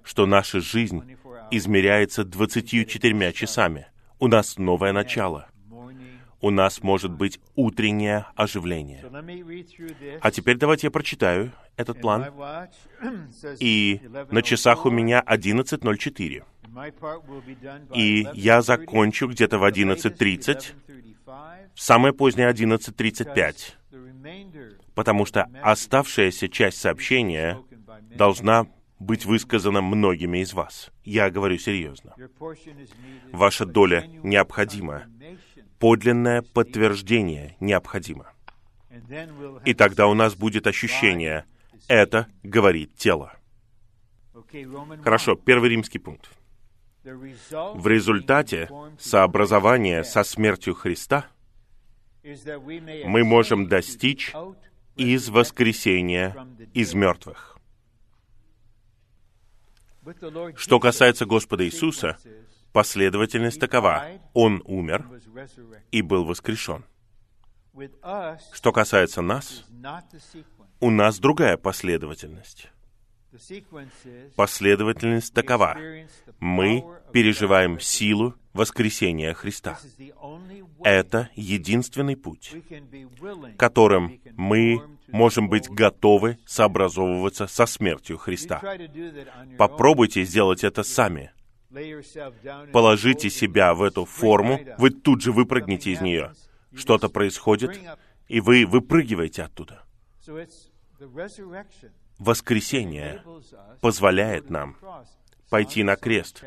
что 0.03 0.25
наша 0.25 0.59
жизнь 0.59 1.17
измеряется 1.51 2.23
24 2.23 3.33
часами. 3.33 3.87
У 4.19 4.27
нас 4.27 4.57
новое 4.57 4.91
начало. 4.91 5.47
У 6.39 6.49
нас 6.49 6.83
может 6.83 7.11
быть 7.11 7.39
утреннее 7.55 8.25
оживление. 8.35 9.03
А 10.21 10.31
теперь 10.31 10.57
давайте 10.57 10.87
я 10.87 10.91
прочитаю 10.91 11.51
этот 11.77 12.01
план. 12.01 12.25
И 13.59 14.01
на 14.31 14.41
часах 14.41 14.85
у 14.85 14.91
меня 14.91 15.23
11.04. 15.25 16.43
И 17.95 18.27
я 18.33 18.61
закончу 18.61 19.27
где-то 19.27 19.57
в 19.57 19.63
11.30, 19.63 20.73
самое 21.75 22.13
позднее 22.13 22.49
11.35, 22.51 23.73
потому 24.97 25.27
что 25.27 25.47
оставшаяся 25.61 26.49
часть 26.49 26.79
сообщения 26.79 27.63
должна 28.15 28.65
быть 28.97 29.25
высказана 29.25 29.79
многими 29.79 30.39
из 30.39 30.53
вас. 30.53 30.89
Я 31.03 31.29
говорю 31.29 31.59
серьезно. 31.59 32.15
Ваша 33.31 33.67
доля 33.67 34.07
необходима. 34.23 35.03
Подлинное 35.77 36.41
подтверждение 36.41 37.55
необходимо. 37.59 38.33
И 39.65 39.75
тогда 39.75 40.07
у 40.07 40.15
нас 40.15 40.33
будет 40.33 40.65
ощущение, 40.65 41.45
это 41.87 42.25
говорит 42.41 42.95
тело. 42.95 43.33
Хорошо, 45.03 45.35
первый 45.35 45.69
римский 45.69 45.99
пункт. 45.99 46.27
В 47.03 47.87
результате 47.87 48.67
сообразования 48.97 50.03
со 50.03 50.23
смертью 50.23 50.73
Христа 50.73 51.27
мы 53.05 53.23
можем 53.23 53.67
достичь 53.67 54.33
из 54.97 55.29
воскресения 55.29 56.35
из 56.73 56.93
мертвых. 56.93 57.57
Что 60.55 60.79
касается 60.79 61.25
Господа 61.25 61.65
Иисуса, 61.65 62.17
последовательность 62.71 63.59
такова. 63.59 64.05
Он 64.33 64.61
умер 64.65 65.05
и 65.91 66.01
был 66.01 66.25
воскрешен. 66.25 66.85
Что 68.53 68.71
касается 68.71 69.21
нас, 69.21 69.65
у 70.79 70.89
нас 70.89 71.19
другая 71.19 71.57
последовательность. 71.57 72.69
Последовательность 74.35 75.33
такова. 75.33 75.77
Мы 76.39 76.83
переживаем 77.11 77.79
силу 77.79 78.35
воскресения 78.53 79.33
Христа. 79.33 79.77
Это 80.83 81.29
единственный 81.35 82.15
путь, 82.15 82.53
которым 83.57 84.19
мы 84.35 84.81
можем 85.07 85.49
быть 85.49 85.69
готовы 85.69 86.37
сообразовываться 86.45 87.47
со 87.47 87.65
смертью 87.65 88.17
Христа. 88.17 88.61
Попробуйте 89.57 90.23
сделать 90.23 90.63
это 90.63 90.83
сами. 90.83 91.31
Положите 92.71 93.29
себя 93.29 93.73
в 93.73 93.83
эту 93.83 94.05
форму, 94.05 94.59
вы 94.77 94.89
тут 94.89 95.21
же 95.21 95.31
выпрыгнете 95.31 95.91
из 95.91 96.01
нее. 96.01 96.33
Что-то 96.73 97.09
происходит, 97.09 97.79
и 98.27 98.39
вы 98.39 98.65
выпрыгиваете 98.65 99.43
оттуда. 99.43 99.83
Воскресение 102.19 103.21
позволяет 103.81 104.49
нам 104.49 104.77
пойти 105.49 105.83
на 105.83 105.95
крест. 105.95 106.43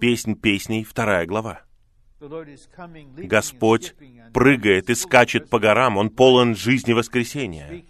Песнь 0.00 0.34
песней, 0.34 0.84
вторая 0.84 1.26
глава. 1.26 1.62
Господь 3.16 3.94
прыгает 4.32 4.90
и 4.90 4.94
скачет 4.94 5.50
по 5.50 5.58
горам, 5.58 5.96
Он 5.96 6.10
полон 6.10 6.54
жизни 6.54 6.92
воскресения. 6.92 7.84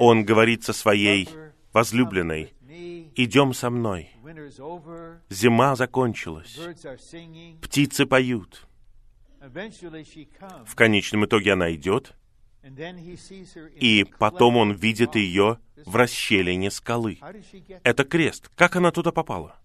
Он 0.00 0.24
говорит 0.24 0.64
со 0.64 0.72
своей 0.72 1.28
возлюбленной, 1.72 2.54
«Идем 3.14 3.52
со 3.52 3.70
мной. 3.70 4.10
Зима 5.28 5.74
закончилась. 5.76 6.58
Птицы 7.60 8.06
поют». 8.06 8.66
В 9.40 10.74
конечном 10.74 11.24
итоге 11.24 11.52
она 11.52 11.74
идет, 11.74 12.14
и 13.80 14.04
потом 14.18 14.56
он 14.56 14.72
видит 14.72 15.14
ее 15.14 15.58
в 15.84 15.96
расщелине 15.96 16.70
скалы. 16.70 17.18
Это 17.82 18.04
крест. 18.04 18.50
Как 18.54 18.76
она 18.76 18.90
туда 18.90 19.12
попала? 19.12 19.58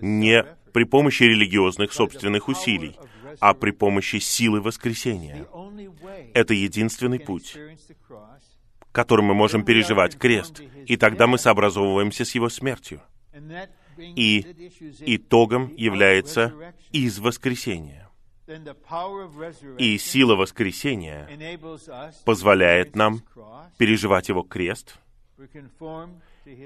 Не 0.00 0.44
при 0.72 0.84
помощи 0.84 1.24
религиозных 1.24 1.92
собственных 1.92 2.48
усилий, 2.48 2.96
а 3.40 3.52
при 3.54 3.72
помощи 3.72 4.18
силы 4.18 4.60
воскресения. 4.60 5.46
Это 6.34 6.54
единственный 6.54 7.18
путь, 7.18 7.56
которым 8.92 9.26
мы 9.26 9.34
можем 9.34 9.64
переживать 9.64 10.16
крест, 10.16 10.62
и 10.86 10.96
тогда 10.96 11.26
мы 11.26 11.38
сообразовываемся 11.38 12.24
с 12.24 12.34
его 12.34 12.48
смертью. 12.48 13.02
И 13.98 14.46
итогом 15.00 15.74
является 15.74 16.54
из 16.92 17.18
воскресения. 17.18 18.05
И 19.78 19.98
сила 19.98 20.36
воскресения 20.36 21.28
позволяет 22.24 22.94
нам 22.94 23.22
переживать 23.76 24.28
его 24.28 24.42
крест. 24.42 24.98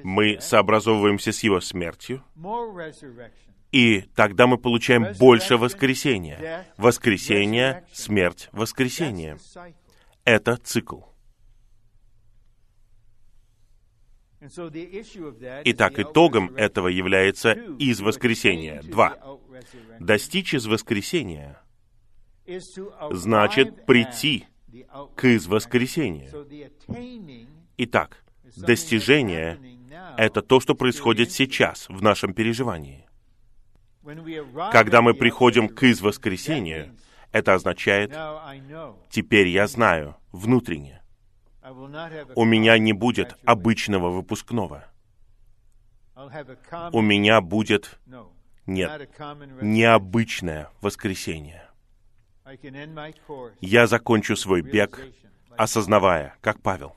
Мы 0.04 0.38
сообразовываемся 0.40 1.32
с 1.32 1.42
его 1.42 1.60
смертью. 1.60 2.22
И 3.72 4.02
тогда 4.14 4.46
мы 4.46 4.58
получаем 4.58 5.06
больше 5.18 5.56
воскресения. 5.56 6.66
Воскресение, 6.76 7.86
смерть, 7.92 8.48
воскресение. 8.52 9.38
Это 10.24 10.56
цикл. 10.56 11.00
Итак, 15.64 15.98
итогом 15.98 16.54
этого 16.56 16.88
является 16.88 17.52
из 17.52 18.00
воскресения. 18.00 18.82
Два. 18.82 19.16
Достичь 19.98 20.54
из 20.54 20.66
воскресения 20.66 21.60
значит 23.10 23.86
прийти 23.86 24.46
к 25.16 25.24
из 25.24 25.46
воскресения. 25.46 26.30
Итак, 27.76 28.24
достижение— 28.56 29.58
это 30.16 30.42
то, 30.42 30.60
что 30.60 30.74
происходит 30.74 31.32
сейчас 31.32 31.88
в 31.88 32.02
нашем 32.02 32.34
переживании. 32.34 33.06
Когда 34.72 35.02
мы 35.02 35.14
приходим 35.14 35.68
к 35.68 35.82
из 35.84 36.00
воскресению, 36.00 36.96
это 37.32 37.54
означает, 37.54 38.16
теперь 39.10 39.48
я 39.48 39.66
знаю 39.66 40.16
внутренне. 40.32 41.02
У 42.34 42.44
меня 42.44 42.78
не 42.78 42.92
будет 42.92 43.36
обычного 43.44 44.10
выпускного. 44.10 44.86
У 46.92 47.00
меня 47.00 47.40
будет, 47.40 47.98
нет, 48.66 49.10
необычное 49.60 50.70
воскресенье 50.80 51.69
я 53.60 53.86
закончу 53.86 54.36
свой 54.36 54.62
бег, 54.62 55.00
осознавая, 55.56 56.36
как 56.40 56.60
Павел, 56.62 56.96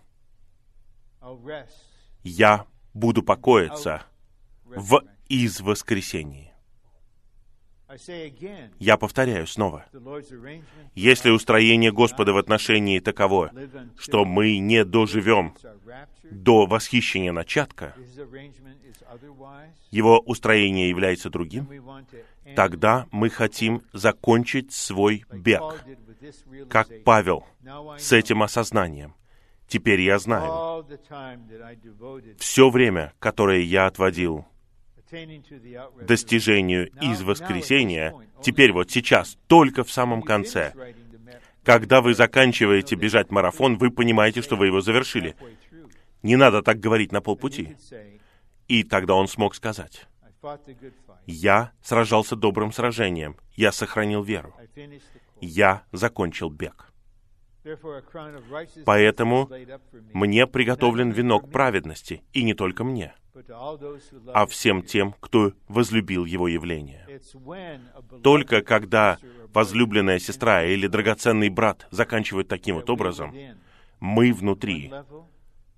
я 2.24 2.66
буду 2.94 3.24
покоиться 3.24 4.04
в 4.66 5.04
из 5.28 5.62
воскресении. 5.62 6.53
Я 8.80 8.98
повторяю 8.98 9.48
снова. 9.48 9.86
Если 10.96 11.30
устроение 11.30 11.92
Господа 11.92 12.34
в 12.34 12.38
отношении 12.38 13.00
таково, 13.00 13.52
что 13.98 14.26
мы 14.26 14.58
не 14.58 14.84
доживем 14.84 15.56
до 16.24 16.66
восхищения 16.66 17.32
начатка, 17.32 17.96
его 19.92 20.20
устроение 20.20 20.90
является 20.90 21.30
другим, 21.30 21.70
тогда 22.56 23.08
мы 23.12 23.30
хотим 23.30 23.84
закончить 23.94 24.74
свой 24.74 25.26
бег, 25.32 25.86
как 26.70 26.88
Павел, 27.04 27.46
с 27.98 28.12
этим 28.12 28.44
осознанием. 28.44 29.14
Теперь 29.68 30.02
я 30.02 30.20
знаю, 30.20 30.86
все 32.38 32.70
время, 32.70 33.14
которое 33.20 33.62
я 33.62 33.88
отводил 33.88 34.46
достижению 36.02 36.90
из 37.02 37.22
воскресения, 37.22 38.14
теперь 38.42 38.72
вот 38.72 38.92
сейчас, 38.92 39.38
только 39.48 39.84
в 39.84 39.92
самом 39.92 40.22
конце, 40.22 40.74
когда 41.64 42.02
вы 42.02 42.14
заканчиваете 42.14 42.96
бежать 42.96 43.32
марафон, 43.32 43.78
вы 43.78 43.90
понимаете, 43.90 44.42
что 44.42 44.56
вы 44.56 44.68
его 44.68 44.82
завершили. 44.82 45.36
Не 46.22 46.36
надо 46.36 46.62
так 46.62 46.80
говорить 46.80 47.12
на 47.12 47.22
полпути. 47.22 47.76
И 48.68 48.84
тогда 48.84 49.16
он 49.16 49.28
смог 49.28 49.56
сказать, 49.56 50.08
«Я 51.26 51.72
сражался 51.82 52.36
добрым 52.36 52.72
сражением, 52.72 53.38
я 53.56 53.72
сохранил 53.72 54.24
веру, 54.24 54.54
я 55.40 55.84
закончил 55.92 56.50
бег». 56.50 56.94
Поэтому 58.86 59.50
мне 60.14 60.48
приготовлен 60.48 61.12
венок 61.12 61.50
праведности, 61.50 62.22
и 62.34 62.44
не 62.44 62.54
только 62.54 62.84
мне, 62.84 63.14
а 64.34 64.46
всем 64.46 64.84
тем, 64.84 65.14
кто 65.20 65.54
возлюбил 65.68 66.26
Его 66.26 66.48
явление. 66.48 67.08
Только 68.22 68.62
когда 68.62 69.18
возлюбленная 69.54 70.20
сестра 70.20 70.64
или 70.64 70.88
драгоценный 70.88 71.50
брат 71.50 71.88
заканчивают 71.92 72.48
таким 72.48 72.76
вот 72.76 72.90
образом, 72.90 73.36
Мы 74.00 74.34
внутри, 74.34 74.92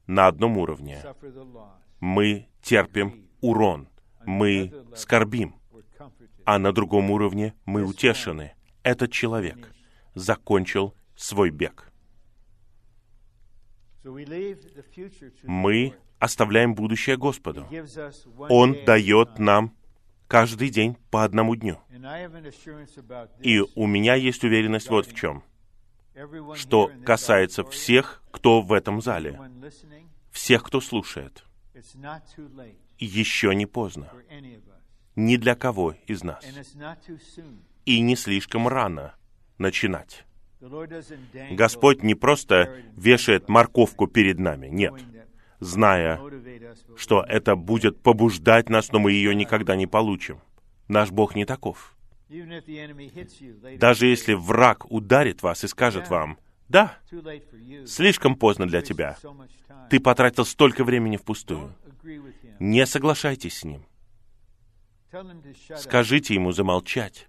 на 0.07 0.27
одном 0.27 0.57
уровне. 0.57 1.03
Мы 1.99 2.47
терпим 2.61 3.27
урон, 3.41 3.87
мы 4.25 4.73
скорбим, 4.95 5.55
а 6.43 6.59
на 6.59 6.71
другом 6.73 7.11
уровне 7.11 7.53
мы 7.65 7.83
утешены. 7.83 8.53
Этот 8.83 9.11
человек 9.11 9.71
закончил 10.13 10.95
свой 11.15 11.49
бег. 11.49 11.91
Мы 15.43 15.95
оставляем 16.19 16.75
будущее 16.75 17.17
Господу. 17.17 17.67
Он 18.49 18.75
дает 18.85 19.39
нам 19.39 19.73
каждый 20.27 20.69
день 20.69 20.97
по 21.11 21.23
одному 21.23 21.55
дню. 21.55 21.79
И 23.41 23.61
у 23.75 23.87
меня 23.87 24.15
есть 24.15 24.43
уверенность 24.43 24.89
вот 24.89 25.07
в 25.07 25.15
чем, 25.15 25.43
что 26.55 26.91
касается 27.05 27.63
всех, 27.63 28.23
кто 28.31 28.61
в 28.61 28.73
этом 28.73 29.01
зале, 29.01 29.39
всех, 30.31 30.63
кто 30.63 30.81
слушает. 30.81 31.43
Еще 32.97 33.53
не 33.55 33.65
поздно. 33.65 34.11
Ни 35.15 35.37
для 35.37 35.55
кого 35.55 35.95
из 36.07 36.23
нас. 36.23 36.43
И 37.85 37.99
не 38.01 38.15
слишком 38.15 38.67
рано 38.67 39.15
начинать. 39.57 40.25
Господь 41.51 42.03
не 42.03 42.15
просто 42.15 42.81
вешает 42.95 43.49
морковку 43.49 44.07
перед 44.07 44.39
нами, 44.39 44.67
нет, 44.67 44.93
зная, 45.65 46.19
что 46.95 47.23
это 47.27 47.55
будет 47.55 48.01
побуждать 48.01 48.69
нас, 48.69 48.91
но 48.91 48.99
мы 48.99 49.11
ее 49.11 49.35
никогда 49.35 49.75
не 49.75 49.87
получим. 49.87 50.39
Наш 50.87 51.11
Бог 51.11 51.35
не 51.35 51.45
таков. 51.45 51.95
Даже 53.77 54.07
если 54.07 54.33
враг 54.33 54.89
ударит 54.91 55.43
вас 55.43 55.63
и 55.63 55.67
скажет 55.67 56.09
вам, 56.09 56.37
«Да, 56.67 56.97
слишком 57.85 58.35
поздно 58.35 58.65
для 58.65 58.81
тебя. 58.81 59.17
Ты 59.89 59.99
потратил 59.99 60.45
столько 60.45 60.83
времени 60.83 61.17
впустую». 61.17 61.75
Не 62.59 62.85
соглашайтесь 62.85 63.59
с 63.59 63.63
ним. 63.63 63.85
Скажите 65.77 66.33
ему 66.33 66.51
замолчать. 66.51 67.27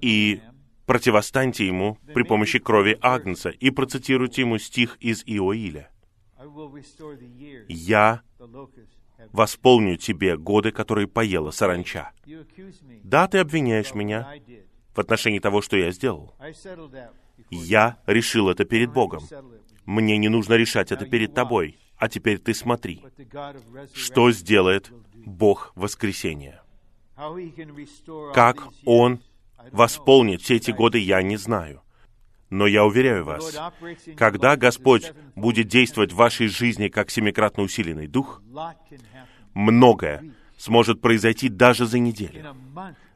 И 0.00 0.40
противостаньте 0.86 1.66
ему 1.66 1.98
при 2.14 2.22
помощи 2.22 2.58
крови 2.58 2.98
Агнца 3.00 3.50
и 3.50 3.70
процитируйте 3.70 4.42
ему 4.42 4.58
стих 4.58 4.96
из 5.00 5.22
Иоиля. 5.26 5.90
«Я 7.68 8.22
восполню 9.32 9.96
тебе 9.96 10.36
годы, 10.36 10.72
которые 10.72 11.06
поела 11.06 11.50
саранча». 11.50 12.12
Да, 13.02 13.28
ты 13.28 13.38
обвиняешь 13.38 13.94
меня 13.94 14.34
в 14.94 14.98
отношении 14.98 15.38
того, 15.38 15.62
что 15.62 15.76
я 15.76 15.90
сделал. 15.92 16.34
Я 17.50 17.98
решил 18.06 18.48
это 18.48 18.64
перед 18.64 18.92
Богом. 18.92 19.22
Мне 19.84 20.16
не 20.18 20.28
нужно 20.28 20.54
решать 20.54 20.92
это 20.92 21.06
перед 21.06 21.34
тобой. 21.34 21.78
А 21.96 22.08
теперь 22.08 22.38
ты 22.38 22.52
смотри, 22.52 23.00
что 23.94 24.32
сделает 24.32 24.90
Бог 25.14 25.72
воскресения. 25.76 26.62
Как 28.34 28.66
Он 28.84 29.20
восполнит 29.70 30.42
все 30.42 30.56
эти 30.56 30.70
годы, 30.70 30.98
я 30.98 31.22
не 31.22 31.36
знаю. 31.36 31.82
Но 32.50 32.66
я 32.66 32.84
уверяю 32.84 33.24
вас, 33.24 33.58
когда 34.16 34.56
Господь 34.56 35.12
будет 35.34 35.68
действовать 35.68 36.12
в 36.12 36.16
вашей 36.16 36.48
жизни 36.48 36.88
как 36.88 37.10
семикратно 37.10 37.62
усиленный 37.62 38.08
дух, 38.08 38.42
многое 39.54 40.34
сможет 40.58 41.00
произойти 41.00 41.48
даже 41.48 41.86
за 41.86 41.98
неделю, 41.98 42.54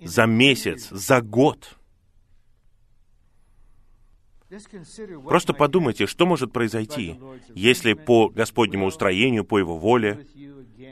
за 0.00 0.26
месяц, 0.26 0.88
за 0.88 1.20
год. 1.20 1.76
Просто 5.28 5.52
подумайте, 5.52 6.06
что 6.06 6.24
может 6.24 6.52
произойти, 6.52 7.20
если 7.54 7.92
по 7.92 8.28
Господнему 8.28 8.86
устроению, 8.86 9.44
по 9.44 9.58
Его 9.58 9.76
воле, 9.76 10.26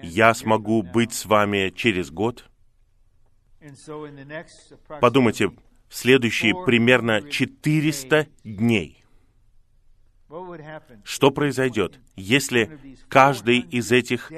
я 0.02 0.34
смогу 0.34 0.82
быть 0.82 1.12
с 1.12 1.24
вами 1.24 1.72
через 1.74 2.10
год. 2.10 2.50
Подумайте, 5.00 5.48
в 5.48 5.94
следующие 5.94 6.54
примерно 6.64 7.22
400 7.22 8.26
дней. 8.44 9.04
Что 11.04 11.30
произойдет, 11.30 12.00
если 12.16 12.78
каждый 13.08 13.60
из 13.60 13.92
этих 13.92 14.32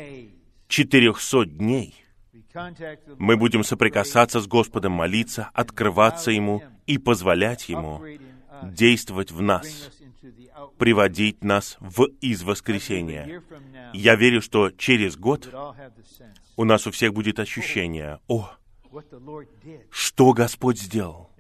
400 0.69 1.47
дней 1.47 1.95
мы 3.19 3.37
будем 3.37 3.65
соприкасаться 3.65 4.41
с 4.41 4.47
Господом, 4.47 4.93
молиться, 4.93 5.51
открываться 5.55 6.31
Ему 6.31 6.63
и 6.87 6.99
позволять 6.99 7.69
Ему 7.69 8.03
действовать 8.63 9.31
в 9.31 9.43
нас, 9.43 9.91
приводить 10.79 11.45
нас 11.45 11.77
в 11.81 12.05
из 12.21 12.43
воскресения. 12.43 13.43
Я 13.93 14.17
верю, 14.17 14.41
что 14.41 14.71
через 14.71 15.17
год 15.17 15.53
у 16.57 16.65
нас 16.65 16.87
у 16.87 16.91
всех 16.91 17.13
будет 17.13 17.39
ощущение, 17.39 18.21
о, 18.29 18.51
что 19.91 20.33
Господь 20.33 20.81
сделал. 20.81 21.31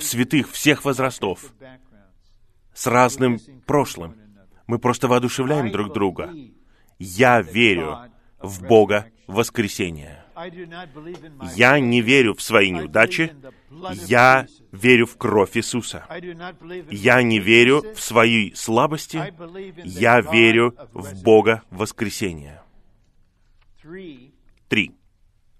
Святых 0.00 0.50
всех 0.50 0.84
возрастов, 0.84 1.52
с 2.74 2.86
разным 2.86 3.38
прошлым. 3.66 4.16
Мы 4.66 4.78
просто 4.78 5.08
воодушевляем 5.08 5.70
друг 5.70 5.92
друга. 5.92 6.32
Я 6.98 7.40
верю 7.40 7.98
в 8.38 8.62
Бога 8.66 9.10
воскресения. 9.26 10.24
Я 11.54 11.78
не 11.78 12.00
верю 12.00 12.34
в 12.34 12.42
свои 12.42 12.70
неудачи, 12.70 13.34
я 14.06 14.46
верю 14.72 15.06
в 15.06 15.16
кровь 15.16 15.56
Иисуса. 15.56 16.06
Я 16.90 17.22
не 17.22 17.38
верю 17.38 17.94
в 17.94 18.00
свои 18.00 18.52
слабости, 18.54 19.22
я 19.84 20.20
верю 20.20 20.74
в 20.92 21.22
Бога 21.22 21.62
воскресения. 21.70 22.62
Три. 24.68 24.94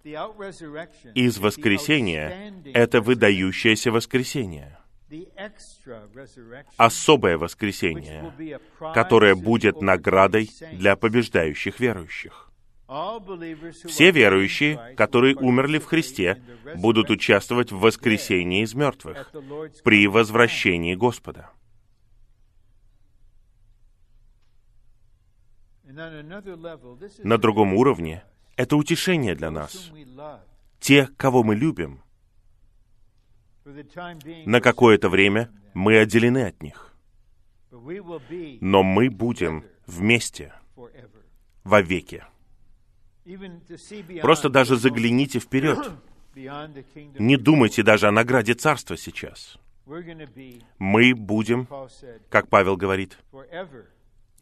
Из 0.04 1.38
воскресения— 1.38 2.52
это 2.74 3.00
выдающееся 3.00 3.90
воскресение. 3.90 4.78
Особое 6.76 7.38
воскресение, 7.38 8.60
которое 8.92 9.34
будет 9.34 9.80
наградой 9.80 10.50
для 10.72 10.96
побеждающих 10.96 11.80
верующих. 11.80 12.50
Все 13.86 14.10
верующие, 14.10 14.94
которые 14.94 15.36
умерли 15.36 15.78
в 15.78 15.86
Христе, 15.86 16.42
будут 16.76 17.08
участвовать 17.10 17.72
в 17.72 17.78
воскресении 17.78 18.62
из 18.62 18.74
мертвых 18.74 19.32
при 19.84 20.06
возвращении 20.06 20.94
Господа. 20.94 21.50
На 25.84 27.38
другом 27.38 27.74
уровне 27.74 28.22
это 28.56 28.76
утешение 28.76 29.34
для 29.34 29.50
нас. 29.50 29.92
Те, 30.80 31.06
кого 31.16 31.42
мы 31.42 31.54
любим, 31.54 32.00
на 34.44 34.60
какое-то 34.60 35.08
время 35.08 35.50
мы 35.72 35.98
отделены 35.98 36.44
от 36.46 36.62
них. 36.62 36.94
Но 37.70 38.82
мы 38.82 39.10
будем 39.10 39.64
вместе 39.86 40.52
вовеки. 41.64 42.24
Просто 44.20 44.48
даже 44.50 44.76
загляните 44.76 45.38
вперед. 45.38 45.90
Не 46.34 47.36
думайте 47.36 47.82
даже 47.82 48.06
о 48.06 48.12
награде 48.12 48.54
царства 48.54 48.96
сейчас. 48.96 49.58
Мы 50.78 51.14
будем, 51.14 51.68
как 52.28 52.48
Павел 52.48 52.76
говорит, 52.76 53.18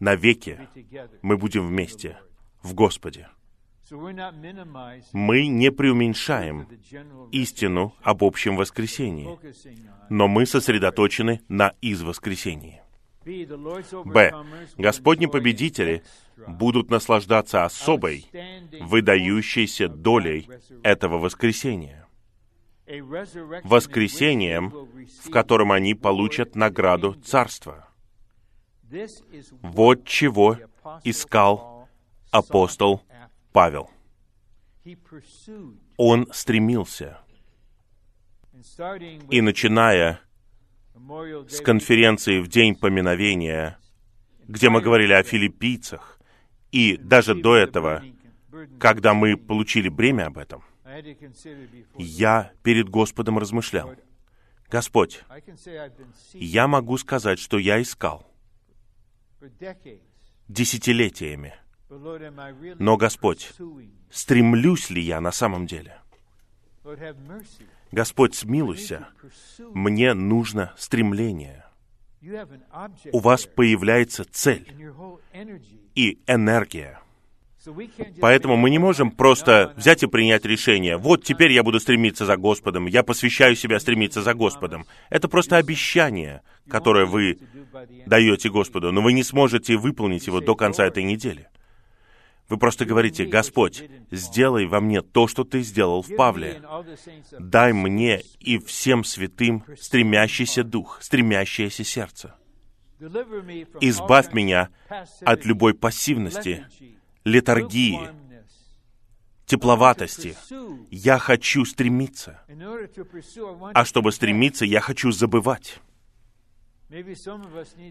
навеки 0.01 0.69
мы 1.23 1.37
будем 1.37 1.69
вместе 1.69 2.19
в 2.63 2.75
Господе. 2.75 3.29
Мы 5.13 5.47
не 5.49 5.71
преуменьшаем 5.71 6.69
истину 7.33 7.95
об 8.03 8.25
общем 8.25 8.57
воскресении, 8.57 9.39
но 10.09 10.29
мы 10.29 10.47
сосредоточены 10.47 11.41
на 11.49 11.75
из 11.81 12.03
воскресении. 12.03 12.83
Б. 13.25 14.33
Господни 14.79 15.27
победители 15.27 16.03
будут 16.47 16.91
наслаждаться 16.91 17.65
особой, 17.65 18.27
выдающейся 18.81 19.89
долей 19.89 20.49
этого 20.83 21.19
воскресения. 21.19 22.07
Воскресением, 23.65 24.73
в 25.25 25.31
котором 25.31 25.71
они 25.73 25.95
получат 25.95 26.57
награду 26.57 27.15
Царства. 27.15 27.89
Вот 29.63 30.05
чего 30.05 30.59
искал 31.05 31.89
апостол 32.31 33.03
Павел. 33.53 33.91
Он 35.97 36.27
стремился. 36.33 37.19
И 39.31 39.41
начиная 39.41 40.21
с 41.49 41.61
конференции 41.61 42.41
в 42.41 42.49
День 42.49 42.75
поминовения, 42.75 43.79
где 44.47 44.71
мы 44.71 44.81
говорили 44.81 45.13
о 45.13 45.23
филиппийцах, 45.23 46.19
и 46.71 46.97
даже 46.97 47.35
до 47.35 47.57
этого, 47.57 48.03
когда 48.79 49.15
мы 49.15 49.37
получили 49.37 49.89
бремя 49.89 50.27
об 50.27 50.39
этом, 50.39 50.63
я 51.97 52.53
перед 52.63 52.89
Господом 52.89 53.39
размышлял, 53.39 53.95
Господь, 54.71 55.23
я 56.33 56.67
могу 56.67 56.97
сказать, 56.99 57.39
что 57.39 57.59
я 57.59 57.81
искал 57.81 58.27
десятилетиями. 60.49 61.55
Но, 62.79 62.97
Господь, 62.97 63.53
стремлюсь 64.11 64.91
ли 64.91 65.03
я 65.03 65.21
на 65.21 65.33
самом 65.33 65.67
деле? 65.67 65.99
Господь, 67.91 68.35
смилуйся. 68.35 69.09
Мне 69.59 70.15
нужно 70.15 70.73
стремление. 70.79 71.65
У 73.13 73.19
вас 73.19 73.47
появляется 73.47 74.25
цель 74.25 74.67
и 75.95 76.19
энергия. 76.27 77.01
Поэтому 78.21 78.57
мы 78.57 78.71
не 78.71 78.79
"Oh, 78.79 78.81
можем 78.81 79.11
просто 79.13 79.73
взять 79.77 80.03
и 80.03 80.07
принять 80.09 80.45
решение. 80.45 80.97
Вот 80.97 81.23
теперь 81.23 81.53
я 81.53 81.63
буду 81.63 81.79
стремиться 81.79 82.27
за 82.27 82.37
Господом. 82.37 82.87
Я 82.87 83.05
посвящаю 83.05 83.55
себя 83.55 83.79
стремиться 83.79 84.21
за 84.21 84.35
Господом. 84.35 84.85
Это 85.11 85.29
просто 85.29 85.59
обещание, 85.59 86.43
которое 86.69 87.07
вы 87.07 87.39
даете 88.07 88.51
Господу, 88.51 88.91
но 88.91 89.01
вы 89.01 89.13
не 89.13 89.23
сможете 89.23 89.77
выполнить 89.77 90.27
его 90.27 90.41
до 90.41 90.57
конца 90.57 90.85
этой 90.85 91.05
недели. 91.05 91.49
Вы 92.53 92.59
просто 92.59 92.85
говорите, 92.85 93.25
Господь, 93.25 93.83
сделай 94.11 94.67
во 94.67 94.83
мне 94.83 95.01
то, 95.01 95.27
что 95.27 95.43
Ты 95.43 95.63
сделал 95.63 96.03
в 96.03 96.15
Павле. 96.17 96.63
Дай 97.39 97.73
мне 97.73 98.21
и 98.41 98.59
всем 98.59 99.05
святым 99.05 99.65
стремящийся 99.81 100.63
дух, 100.63 100.99
стремящееся 101.01 101.83
сердце. 101.83 102.35
Избавь 103.81 104.35
меня 104.35 104.69
от 105.23 105.47
любой 105.47 105.73
пассивности, 105.73 106.67
летаргии, 107.25 108.11
тепловатости. 109.47 110.37
Я 110.91 111.17
хочу 111.17 111.65
стремиться. 111.65 112.43
А 113.73 113.87
чтобы 113.87 114.13
стремиться, 114.13 114.67
я 114.67 114.81
хочу 114.81 115.11
забывать. 115.11 115.81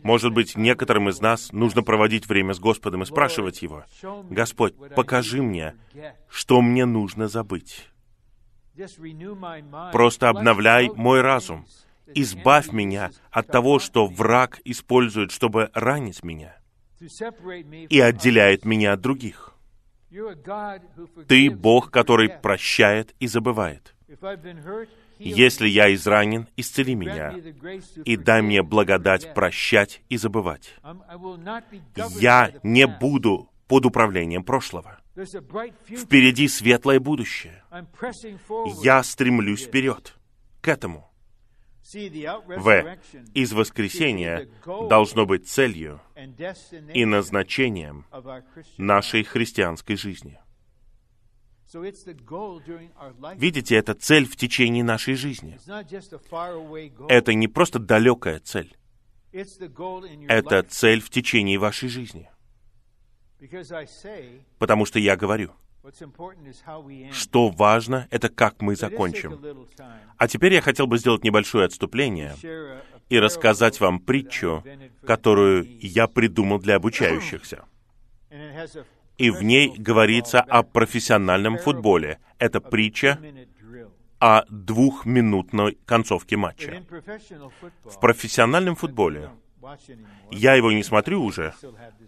Может 0.03 0.33
быть, 0.33 0.55
некоторым 0.55 1.09
из 1.09 1.21
нас 1.21 1.51
нужно 1.51 1.81
проводить 1.81 2.27
время 2.27 2.53
с 2.53 2.59
Господом 2.59 3.03
и 3.03 3.05
спрашивать 3.05 3.61
Его, 3.61 3.83
«Господь, 4.29 4.75
покажи 4.95 5.41
мне, 5.41 5.75
что 6.29 6.61
мне 6.61 6.85
нужно 6.85 7.27
забыть. 7.27 7.87
Просто 9.91 10.29
обновляй 10.29 10.89
мой 10.95 11.21
разум. 11.21 11.65
Избавь 12.13 12.71
меня 12.71 13.11
от 13.31 13.47
того, 13.47 13.79
что 13.79 14.05
враг 14.05 14.59
использует, 14.65 15.31
чтобы 15.31 15.69
ранить 15.73 16.23
меня 16.23 16.57
и 17.89 17.99
отделяет 17.99 18.65
меня 18.65 18.93
от 18.93 19.01
других. 19.01 19.53
Ты 21.27 21.49
Бог, 21.49 21.89
который 21.89 22.29
прощает 22.29 23.15
и 23.19 23.27
забывает. 23.27 23.95
Если 25.23 25.67
я 25.67 25.93
изранен, 25.93 26.47
исцели 26.57 26.95
меня 26.95 27.35
и 28.05 28.17
дай 28.17 28.41
мне 28.41 28.63
благодать 28.63 29.33
прощать 29.33 30.01
и 30.09 30.17
забывать. 30.17 30.75
Я 32.19 32.53
не 32.63 32.87
буду 32.87 33.49
под 33.67 33.85
управлением 33.85 34.43
прошлого. 34.43 34.99
Впереди 35.15 36.47
светлое 36.47 36.99
будущее. 36.99 37.63
Я 38.83 39.03
стремлюсь 39.03 39.63
вперед 39.63 40.15
к 40.61 40.67
этому. 40.67 41.07
В. 41.83 42.97
Из 43.33 43.53
воскресения 43.53 44.47
должно 44.89 45.25
быть 45.25 45.47
целью 45.47 46.01
и 46.93 47.05
назначением 47.05 48.05
нашей 48.77 49.23
христианской 49.23 49.97
жизни. 49.97 50.39
Видите, 53.35 53.75
это 53.75 53.93
цель 53.93 54.25
в 54.25 54.35
течение 54.35 54.83
нашей 54.83 55.15
жизни. 55.15 55.57
Это 57.09 57.33
не 57.33 57.47
просто 57.47 57.79
далекая 57.79 58.39
цель. 58.39 58.75
Это 59.31 60.63
цель 60.63 61.01
в 61.01 61.09
течение 61.09 61.57
вашей 61.57 61.89
жизни. 61.89 62.29
Потому 64.59 64.85
что 64.85 64.99
я 64.99 65.15
говорю, 65.15 65.51
что 67.11 67.49
важно, 67.49 68.07
это 68.11 68.29
как 68.29 68.61
мы 68.61 68.75
закончим. 68.75 69.39
А 70.17 70.27
теперь 70.27 70.53
я 70.53 70.61
хотел 70.61 70.87
бы 70.87 70.97
сделать 70.97 71.23
небольшое 71.23 71.65
отступление 71.65 72.35
и 73.09 73.19
рассказать 73.19 73.79
вам 73.79 73.99
притчу, 73.99 74.63
которую 75.05 75.65
я 75.79 76.07
придумал 76.07 76.59
для 76.59 76.75
обучающихся. 76.75 77.65
И 79.21 79.29
в 79.29 79.43
ней 79.43 79.71
говорится 79.77 80.41
о 80.41 80.63
профессиональном 80.63 81.59
футболе. 81.59 82.17
Это 82.39 82.59
притча 82.59 83.19
о 84.19 84.43
двухминутной 84.49 85.77
концовке 85.85 86.37
матча. 86.37 86.83
В 87.83 87.99
профессиональном 87.99 88.75
футболе 88.75 89.29
я 90.31 90.55
его 90.55 90.71
не 90.71 90.81
смотрю 90.81 91.23
уже, 91.23 91.53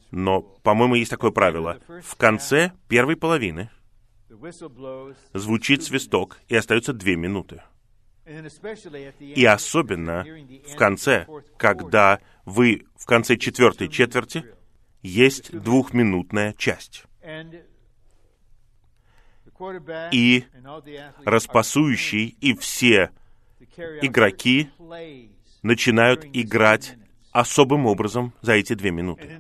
но, 0.10 0.42
по-моему, 0.42 0.96
есть 0.96 1.12
такое 1.12 1.30
правило. 1.30 1.80
В 2.02 2.16
конце 2.16 2.72
первой 2.88 3.16
половины 3.16 3.70
звучит 5.34 5.84
свисток, 5.84 6.40
и 6.48 6.56
остается 6.56 6.94
две 6.94 7.16
минуты. 7.16 7.62
И 9.20 9.46
особенно 9.46 10.26
в 10.68 10.76
конце, 10.76 11.28
когда 11.58 12.20
вы 12.46 12.88
в 12.96 13.06
конце 13.06 13.38
четвертой 13.38 13.88
четверти. 13.88 14.46
Есть 15.04 15.52
двухминутная 15.52 16.54
часть. 16.54 17.04
И 20.12 20.46
распасующий 21.26 22.36
и 22.42 22.56
все 22.56 23.12
игроки 24.02 24.70
начинают 25.62 26.26
играть 26.34 26.98
особым 27.32 27.86
образом 27.86 28.34
за 28.42 28.54
эти 28.54 28.74
две 28.74 28.92
минуты. 28.92 29.40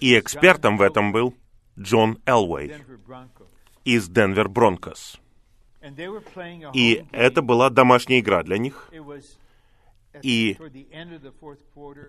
И 0.00 0.18
экспертом 0.18 0.76
в 0.76 0.82
этом 0.82 1.12
был 1.12 1.34
Джон 1.78 2.18
Элвей 2.26 2.74
из 3.84 4.08
Денвер 4.08 4.48
Бронкос. 4.48 5.20
И 6.72 7.04
это 7.12 7.42
была 7.42 7.70
домашняя 7.70 8.20
игра 8.20 8.42
для 8.42 8.58
них. 8.58 8.90
И 10.22 10.56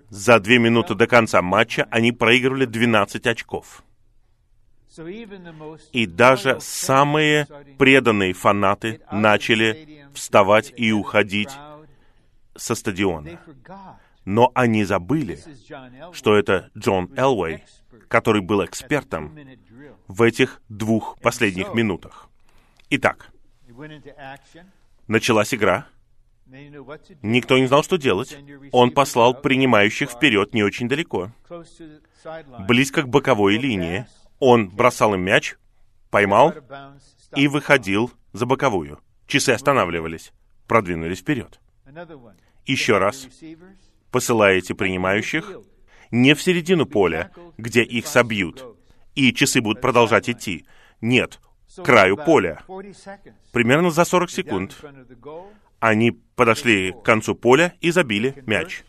за 0.10 0.40
две 0.40 0.60
минуты 0.60 0.96
до 0.96 1.08
конца 1.08 1.42
матча 1.42 1.88
они 1.90 2.12
проигрывали 2.12 2.66
12 2.66 3.28
очков. 3.28 3.84
И 5.92 6.06
даже 6.06 6.60
самые 6.62 7.48
преданные 7.78 8.34
фанаты 8.34 9.02
начали 9.12 10.06
вставать 10.14 10.74
и 10.76 10.92
уходить 10.92 11.52
со 12.56 12.76
стадиона. 12.76 13.40
Но 14.24 14.52
они 14.56 14.86
забыли, 14.86 15.40
что 16.14 16.36
это 16.36 16.72
Джон 16.78 17.12
Элвей, 17.16 17.64
который 18.08 18.42
был 18.42 18.64
экспертом 18.64 19.38
в 20.08 20.22
этих 20.22 20.62
двух 20.70 21.20
последних 21.22 21.74
минутах. 21.74 22.30
Итак, 22.90 23.32
началась 25.08 25.54
игра. 25.54 25.88
Никто 27.22 27.58
не 27.58 27.66
знал, 27.68 27.84
что 27.84 27.98
делать. 27.98 28.38
Он 28.72 28.92
послал 28.92 29.34
принимающих 29.34 30.12
вперед 30.12 30.54
не 30.54 30.64
очень 30.64 30.88
далеко, 30.88 31.32
близко 32.68 33.02
к 33.02 33.10
боковой 33.10 33.58
линии. 33.58 34.06
Он 34.40 34.70
бросал 34.70 35.16
им 35.16 35.22
мяч, 35.22 35.56
поймал 36.12 36.54
и 37.36 37.48
выходил 37.48 38.12
за 38.34 38.46
боковую. 38.46 39.00
Часы 39.28 39.52
останавливались, 39.52 40.34
продвинулись 40.68 41.20
вперед. 41.20 41.60
Еще 42.66 42.98
раз 42.98 43.28
посылаете 44.12 44.76
принимающих 44.76 45.52
не 46.12 46.36
в 46.36 46.42
середину 46.42 46.86
поля, 46.86 47.32
где 47.58 47.84
их 47.84 48.06
собьют, 48.08 48.64
и 49.16 49.34
часы 49.34 49.62
будут 49.62 49.82
продолжать 49.82 50.30
идти. 50.30 50.66
Нет, 51.02 51.40
к 51.76 51.84
краю 51.84 52.18
поля. 52.18 52.64
40 52.68 52.86
seconds. 52.86 53.34
Примерно 53.52 53.90
за 53.90 54.06
40 54.06 54.30
Down 54.30 54.32
in 54.32 54.36
секунд 54.36 54.86
они 55.80 56.12
подошли 56.36 56.92
к 56.92 57.04
концу 57.04 57.36
поля 57.36 57.74
и 57.82 57.92
забили 57.92 58.44
мяч. 58.46 58.84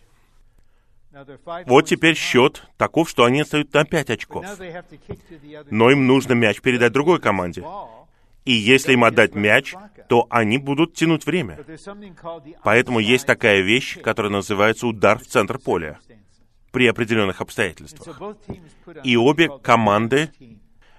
Вот 1.67 1.87
теперь 1.87 2.15
счет 2.15 2.65
таков, 2.77 3.09
что 3.09 3.25
они 3.25 3.41
отстают 3.41 3.73
на 3.73 3.85
5 3.85 4.09
But 4.09 4.13
очков. 4.13 4.47
Но 5.71 5.91
им 5.91 6.07
нужно 6.07 6.35
мяч 6.35 6.61
передать 6.61 6.93
другой 6.93 7.21
команде. 7.21 7.65
И 8.45 8.53
если 8.53 8.93
им 8.93 9.05
отдать 9.05 9.35
мяч, 9.35 9.75
то 10.09 10.27
они 10.31 10.59
будут 10.59 10.95
тянуть 10.95 11.27
время. 11.27 11.59
Поэтому 12.63 13.01
есть 13.01 13.27
такая 13.27 13.61
вещь, 13.61 13.99
которая 14.01 14.31
называется 14.31 14.87
удар 14.87 15.19
в 15.19 15.27
центр 15.27 15.59
поля 15.59 15.99
при 16.71 16.87
определенных 16.87 17.41
обстоятельствах. 17.41 18.21
И 19.03 19.17
обе 19.17 19.51
команды. 19.63 20.31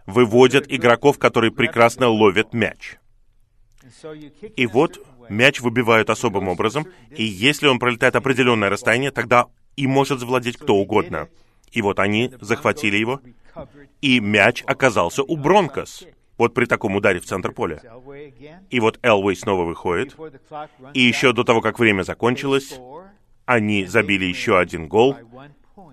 Выводят 0.08 0.72
игроков, 0.72 1.20
которые 1.20 1.52
прекрасно 1.52 2.08
ловят 2.08 2.54
мяч. 2.54 2.96
И 4.56 4.66
вот. 4.66 5.06
Мяч 5.30 5.62
выбивают 5.62 6.10
особым 6.10 6.48
образом, 6.48 6.88
и 7.10 7.24
если 7.24 7.68
он 7.68 7.80
пролетает 7.80 8.16
определенное 8.16 8.70
расстояние, 8.70 9.12
тогда 9.12 9.48
и 9.76 9.88
может 9.88 10.20
завладеть 10.20 10.58
кто 10.58 10.76
угодно. 10.76 11.30
И 11.72 11.82
вот 11.82 12.00
они 12.00 12.32
захватили 12.42 12.98
его, 12.98 13.22
и 14.02 14.20
мяч 14.20 14.64
оказался 14.66 15.24
у 15.24 15.36
Бронкос. 15.36 16.06
Вот 16.38 16.54
при 16.54 16.66
таком 16.66 16.96
ударе 16.96 17.20
в 17.20 17.26
центр 17.26 17.52
поля. 17.52 17.82
И 18.70 18.80
вот 18.80 19.00
Элвей 19.02 19.36
снова 19.36 19.66
выходит. 19.66 20.16
И 20.94 21.02
еще 21.02 21.34
до 21.34 21.44
того, 21.44 21.62
как 21.62 21.80
время 21.80 22.04
закончилось, 22.04 22.80
они 23.46 23.86
забили 23.86 24.26
еще 24.26 24.60
один 24.60 24.88
гол 24.88 25.16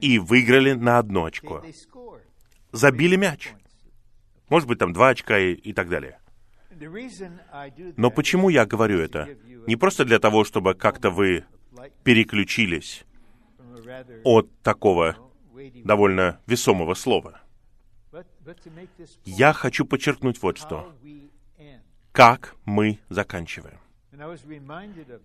и 0.01 0.19
выиграли 0.19 0.73
на 0.73 0.98
одно 0.98 1.24
очко. 1.24 1.62
Забили 2.73 3.16
мяч. 3.16 3.52
Может 4.51 4.69
быть, 4.69 4.78
там 4.78 4.93
два 4.93 5.09
очка 5.09 5.39
и, 5.39 5.52
и 5.52 5.73
так 5.73 5.89
далее. 5.89 6.19
Но 7.96 8.10
почему 8.10 8.48
я 8.48 8.66
говорю 8.66 8.98
это? 9.01 9.28
Не 9.66 9.76
просто 9.76 10.05
для 10.05 10.18
того, 10.18 10.44
чтобы 10.44 10.74
как-то 10.74 11.10
вы 11.10 11.44
переключились 12.02 13.05
от 14.24 14.51
такого 14.62 15.16
довольно 15.84 16.40
весомого 16.46 16.94
слова. 16.94 17.40
Я 19.24 19.52
хочу 19.52 19.84
подчеркнуть 19.84 20.40
вот 20.42 20.59
что. 20.59 20.94
Как 22.12 22.55
мы 22.64 22.98
заканчиваем. 23.09 23.78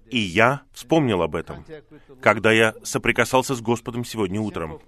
И 0.09 0.17
я 0.17 0.63
вспомнил 0.71 1.21
об 1.21 1.35
этом, 1.35 1.63
когда 2.21 2.51
я 2.51 2.73
соприкасался 2.83 3.53
с 3.55 3.61
Господом 3.61 4.03
сегодня 4.03 4.41
утром. 4.41 4.81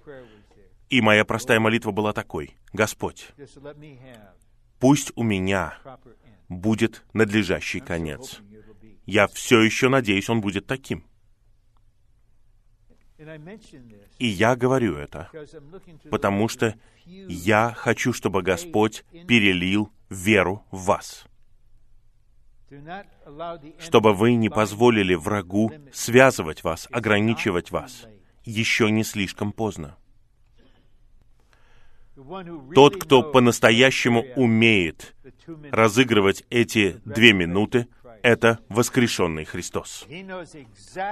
И 0.88 1.00
моя 1.00 1.24
простая 1.24 1.60
молитва 1.60 1.92
была 1.92 2.12
такой. 2.12 2.56
Господь, 2.72 3.30
пусть 4.78 5.12
у 5.14 5.22
меня 5.22 5.78
будет 6.60 7.04
надлежащий 7.12 7.80
конец. 7.80 8.40
Я 9.06 9.26
все 9.26 9.60
еще 9.60 9.88
надеюсь, 9.88 10.28
он 10.28 10.40
будет 10.40 10.66
таким. 10.66 11.04
И 14.18 14.26
я 14.26 14.56
говорю 14.56 14.96
это, 14.96 15.30
потому 16.10 16.48
что 16.48 16.74
я 17.04 17.72
хочу, 17.76 18.12
чтобы 18.12 18.42
Господь 18.42 19.04
перелил 19.28 19.92
веру 20.08 20.64
в 20.70 20.84
вас. 20.84 21.26
Чтобы 23.78 24.14
вы 24.14 24.34
не 24.34 24.48
позволили 24.48 25.14
врагу 25.14 25.72
связывать 25.92 26.64
вас, 26.64 26.88
ограничивать 26.90 27.70
вас. 27.70 28.06
Еще 28.44 28.90
не 28.90 29.04
слишком 29.04 29.52
поздно. 29.52 29.96
Тот, 32.74 32.96
кто 32.96 33.22
по-настоящему 33.22 34.24
умеет 34.36 35.14
разыгрывать 35.70 36.44
эти 36.50 37.00
две 37.04 37.32
минуты, 37.32 37.88
это 38.22 38.60
воскрешенный 38.68 39.44
Христос. 39.44 40.06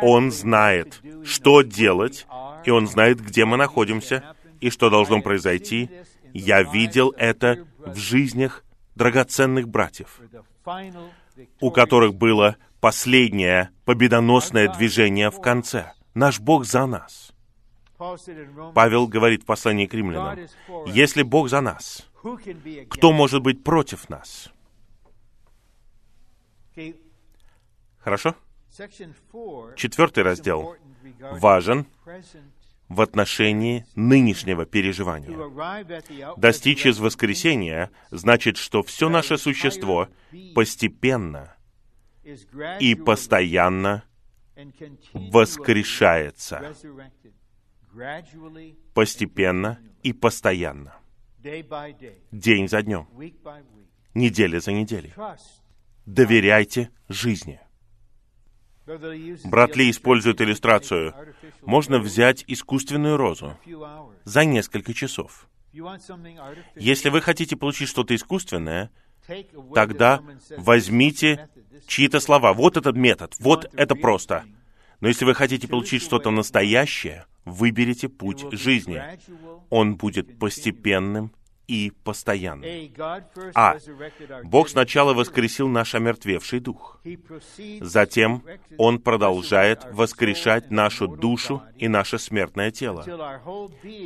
Он 0.02 0.30
знает, 0.30 1.02
что 1.24 1.62
делать, 1.62 2.26
и 2.64 2.70
Он 2.70 2.86
знает, 2.86 3.20
где 3.20 3.44
мы 3.44 3.56
находимся, 3.56 4.36
и 4.60 4.70
что 4.70 4.90
должно 4.90 5.20
произойти. 5.20 5.90
Я 6.32 6.62
видел 6.62 7.12
это 7.16 7.66
в 7.78 7.96
жизнях 7.96 8.64
драгоценных 8.94 9.68
братьев, 9.68 10.20
у 11.60 11.70
которых 11.70 12.14
было 12.14 12.56
последнее 12.80 13.70
победоносное 13.84 14.68
движение 14.68 15.30
в 15.30 15.40
конце. 15.40 15.92
Наш 16.14 16.40
Бог 16.40 16.64
за 16.64 16.86
нас. 16.86 17.32
Павел 18.74 19.06
говорит 19.06 19.42
в 19.42 19.46
послании 19.46 19.86
к 19.86 19.92
римлянам, 19.92 20.38
если 20.86 21.22
Бог 21.22 21.50
за 21.50 21.60
нас, 21.60 22.08
кто 22.88 23.12
может 23.12 23.42
быть 23.42 23.62
против 23.62 24.08
нас? 24.08 24.50
Хорошо? 27.98 28.34
Четвертый 29.76 30.22
раздел 30.22 30.76
важен 31.20 31.86
в 32.88 33.02
отношении 33.02 33.84
нынешнего 33.94 34.64
переживания. 34.64 35.36
Достичь 36.36 36.86
из 36.86 36.98
воскресения 36.98 37.90
значит, 38.10 38.56
что 38.56 38.82
все 38.82 39.10
наше 39.10 39.36
существо 39.36 40.08
постепенно 40.54 41.54
и 42.80 42.94
постоянно 42.94 44.04
воскрешается. 45.12 46.74
Постепенно 48.94 49.78
и 50.02 50.12
постоянно. 50.12 50.94
День 52.32 52.68
за 52.68 52.82
днем. 52.82 53.08
Неделя 54.14 54.60
за 54.60 54.72
неделей. 54.72 55.12
Доверяйте 56.06 56.90
жизни. 57.08 57.60
Брат 59.44 59.76
Ли 59.76 59.90
использует 59.90 60.40
иллюстрацию. 60.40 61.14
Можно 61.62 61.98
взять 61.98 62.44
искусственную 62.46 63.16
розу 63.16 63.56
за 64.24 64.44
несколько 64.44 64.94
часов. 64.94 65.48
Если 66.74 67.08
вы 67.08 67.20
хотите 67.20 67.56
получить 67.56 67.88
что-то 67.88 68.14
искусственное, 68.14 68.90
тогда 69.74 70.22
возьмите 70.56 71.48
чьи-то 71.86 72.18
слова. 72.20 72.52
Вот 72.52 72.76
этот 72.76 72.96
метод, 72.96 73.34
вот 73.38 73.70
это 73.74 73.94
просто. 73.94 74.44
Но 75.00 75.08
если 75.08 75.24
вы 75.24 75.34
хотите 75.34 75.68
получить 75.68 76.02
что-то 76.02 76.30
настоящее, 76.30 77.26
выберите 77.44 78.08
путь 78.08 78.44
жизни. 78.52 79.02
Он 79.70 79.96
будет 79.96 80.38
постепенным 80.38 81.32
и 81.70 81.92
постоянно. 82.02 82.66
А. 83.54 83.76
Бог 84.42 84.68
сначала 84.68 85.14
воскресил 85.14 85.68
наш 85.68 85.94
омертвевший 85.94 86.58
дух. 86.58 87.00
Затем 87.80 88.42
Он 88.76 88.98
продолжает 88.98 89.86
воскрешать 89.92 90.72
нашу 90.72 91.06
душу 91.06 91.62
и 91.76 91.86
наше 91.86 92.18
смертное 92.18 92.72
тело, 92.72 93.04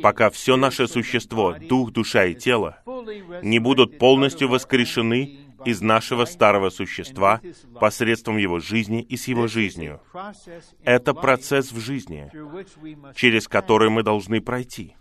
пока 0.03 0.29
все 0.29 0.57
наше 0.57 0.87
существо, 0.87 1.55
дух, 1.59 1.91
душа 1.91 2.25
и 2.25 2.35
тело, 2.35 2.77
не 3.41 3.57
будут 3.57 3.97
полностью 3.97 4.47
воскрешены 4.47 5.44
из 5.65 5.81
нашего 5.81 6.25
старого 6.25 6.69
существа 6.69 7.41
посредством 7.79 8.37
его 8.37 8.59
жизни 8.59 9.01
и 9.01 9.17
с 9.17 9.27
его 9.27 9.47
жизнью. 9.47 10.01
Это 10.83 11.13
процесс 11.13 11.71
в 11.71 11.79
жизни, 11.79 12.31
через 13.15 13.47
который 13.47 13.89
мы 13.89 14.03
должны 14.03 14.41
пройти 14.41 14.95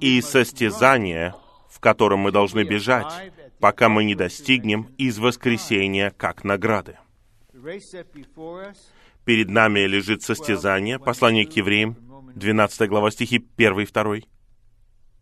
и 0.00 0.20
состязание, 0.20 1.34
в 1.68 1.80
котором 1.80 2.20
мы 2.20 2.32
должны 2.32 2.62
бежать, 2.62 3.32
пока 3.58 3.88
мы 3.88 4.04
не 4.04 4.14
достигнем 4.14 4.88
из 4.96 5.18
воскресения 5.18 6.10
как 6.16 6.44
награды. 6.44 6.98
Перед 9.24 9.50
нами 9.50 9.80
лежит 9.80 10.22
состязание, 10.22 10.98
послание 10.98 11.46
к 11.46 11.52
евреям, 11.52 11.96
12 12.34 12.88
глава 12.88 13.10
стихи 13.10 13.44
1 13.56 13.80
и 13.80 13.86
2. 13.86 14.16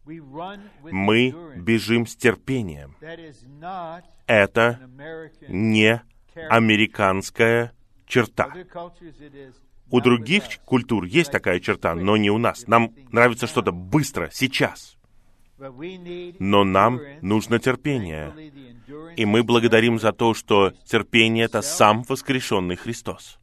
Мы 0.05 1.35
бежим 1.57 2.07
с 2.07 2.17
терпением. 2.17 2.97
Это 4.27 4.81
не 5.49 6.03
американская 6.49 7.73
черта. 8.07 8.53
У 9.91 10.01
других 10.01 10.45
культур 10.65 11.05
есть 11.05 11.33
такая 11.33 11.61
черта, 11.61 11.95
но 11.95 12.17
не 12.17 12.31
у 12.31 12.39
нас. 12.39 12.67
Нам 12.67 12.95
нравится 13.11 13.47
что-то 13.47 13.73
быстро, 13.73 14.31
сейчас. 14.33 14.97
Но 15.59 16.65
нам 16.65 17.01
нужно 17.21 17.59
терпение. 17.59 18.33
И 19.17 19.27
мы 19.27 19.43
благодарим 19.43 19.99
за 19.99 20.13
то, 20.13 20.33
что 20.35 20.73
терпение— 20.85 21.45
это 21.47 21.61
сам 21.61 22.03
воскрешенный 22.09 22.77
Христос. 22.77 23.39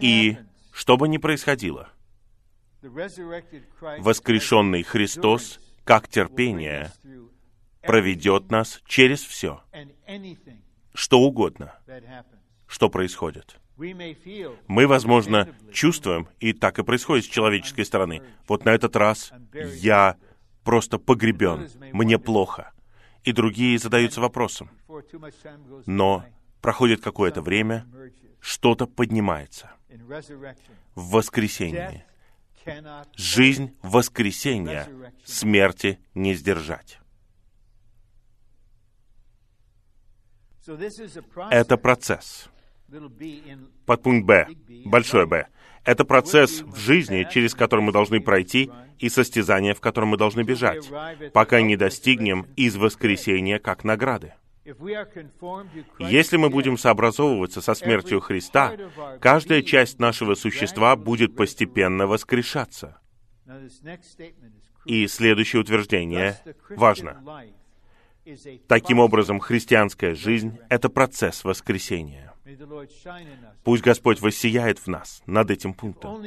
И 0.00 0.36
что 0.72 0.96
бы 0.96 1.08
ни 1.08 1.18
происходило, 1.18 1.90
воскрешенный 2.82 4.82
Христос, 4.82 5.60
как 5.84 6.08
терпение, 6.08 6.92
проведет 7.82 8.50
нас 8.50 8.80
через 8.86 9.22
все, 9.22 9.62
что 10.94 11.20
угодно, 11.20 11.78
что 12.66 12.88
происходит. 12.88 13.60
Мы, 14.66 14.86
возможно, 14.86 15.48
чувствуем, 15.72 16.28
и 16.40 16.52
так 16.52 16.78
и 16.78 16.82
происходит 16.82 17.24
с 17.24 17.28
человеческой 17.28 17.84
стороны. 17.84 18.22
Вот 18.48 18.64
на 18.64 18.70
этот 18.70 18.96
раз 18.96 19.32
я 19.52 20.16
просто 20.64 20.98
погребен, 20.98 21.68
мне 21.92 22.18
плохо. 22.18 22.72
И 23.24 23.32
другие 23.32 23.78
задаются 23.78 24.20
вопросом. 24.20 24.70
Но 25.86 26.24
проходит 26.60 27.00
какое-то 27.00 27.42
время, 27.42 27.86
что-то 28.40 28.86
поднимается. 28.86 29.70
В 30.94 31.12
воскресенье. 31.12 32.04
Жизнь 33.16 33.76
воскресения 33.82 34.88
смерти 35.24 35.98
не 36.14 36.34
сдержать. 36.34 36.98
Это 41.50 41.76
процесс 41.78 42.50
Подпункт 43.84 44.26
Б, 44.26 44.48
большое 44.84 45.26
Б. 45.26 45.46
Это 45.84 46.04
процесс 46.04 46.62
в 46.62 46.78
жизни, 46.78 47.26
через 47.30 47.54
который 47.54 47.80
мы 47.82 47.92
должны 47.92 48.20
пройти, 48.20 48.70
и 48.98 49.08
состязание, 49.08 49.74
в 49.74 49.80
котором 49.80 50.08
мы 50.08 50.16
должны 50.16 50.42
бежать, 50.42 50.88
пока 51.32 51.60
не 51.60 51.76
достигнем 51.76 52.46
из 52.56 52.76
воскресения 52.76 53.58
как 53.58 53.84
награды. 53.84 54.34
Если 55.98 56.36
мы 56.36 56.50
будем 56.50 56.76
сообразовываться 56.76 57.60
со 57.60 57.74
смертью 57.74 58.20
Христа, 58.20 58.76
каждая 59.20 59.62
часть 59.62 59.98
нашего 59.98 60.34
существа 60.34 60.94
будет 60.96 61.36
постепенно 61.36 62.06
воскрешаться. 62.06 63.00
И 64.84 65.06
следующее 65.06 65.60
утверждение 65.60 66.38
важно. 66.70 67.22
Таким 68.66 68.98
образом, 68.98 69.40
христианская 69.40 70.14
жизнь— 70.14 70.58
это 70.68 70.90
процесс 70.90 71.44
воскресения. 71.44 72.34
Пусть 73.64 73.82
Господь 73.82 74.20
воссияет 74.20 74.78
в 74.78 74.86
нас 74.86 75.22
над 75.26 75.50
этим 75.50 75.72
пунктом. 75.72 76.22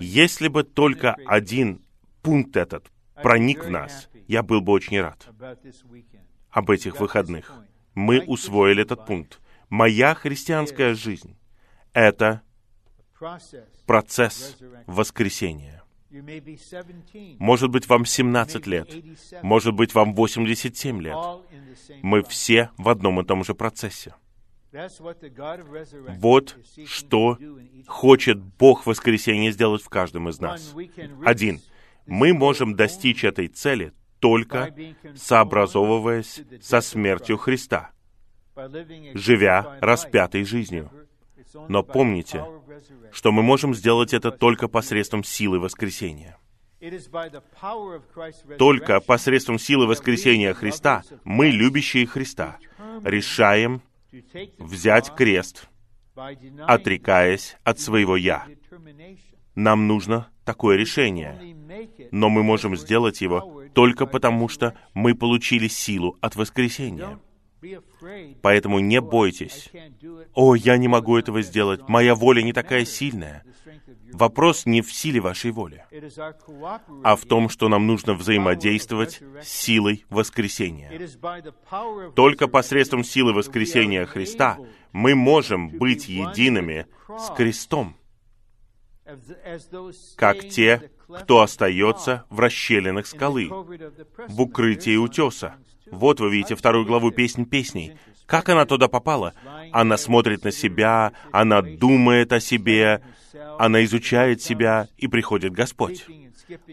Если 0.00 0.48
бы 0.48 0.64
только 0.64 1.16
один 1.26 1.82
пункт 2.22 2.56
этот 2.56 2.90
проник 3.14 3.64
в 3.64 3.70
нас, 3.70 4.10
я 4.28 4.42
был 4.42 4.60
бы 4.60 4.72
очень 4.72 5.00
рад 5.00 5.28
об 6.52 6.70
этих 6.70 7.00
выходных. 7.00 7.50
Мы 7.94 8.22
усвоили 8.22 8.82
этот 8.82 9.06
пункт. 9.06 9.40
Моя 9.68 10.14
христианская 10.14 10.94
жизнь— 10.94 11.36
это 11.92 12.42
процесс 13.86 14.56
воскресения. 14.86 15.82
Может 17.38 17.70
быть, 17.70 17.88
вам 17.88 18.04
17 18.04 18.66
лет, 18.66 18.88
может 19.42 19.74
быть, 19.74 19.94
вам 19.94 20.14
87 20.14 21.00
лет. 21.00 21.16
Мы 22.02 22.22
все 22.22 22.70
в 22.76 22.88
одном 22.90 23.20
и 23.20 23.24
том 23.24 23.44
же 23.44 23.54
процессе. 23.54 24.14
Вот 26.18 26.58
что 26.86 27.38
хочет 27.86 28.38
Бог 28.38 28.86
воскресения 28.86 29.50
сделать 29.52 29.82
в 29.82 29.88
каждом 29.88 30.28
из 30.28 30.38
нас. 30.38 30.74
Один. 31.24 31.60
Мы 32.06 32.34
можем 32.34 32.74
достичь 32.74 33.24
этой 33.24 33.48
цели 33.48 33.92
только 34.22 34.72
сообразовываясь 35.16 36.42
со 36.62 36.80
смертью 36.80 37.36
Христа, 37.36 37.90
живя 39.14 39.78
распятой 39.80 40.44
жизнью. 40.44 40.90
Но 41.68 41.82
помните, 41.82 42.44
что 43.10 43.32
мы 43.32 43.42
можем 43.42 43.74
сделать 43.74 44.14
это 44.14 44.30
только 44.30 44.68
посредством 44.68 45.24
силы 45.24 45.58
воскресения. 45.58 46.38
Только 48.58 49.00
посредством 49.00 49.58
силы 49.58 49.86
воскресения 49.88 50.54
Христа 50.54 51.02
мы, 51.24 51.48
любящие 51.48 52.06
Христа, 52.06 52.58
решаем 53.02 53.82
взять 54.58 55.12
крест, 55.16 55.68
отрекаясь 56.14 57.56
от 57.64 57.80
своего 57.80 58.16
«я». 58.16 58.46
Нам 59.54 59.86
нужно 59.86 60.28
такое 60.44 60.76
решение, 60.76 61.56
но 62.10 62.28
мы 62.28 62.42
можем 62.42 62.76
сделать 62.76 63.20
его 63.20 63.61
только 63.74 64.06
потому, 64.06 64.48
что 64.48 64.74
мы 64.94 65.14
получили 65.14 65.68
силу 65.68 66.16
от 66.20 66.36
воскресения. 66.36 67.18
Поэтому 68.42 68.80
не 68.80 69.00
бойтесь. 69.00 69.70
О, 70.34 70.54
я 70.54 70.76
не 70.76 70.88
могу 70.88 71.16
этого 71.16 71.42
сделать. 71.42 71.88
Моя 71.88 72.14
воля 72.14 72.42
не 72.42 72.52
такая 72.52 72.84
сильная. 72.84 73.44
Вопрос 74.12 74.66
не 74.66 74.82
в 74.82 74.92
силе 74.92 75.20
вашей 75.20 75.52
воли, 75.52 75.84
а 77.02 77.16
в 77.16 77.24
том, 77.24 77.48
что 77.48 77.68
нам 77.68 77.86
нужно 77.86 78.12
взаимодействовать 78.12 79.22
с 79.42 79.48
силой 79.48 80.04
воскресения. 80.10 80.90
Только 82.14 82.46
посредством 82.46 83.04
силы 83.04 83.32
воскресения 83.32 84.04
Христа 84.04 84.58
мы 84.92 85.14
можем 85.14 85.70
быть 85.70 86.08
едиными 86.08 86.86
с 87.08 87.34
крестом, 87.34 87.96
как 90.16 90.48
те, 90.48 90.90
кто 91.20 91.40
остается 91.40 92.24
в 92.30 92.40
расщелинах 92.40 93.06
скалы, 93.06 93.48
в 93.48 94.40
укрытии 94.40 94.96
утеса. 94.96 95.54
Вот 95.90 96.20
вы 96.20 96.30
видите 96.30 96.54
вторую 96.54 96.86
главу 96.86 97.10
«Песнь 97.10 97.44
песней». 97.44 97.96
Как 98.26 98.48
она 98.48 98.64
туда 98.64 98.88
попала? 98.88 99.34
Она 99.72 99.98
смотрит 99.98 100.44
на 100.44 100.52
себя, 100.52 101.12
она 101.32 101.60
думает 101.60 102.32
о 102.32 102.40
себе, 102.40 103.02
она 103.58 103.84
изучает 103.84 104.40
себя, 104.40 104.88
и 104.96 105.06
приходит 105.06 105.52
Господь. 105.52 106.06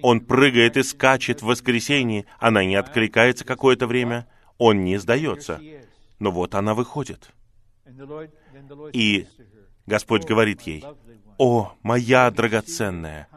Он 0.02 0.22
прыгает 0.22 0.78
и 0.78 0.84
скачет 0.84 1.41
в 1.41 1.48
воскресенье, 1.48 2.26
она 2.40 2.64
не 2.64 2.76
откликается 2.76 3.45
какое-то 3.45 3.88
время, 3.88 4.28
он 4.57 4.84
не 4.84 4.98
сдается. 4.98 5.60
Но 6.20 6.32
вот 6.32 6.56
она 6.56 6.74
выходит. 6.74 7.32
И 8.94 9.28
Господь 9.86 10.26
говорит 10.26 10.61
ей, 10.61 10.84
«О, 11.38 11.74
моя 11.82 12.30
драгоценная, 12.32 13.28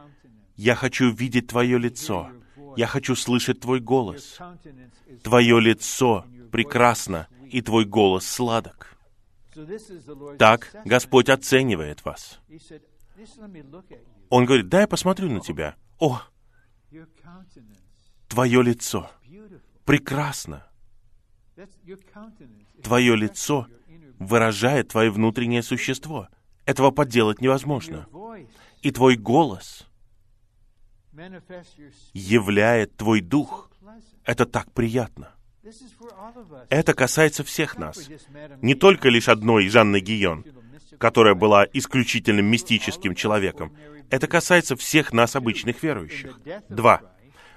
я 0.56 0.74
хочу 0.74 1.10
видеть 1.10 1.48
Твое 1.48 1.78
лицо, 1.78 2.30
я 2.76 2.86
хочу 2.86 3.14
слышать 3.14 3.60
Твой 3.60 3.80
голос. 3.80 4.38
Твое 5.22 5.60
лицо 5.60 6.24
прекрасно, 6.50 7.28
и 7.50 7.60
Твой 7.60 7.84
голос 7.84 8.26
сладок. 8.26 8.96
Так 10.38 10.74
Господь 10.84 11.28
оценивает 11.28 12.04
вас. 12.04 12.40
Он 14.30 14.46
говорит, 14.46 14.68
дай 14.68 14.82
я 14.82 14.88
посмотрю 14.88 15.30
на 15.30 15.40
тебя. 15.40 15.76
О, 15.98 16.20
Твое 18.28 18.62
лицо 18.62 19.10
прекрасно. 19.84 20.66
Твое 22.82 23.14
лицо 23.14 23.66
выражает 24.18 24.88
Твое 24.88 25.10
внутреннее 25.10 25.62
существо. 25.62 26.28
Этого 26.64 26.90
подделать 26.90 27.40
невозможно. 27.40 28.06
И 28.80 28.90
Твой 28.90 29.16
голос 29.16 29.86
являет 32.12 32.96
Твой 32.96 33.20
дух. 33.20 33.70
Это 34.24 34.46
так 34.46 34.72
приятно. 34.72 35.34
Это 36.68 36.94
касается 36.94 37.44
всех 37.44 37.78
нас. 37.78 38.08
Не 38.60 38.74
только 38.74 39.08
лишь 39.08 39.28
одной 39.28 39.68
Жанны 39.68 40.00
Гион, 40.00 40.44
которая 40.98 41.34
была 41.34 41.66
исключительным 41.72 42.46
мистическим 42.46 43.14
человеком. 43.14 43.76
Это 44.10 44.26
касается 44.26 44.76
всех 44.76 45.12
нас, 45.12 45.36
обычных 45.36 45.82
верующих. 45.82 46.38
Два. 46.68 47.02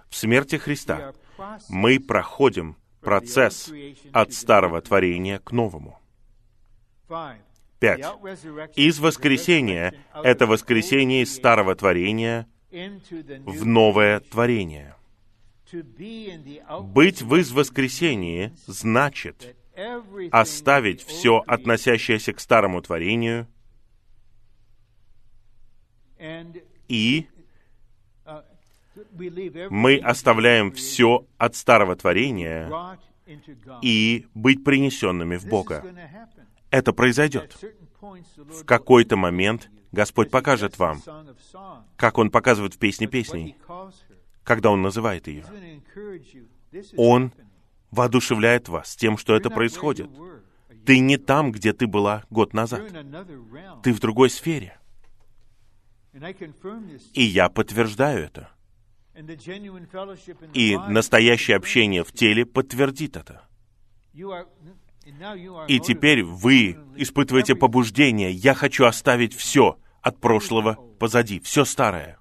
В 0.10 0.16
смерти 0.16 0.56
Христа 0.56 1.14
мы 1.70 2.00
проходим 2.00 2.78
процесс 3.02 3.72
от 4.14 4.34
старого 4.34 4.82
творения 4.82 5.40
к 5.40 5.52
новому. 5.52 6.00
Пять. 7.80 8.06
Из 8.76 9.00
воскресения— 9.00 9.94
это 10.24 10.48
воскресение 10.48 11.24
из 11.24 11.36
старого 11.36 11.76
творения 11.76 12.48
в 13.46 13.66
новое 13.66 14.20
творение. 14.20 14.96
Быть 16.82 17.22
в 17.22 17.54
воскресении 17.54 18.54
значит 18.68 19.56
оставить 20.32 21.02
все, 21.02 21.44
относящееся 21.48 22.34
к 22.34 22.40
старому 22.40 22.82
творению, 22.82 23.48
и 26.88 27.28
мы 29.70 29.98
оставляем 29.98 30.72
все 30.72 31.26
от 31.38 31.56
старого 31.56 31.96
творения 31.96 32.98
и 33.82 34.28
быть 34.34 34.64
принесенными 34.64 35.38
в 35.38 35.48
Бога. 35.48 35.84
Это 36.70 36.94
произойдет. 36.94 37.58
В 38.02 38.64
какой-то 38.66 39.18
момент 39.18 39.70
Господь 39.96 40.30
покажет 40.30 40.78
вам, 40.78 41.02
как 41.96 42.18
Он 42.18 42.30
показывает 42.30 42.74
в 42.74 42.78
песне 42.78 43.08
песней, 43.08 43.56
когда 44.44 44.70
Он 44.72 44.82
называет 44.82 45.28
ее. 45.28 45.46
Он 46.98 47.32
воодушевляет 47.92 48.68
вас 48.68 48.98
тем, 48.98 49.18
что 49.18 49.36
это 49.38 49.50
происходит. 49.50 50.10
Ты 50.86 51.00
не 51.00 51.16
там, 51.16 51.54
где 51.54 51.72
ты 51.72 51.88
была 51.88 52.26
год 52.30 52.54
назад. 52.54 52.84
Ты 53.84 53.94
в 53.94 54.00
другой 54.02 54.30
сфере. 54.30 54.78
И 57.14 57.24
я 57.24 57.48
подтверждаю 57.48 58.26
это. 58.26 58.50
И 60.54 60.78
настоящее 60.90 61.56
общение 61.56 62.04
в 62.04 62.12
теле 62.12 62.46
подтвердит 62.46 63.16
это. 63.16 63.48
И 64.14 65.80
теперь 65.80 66.24
вы 66.24 66.78
испытываете 66.98 67.56
побуждение. 67.56 68.32
Я 68.32 68.54
хочу 68.54 68.84
оставить 68.84 69.34
все 69.34 69.78
от 70.06 70.20
прошлого 70.22 70.78
позади, 71.00 71.40
все 71.40 71.66
старое. 71.66 72.20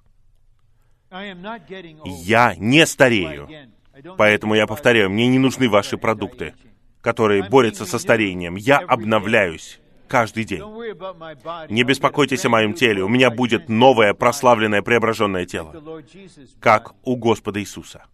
Я 1.11 2.55
не 2.57 2.85
старею. 2.87 3.47
Поэтому 4.17 4.55
я 4.55 4.65
повторяю, 4.65 5.11
мне 5.11 5.27
не 5.27 5.37
нужны 5.37 5.69
ваши 5.69 5.95
продукты, 5.97 6.55
которые 7.01 7.47
борются 7.47 7.85
со 7.85 7.99
старением. 7.99 8.55
Я 8.55 8.79
обновляюсь 8.79 9.79
каждый 10.07 10.45
день. 10.45 10.63
Не 11.69 11.83
беспокойтесь 11.83 12.43
о 12.45 12.49
моем 12.49 12.73
теле. 12.73 13.03
У 13.03 13.07
меня 13.07 13.29
будет 13.29 13.69
новое, 13.69 14.15
прославленное, 14.15 14.81
преображенное 14.81 15.45
тело, 15.45 16.01
как 16.59 16.95
у 17.03 17.15
Господа 17.15 17.59
Иисуса. 17.61 18.05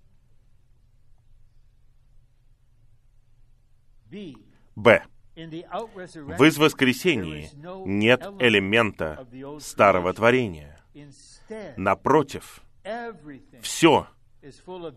Б. 4.76 5.04
В 5.48 6.58
воскресении 6.58 7.50
нет 7.86 8.22
элемента 8.40 9.28
старого 9.60 10.14
творения. 10.14 10.80
Напротив, 11.78 12.62
все 13.62 14.08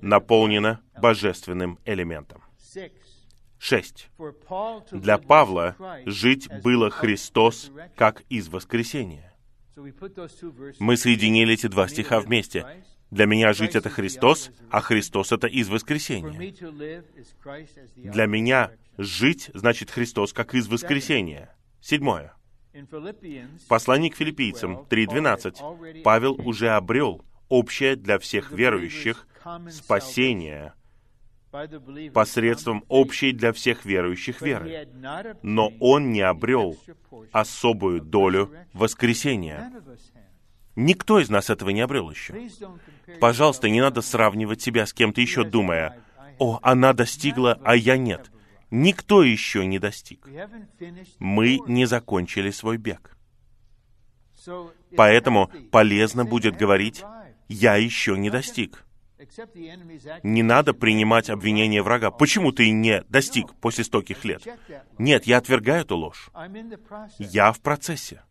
наполнено 0.00 0.80
божественным 1.00 1.78
элементом. 1.84 2.42
Шесть. 3.58 4.10
Для 4.90 5.18
Павла 5.18 5.76
жить 6.04 6.48
было 6.62 6.90
Христос 6.90 7.70
как 7.96 8.22
из 8.28 8.48
воскресения. 8.48 9.34
Мы 10.78 10.96
соединили 10.96 11.54
эти 11.54 11.66
два 11.66 11.88
стиха 11.88 12.20
вместе. 12.20 12.84
Для 13.10 13.26
меня 13.26 13.52
жить— 13.52 13.74
это 13.76 13.90
Христос, 13.90 14.50
а 14.70 14.80
Христос— 14.80 15.32
это 15.32 15.46
из 15.46 15.68
воскресения. 15.68 16.54
Для 17.96 18.26
меня 18.26 18.70
жить 18.98 19.50
значит 19.54 19.90
Христос 19.90 20.32
как 20.32 20.54
из 20.54 20.68
воскресения. 20.68 21.54
Седьмое. 21.80 22.34
В 22.72 23.68
послании 23.68 24.08
к 24.08 24.16
филиппийцам 24.16 24.86
3.12 24.90 26.02
Павел 26.02 26.34
уже 26.44 26.70
обрел 26.70 27.24
общее 27.48 27.94
для 27.94 28.18
всех 28.18 28.50
верующих 28.50 29.28
спасение 29.70 30.74
посредством 32.12 32.84
общей 32.88 33.32
для 33.32 33.52
всех 33.52 33.84
верующих 33.84 34.42
веры. 34.42 34.88
Но 35.42 35.72
он 35.78 36.10
не 36.10 36.20
обрел 36.20 36.76
особую 37.30 38.00
долю 38.00 38.50
воскресения. 38.72 39.72
Никто 40.76 41.20
из 41.20 41.30
нас 41.30 41.50
этого 41.50 41.70
не 41.70 41.80
обрел 41.80 42.10
еще. 42.10 42.34
Пожалуйста, 43.20 43.68
не 43.68 43.80
надо 43.80 44.02
сравнивать 44.02 44.60
себя 44.60 44.86
с 44.86 44.92
кем-то 44.92 45.20
еще, 45.20 45.44
думая, 45.44 45.98
«О, 46.38 46.58
она 46.62 46.92
достигла, 46.92 47.60
а 47.64 47.76
я 47.76 47.96
нет». 47.96 48.30
Никто 48.70 49.22
еще 49.22 49.64
не 49.66 49.78
достиг. 49.78 50.26
Мы 51.20 51.60
не 51.68 51.86
закончили 51.86 52.50
свой 52.50 52.76
бег. 52.76 53.16
Поэтому 54.96 55.48
полезно 55.70 56.24
будет 56.24 56.56
говорить, 56.56 57.04
«Я 57.48 57.76
еще 57.76 58.18
не 58.18 58.30
достиг». 58.30 58.84
Не 60.22 60.42
надо 60.42 60.74
принимать 60.74 61.30
обвинения 61.30 61.82
врага. 61.82 62.10
Почему 62.10 62.52
ты 62.52 62.70
не 62.70 63.02
достиг 63.08 63.54
после 63.60 63.84
стольких 63.84 64.24
лет? 64.24 64.42
Нет, 64.98 65.24
я 65.24 65.38
отвергаю 65.38 65.82
эту 65.82 65.96
ложь. 65.96 66.30
Я 67.18 67.52
в 67.52 67.60
процессе. 67.60 68.22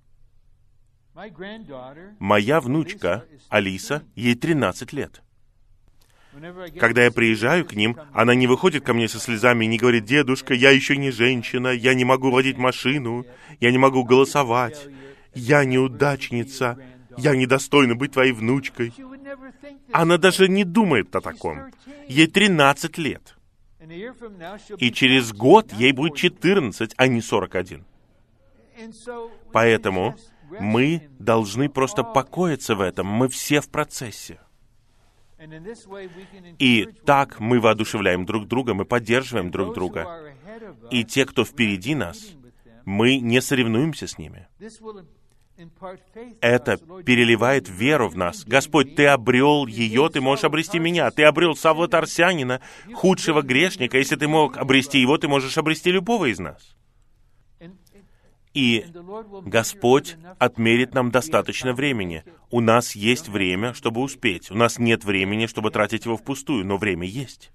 Моя 2.20 2.60
внучка, 2.60 3.26
Алиса, 3.50 4.04
ей 4.16 4.36
13 4.36 4.94
лет. 4.94 5.22
Когда 6.80 7.04
я 7.04 7.12
приезжаю 7.12 7.66
к 7.66 7.74
ним, 7.74 7.98
она 8.12 8.34
не 8.34 8.48
выходит 8.48 8.84
ко 8.84 8.94
мне 8.96 9.08
со 9.08 9.20
слезами 9.20 9.66
и 9.66 9.68
не 9.68 9.78
говорит, 9.78 10.06
«Дедушка, 10.06 10.56
я 10.56 10.72
еще 10.72 10.98
не 10.98 11.12
женщина, 11.12 11.68
я 11.68 11.94
не 11.94 12.06
могу 12.06 12.32
водить 12.32 12.58
машину, 12.58 13.26
я 13.60 13.72
не 13.72 13.78
могу 13.78 14.04
голосовать, 14.04 14.88
я 15.36 15.64
неудачница, 15.64 16.80
я 17.18 17.36
недостойна 17.36 17.94
быть 17.94 18.14
твоей 18.14 18.32
внучкой». 18.32 18.94
Она 19.92 20.18
даже 20.18 20.48
не 20.48 20.64
думает 20.64 21.16
о 21.16 21.22
таком. 21.22 21.72
Ей 22.08 22.26
13 22.26 22.98
лет. 22.98 23.38
И 24.80 24.92
через 24.92 25.32
год 25.34 25.72
ей 25.74 25.92
будет 25.92 26.16
14, 26.16 26.94
а 26.98 27.08
не 27.08 27.22
41. 27.22 27.86
Поэтому 29.52 30.16
мы 30.60 31.10
должны 31.20 31.70
просто 31.70 32.04
покоиться 32.04 32.76
в 32.76 32.82
этом. 32.82 33.08
Мы 33.08 33.30
все 33.30 33.62
в 33.62 33.70
процессе. 33.70 34.40
И 36.60 36.88
так 37.06 37.40
мы 37.40 37.60
воодушевляем 37.60 38.26
друг 38.26 38.48
друга, 38.48 38.74
мы 38.74 38.86
поддерживаем 38.86 39.52
друг 39.52 39.74
друга. 39.74 40.34
И 40.90 41.04
те, 41.04 41.26
кто 41.26 41.44
впереди 41.44 41.96
нас, 41.96 42.32
мы 42.86 43.18
не 43.20 43.42
соревнуемся 43.42 44.08
с 44.08 44.18
ними. 44.18 44.48
Это 46.42 46.78
переливает 47.06 47.70
веру 47.70 48.10
в 48.10 48.18
нас. 48.18 48.44
Господь, 48.46 48.96
Ты 48.96 49.08
обрел 49.08 49.68
ее, 49.68 50.10
Ты 50.10 50.20
можешь 50.20 50.46
обрести 50.46 50.80
меня. 50.80 51.12
Ты 51.12 51.24
обрел 51.24 51.56
Савла 51.56 51.88
Тарсянина, 51.88 52.62
худшего 52.94 53.42
грешника. 53.42 53.98
Если 53.98 54.16
Ты 54.16 54.28
мог 54.28 54.58
обрести 54.58 55.00
его, 55.00 55.18
Ты 55.18 55.28
можешь 55.28 55.58
обрести 55.58 55.92
любого 55.92 56.32
из 56.32 56.40
нас. 56.40 56.76
И 58.54 58.86
Господь 59.46 60.16
отмерит 60.38 60.94
нам 60.94 61.12
достаточно 61.12 61.74
времени. 61.74 62.24
У 62.52 62.62
нас 62.62 62.96
есть 62.96 63.28
время, 63.28 63.74
чтобы 63.74 64.02
успеть. 64.02 64.52
У 64.52 64.56
нас 64.56 64.78
нет 64.78 65.04
времени, 65.04 65.48
чтобы 65.48 65.72
тратить 65.72 66.06
его 66.06 66.18
впустую, 66.18 66.66
но 66.66 66.78
время 66.78 67.08
есть. 67.08 67.52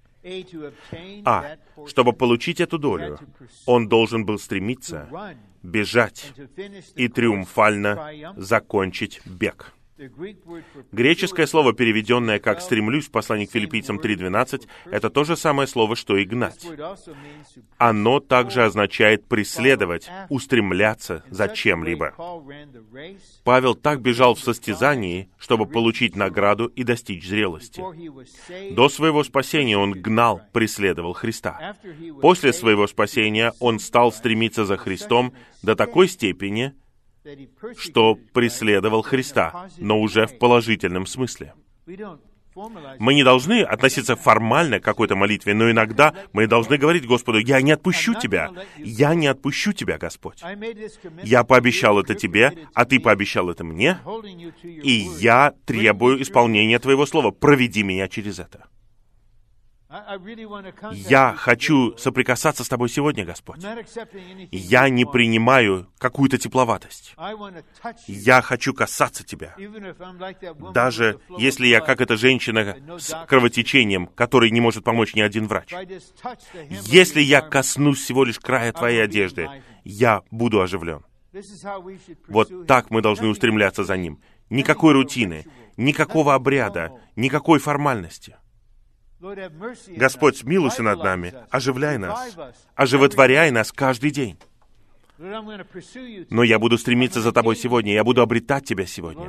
А, 1.23 1.55
чтобы 1.87 2.11
получить 2.11 2.59
эту 2.59 2.77
долю, 2.77 3.17
он 3.65 3.87
должен 3.87 4.25
был 4.25 4.37
стремиться 4.37 5.07
бежать 5.63 6.33
и 6.95 7.07
триумфально 7.07 8.33
закончить 8.35 9.21
бег. 9.25 9.73
Греческое 10.93 11.45
слово, 11.45 11.73
переведенное 11.73 12.39
как 12.39 12.61
«стремлюсь» 12.61 13.07
в 13.07 13.11
послании 13.11 13.45
к 13.45 13.51
филиппийцам 13.51 13.99
3.12, 13.99 14.67
это 14.85 15.09
то 15.09 15.25
же 15.25 15.35
самое 15.35 15.67
слово, 15.67 15.97
что 15.97 16.15
и 16.15 16.23
«гнать». 16.23 16.65
Оно 17.77 18.21
также 18.21 18.63
означает 18.63 19.27
преследовать, 19.27 20.09
устремляться 20.29 21.23
за 21.29 21.49
чем-либо. 21.49 22.13
Павел 23.43 23.75
так 23.75 24.01
бежал 24.01 24.35
в 24.35 24.39
состязании, 24.39 25.29
чтобы 25.37 25.65
получить 25.65 26.15
награду 26.15 26.67
и 26.67 26.83
достичь 26.83 27.27
зрелости. 27.27 27.83
До 28.73 28.87
своего 28.87 29.23
спасения 29.25 29.77
он 29.77 29.91
гнал, 29.91 30.41
преследовал 30.53 31.13
Христа. 31.13 31.75
После 32.21 32.53
своего 32.53 32.87
спасения 32.87 33.53
он 33.59 33.79
стал 33.79 34.13
стремиться 34.13 34.63
за 34.63 34.77
Христом 34.77 35.33
до 35.61 35.75
такой 35.75 36.07
степени, 36.07 36.73
что 37.77 38.15
преследовал 38.33 39.01
Христа, 39.01 39.69
но 39.77 39.99
уже 39.99 40.25
в 40.27 40.37
положительном 40.37 41.05
смысле. 41.05 41.53
Мы 42.99 43.13
не 43.13 43.23
должны 43.23 43.61
относиться 43.61 44.15
формально 44.15 44.79
к 44.79 44.83
какой-то 44.83 45.15
молитве, 45.15 45.53
но 45.53 45.69
иногда 45.71 46.13
мы 46.33 46.47
должны 46.47 46.77
говорить 46.77 47.05
Господу, 47.05 47.37
«Я 47.37 47.61
не 47.61 47.71
отпущу 47.71 48.15
тебя! 48.15 48.51
Я 48.77 49.13
не 49.13 49.27
отпущу 49.27 49.71
тебя, 49.71 49.97
Господь! 49.97 50.41
Я 51.23 51.43
пообещал 51.43 51.99
это 51.99 52.15
тебе, 52.15 52.67
а 52.73 52.85
ты 52.85 52.99
пообещал 52.99 53.49
это 53.49 53.63
мне, 53.63 53.99
и 54.63 55.07
я 55.19 55.53
требую 55.65 56.21
исполнения 56.21 56.79
Твоего 56.79 57.05
Слова. 57.05 57.31
Проведи 57.31 57.83
меня 57.83 58.07
через 58.07 58.39
это». 58.39 58.65
Я 60.93 61.33
хочу 61.35 61.97
соприкасаться 61.97 62.63
с 62.63 62.69
Тобой 62.69 62.89
сегодня, 62.89 63.25
Господь. 63.25 63.59
Я 64.51 64.89
не 64.89 65.05
принимаю 65.05 65.87
какую-то 65.97 66.37
тепловатость. 66.37 67.15
Я 68.05 68.41
хочу 68.41 68.73
касаться 68.75 69.23
Тебя. 69.23 69.55
Даже 70.73 71.19
если 71.39 71.65
я 71.65 71.81
как 71.81 72.01
эта 72.01 72.17
женщина 72.17 72.77
с 72.99 73.25
кровотечением, 73.25 74.05
которой 74.07 74.51
не 74.51 74.61
может 74.61 74.83
помочь 74.83 75.15
ни 75.15 75.21
один 75.21 75.47
врач. 75.47 75.73
Если 76.69 77.21
я 77.21 77.41
коснусь 77.41 77.99
всего 77.99 78.23
лишь 78.23 78.39
края 78.39 78.71
Твоей 78.71 79.03
одежды, 79.03 79.49
я 79.83 80.21
буду 80.29 80.61
оживлен. 80.61 81.03
Вот 82.27 82.67
так 82.67 82.91
мы 82.91 83.01
должны 83.01 83.27
устремляться 83.27 83.83
за 83.83 83.97
Ним. 83.97 84.21
Никакой 84.51 84.93
рутины, 84.93 85.45
никакого 85.77 86.35
обряда, 86.35 86.91
никакой 87.15 87.59
формальности. 87.59 88.35
Господь, 89.19 90.37
смилуйся 90.37 90.83
над 90.83 91.03
нами, 91.03 91.33
оживляй 91.49 91.97
нас, 91.97 92.37
оживотворяй 92.75 93.51
нас 93.51 93.71
каждый 93.71 94.11
день. 94.11 94.37
Но 95.17 96.43
я 96.43 96.59
буду 96.59 96.77
стремиться 96.77 97.19
за 97.19 97.33
Тобой 97.33 97.57
сегодня, 97.57 97.93
я 97.93 98.05
буду 98.05 98.21
обретать 98.21 98.63
Тебя 98.65 98.85
сегодня. 98.85 99.27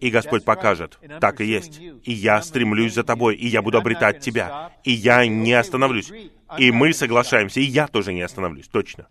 И 0.00 0.10
Господь 0.10 0.44
покажет, 0.44 0.98
так 1.20 1.40
и 1.40 1.46
есть. 1.46 1.80
И 1.80 2.12
я 2.12 2.42
стремлюсь 2.42 2.92
за 2.92 3.02
Тобой, 3.02 3.34
и 3.36 3.46
я 3.46 3.62
буду 3.62 3.78
обретать 3.78 4.20
Тебя. 4.20 4.72
И 4.84 4.92
я 4.92 5.26
не 5.26 5.54
остановлюсь. 5.54 6.12
И 6.58 6.70
мы 6.70 6.92
соглашаемся, 6.92 7.60
и 7.60 7.64
я 7.64 7.88
тоже 7.88 8.12
не 8.12 8.20
остановлюсь, 8.20 8.68
точно. 8.68 9.06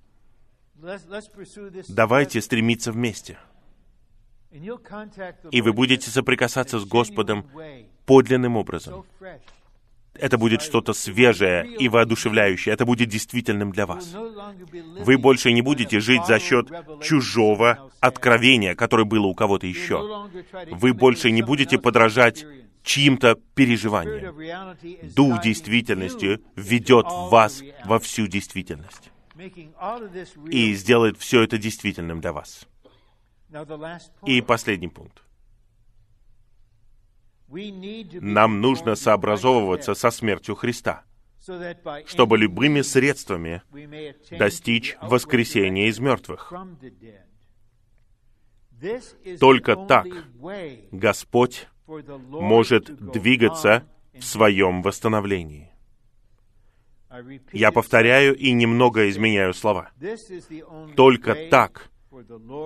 Давайте 1.87 2.39
стремиться 2.41 2.91
вместе. 2.91 3.39
И 4.51 5.61
вы 5.61 5.73
будете 5.73 6.11
соприкасаться 6.11 6.79
с 6.79 6.85
Господом 6.85 7.49
подлинным 8.05 8.57
образом 8.57 9.03
это 10.19 10.37
будет 10.37 10.61
что-то 10.61 10.93
свежее 10.93 11.67
и 11.67 11.87
воодушевляющее. 11.89 12.73
Это 12.73 12.85
будет 12.85 13.09
действительным 13.09 13.71
для 13.71 13.85
вас. 13.85 14.13
Вы 14.99 15.17
больше 15.17 15.51
не 15.51 15.61
будете 15.61 15.99
жить 15.99 16.25
за 16.25 16.39
счет 16.39 16.71
чужого 17.01 17.91
откровения, 17.99 18.75
которое 18.75 19.05
было 19.05 19.27
у 19.27 19.35
кого-то 19.35 19.67
еще. 19.67 20.27
Вы 20.71 20.93
больше 20.93 21.31
не 21.31 21.41
будете 21.41 21.77
подражать 21.77 22.45
чьим-то 22.83 23.35
переживаниям. 23.55 24.35
Дух 25.15 25.41
действительности 25.41 26.39
ведет 26.55 27.05
вас 27.07 27.63
во 27.85 27.99
всю 27.99 28.27
действительность 28.27 29.11
и 30.49 30.73
сделает 30.73 31.17
все 31.17 31.41
это 31.41 31.57
действительным 31.57 32.21
для 32.21 32.31
вас. 32.31 32.67
И 34.25 34.41
последний 34.41 34.87
пункт. 34.87 35.24
Нам 38.21 38.61
нужно 38.61 38.95
сообразовываться 38.95 39.93
со 39.93 40.11
смертью 40.11 40.55
Христа, 40.55 41.03
чтобы 42.05 42.37
любыми 42.37 42.81
средствами 42.81 43.61
достичь 44.31 44.97
воскресения 45.01 45.87
из 45.87 45.99
мертвых. 45.99 46.53
Только 49.39 49.75
так 49.75 50.07
Господь 50.91 51.67
может 51.87 52.95
двигаться 53.11 53.87
в 54.13 54.23
своем 54.23 54.81
восстановлении. 54.81 55.71
Я 57.53 57.71
повторяю 57.71 58.35
и 58.35 58.51
немного 58.51 59.09
изменяю 59.09 59.53
слова. 59.53 59.91
Только 60.95 61.35
так 61.49 61.89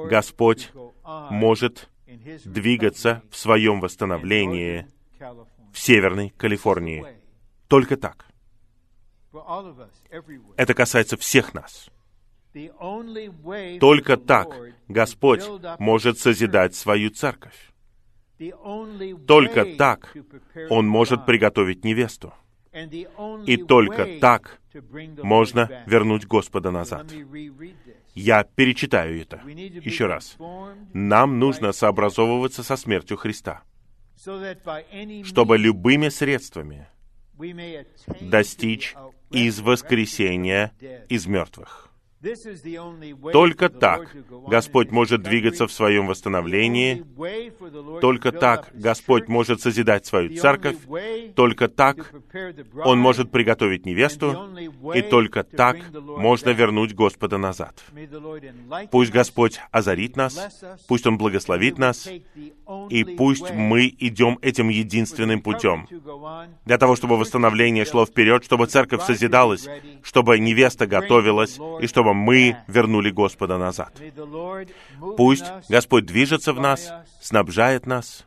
Господь 0.09 0.71
может 1.29 1.89
двигаться 2.45 3.23
в 3.29 3.35
своем 3.35 3.79
восстановлении 3.79 4.87
в 5.73 5.79
Северной 5.79 6.29
Калифорнии. 6.29 7.05
Только 7.67 7.97
так. 7.97 8.25
Это 10.57 10.73
касается 10.73 11.17
всех 11.17 11.53
нас. 11.53 11.89
Только 13.79 14.17
так 14.17 14.47
Господь 14.87 15.43
может 15.77 16.17
созидать 16.17 16.75
свою 16.75 17.11
церковь. 17.11 17.71
Только 19.27 19.65
так 19.75 20.15
Он 20.69 20.87
может 20.87 21.25
приготовить 21.25 21.83
невесту. 21.83 22.33
И 23.45 23.57
только 23.57 24.19
так 24.19 24.59
можно 25.23 25.83
вернуть 25.85 26.25
Господа 26.25 26.71
назад. 26.71 27.07
Я 28.13 28.43
перечитаю 28.43 29.21
это 29.21 29.41
еще 29.45 30.07
раз. 30.07 30.37
Нам 30.93 31.39
нужно 31.39 31.71
сообразовываться 31.71 32.63
со 32.63 32.75
смертью 32.75 33.17
Христа, 33.17 33.61
чтобы 35.23 35.57
любыми 35.57 36.09
средствами 36.09 36.87
достичь 38.19 38.95
из 39.31 39.59
воскресения 39.59 40.73
из 41.07 41.27
мертвых. 41.27 41.88
Только 43.31 43.69
так 43.69 44.13
Господь 44.47 44.91
может 44.91 45.23
двигаться 45.23 45.67
в 45.67 45.71
своем 45.71 46.07
восстановлении. 46.07 47.05
Только 48.01 48.33
так 48.33 48.69
Господь 48.73 49.29
может 49.29 49.61
созидать 49.61 50.05
свою 50.05 50.35
церковь. 50.35 50.75
Только 51.35 51.69
так 51.69 52.13
Он 52.83 52.99
может 52.99 53.31
приготовить 53.31 53.85
невесту. 53.85 54.49
И 54.93 55.01
только 55.01 55.43
так 55.43 55.77
можно 55.93 56.49
вернуть 56.49 56.93
Господа 56.93 57.37
назад. 57.37 57.81
Пусть 58.91 59.11
Господь 59.11 59.59
озарит 59.71 60.17
нас, 60.17 60.61
пусть 60.89 61.07
Он 61.07 61.17
благословит 61.17 61.77
нас, 61.77 62.09
и 62.89 63.03
пусть 63.03 63.51
мы 63.51 63.87
идем 63.97 64.39
этим 64.41 64.67
единственным 64.67 65.41
путем. 65.41 65.87
Для 66.65 66.77
того, 66.77 66.97
чтобы 66.97 67.17
восстановление 67.17 67.85
шло 67.85 68.05
вперед, 68.05 68.43
чтобы 68.43 68.65
церковь 68.65 69.03
созидалась, 69.03 69.67
чтобы 70.03 70.37
невеста 70.37 70.85
готовилась, 70.85 71.57
и 71.81 71.87
чтобы 71.87 72.08
чтобы 72.09 72.13
мы 72.13 72.57
вернули 72.67 73.11
Господа 73.11 73.57
назад. 73.57 73.93
Пусть 75.17 75.45
Господь 75.69 76.05
движется 76.05 76.53
в 76.53 76.59
нас, 76.59 76.91
снабжает 77.21 77.85
нас, 77.85 78.25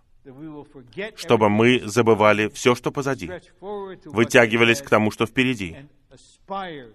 чтобы 1.17 1.49
мы 1.49 1.81
забывали 1.85 2.49
все, 2.49 2.75
что 2.75 2.93
позади, 2.93 3.31
вытягивались 4.05 4.83
к 4.83 4.89
тому, 4.89 5.11
что 5.11 5.27
впереди, 5.27 5.77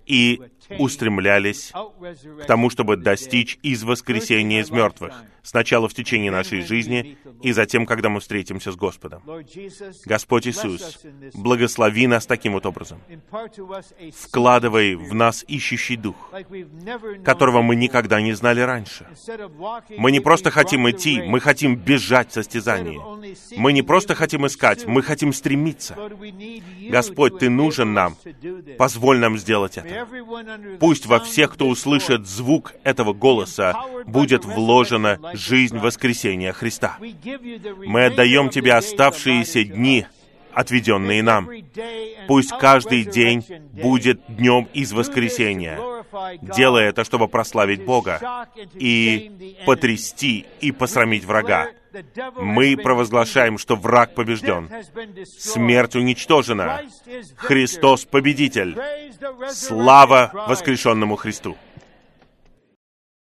и 0.06 0.42
устремлялись 0.78 1.72
к 1.72 2.46
тому, 2.46 2.70
чтобы 2.70 2.98
достичь 2.98 3.58
из 3.64 3.84
воскресения 3.84 4.62
из 4.62 4.72
мертвых, 4.72 5.14
сначала 5.44 5.88
в 5.88 5.94
течение 5.94 6.32
нашей 6.32 6.62
жизни, 6.62 7.18
и 7.42 7.52
затем, 7.52 7.86
когда 7.86 8.10
мы 8.10 8.20
встретимся 8.20 8.72
с 8.72 8.76
Господом. 8.76 9.24
Господь 10.06 10.48
Иисус, 10.48 11.00
благослови 11.34 12.08
нас 12.08 12.26
таким 12.26 12.54
вот 12.54 12.66
образом. 12.66 13.00
Вкладывай 14.14 14.96
в 14.96 15.14
нас 15.14 15.46
ищущий 15.48 15.96
дух, 15.96 16.32
которого 17.24 17.62
мы 17.62 17.76
никогда 17.76 18.22
не 18.22 18.34
знали 18.34 18.62
раньше. 18.62 19.08
Мы 19.98 20.12
не 20.12 20.20
просто 20.20 20.52
хотим 20.52 20.90
идти, 20.90 21.22
мы 21.22 21.40
хотим 21.40 21.76
бежать 21.76 22.32
в 22.32 22.34
состязании. 22.34 23.00
Мы 23.58 23.74
не 23.74 23.82
просто 23.82 24.16
хотим 24.16 24.46
искать, 24.46 24.86
мы 24.86 25.02
хотим 25.02 25.34
стремиться. 25.34 25.96
Господь, 26.90 27.40
Ты 27.40 27.50
нужен 27.50 27.94
нам. 27.94 28.18
Позволь 28.78 29.20
нам 29.20 29.38
сделать 29.38 29.78
это. 29.78 30.08
Пусть 30.80 31.06
во 31.06 31.20
всех, 31.20 31.54
кто 31.54 31.68
услышит 31.68 32.28
звук 32.28 32.74
этого 32.84 33.14
голоса, 33.14 33.74
будет 34.06 34.46
вложена 34.46 35.20
жизнь 35.34 35.78
воскресения 35.78 36.54
Христа. 36.54 36.98
Мы 37.86 38.06
отдаем 38.06 38.50
Тебе 38.50 38.74
оставшиеся 38.74 39.64
дни, 39.64 40.06
отведенные 40.54 41.22
нам. 41.22 41.50
Пусть 42.28 42.52
каждый 42.60 43.04
день 43.04 43.46
будет 43.74 44.22
днем 44.28 44.68
из 44.74 44.92
воскресения. 44.92 45.80
Делай 46.42 46.86
это, 46.86 47.04
чтобы 47.04 47.28
прославить 47.28 47.84
Бога 47.86 48.48
и 48.74 49.56
потрясти 49.66 50.46
и 50.62 50.72
посрамить 50.72 51.26
врага. 51.26 51.68
Мы 52.36 52.78
провозглашаем, 52.78 53.58
что 53.58 53.76
враг 53.76 54.16
побежден. 54.16 54.70
Смерть 55.38 55.96
уничтожена. 55.96 56.82
Христос 57.36 58.06
победитель. 58.06 58.78
Слава 59.52 60.32
воскрешенному 60.48 61.16
Христу! 61.16 61.58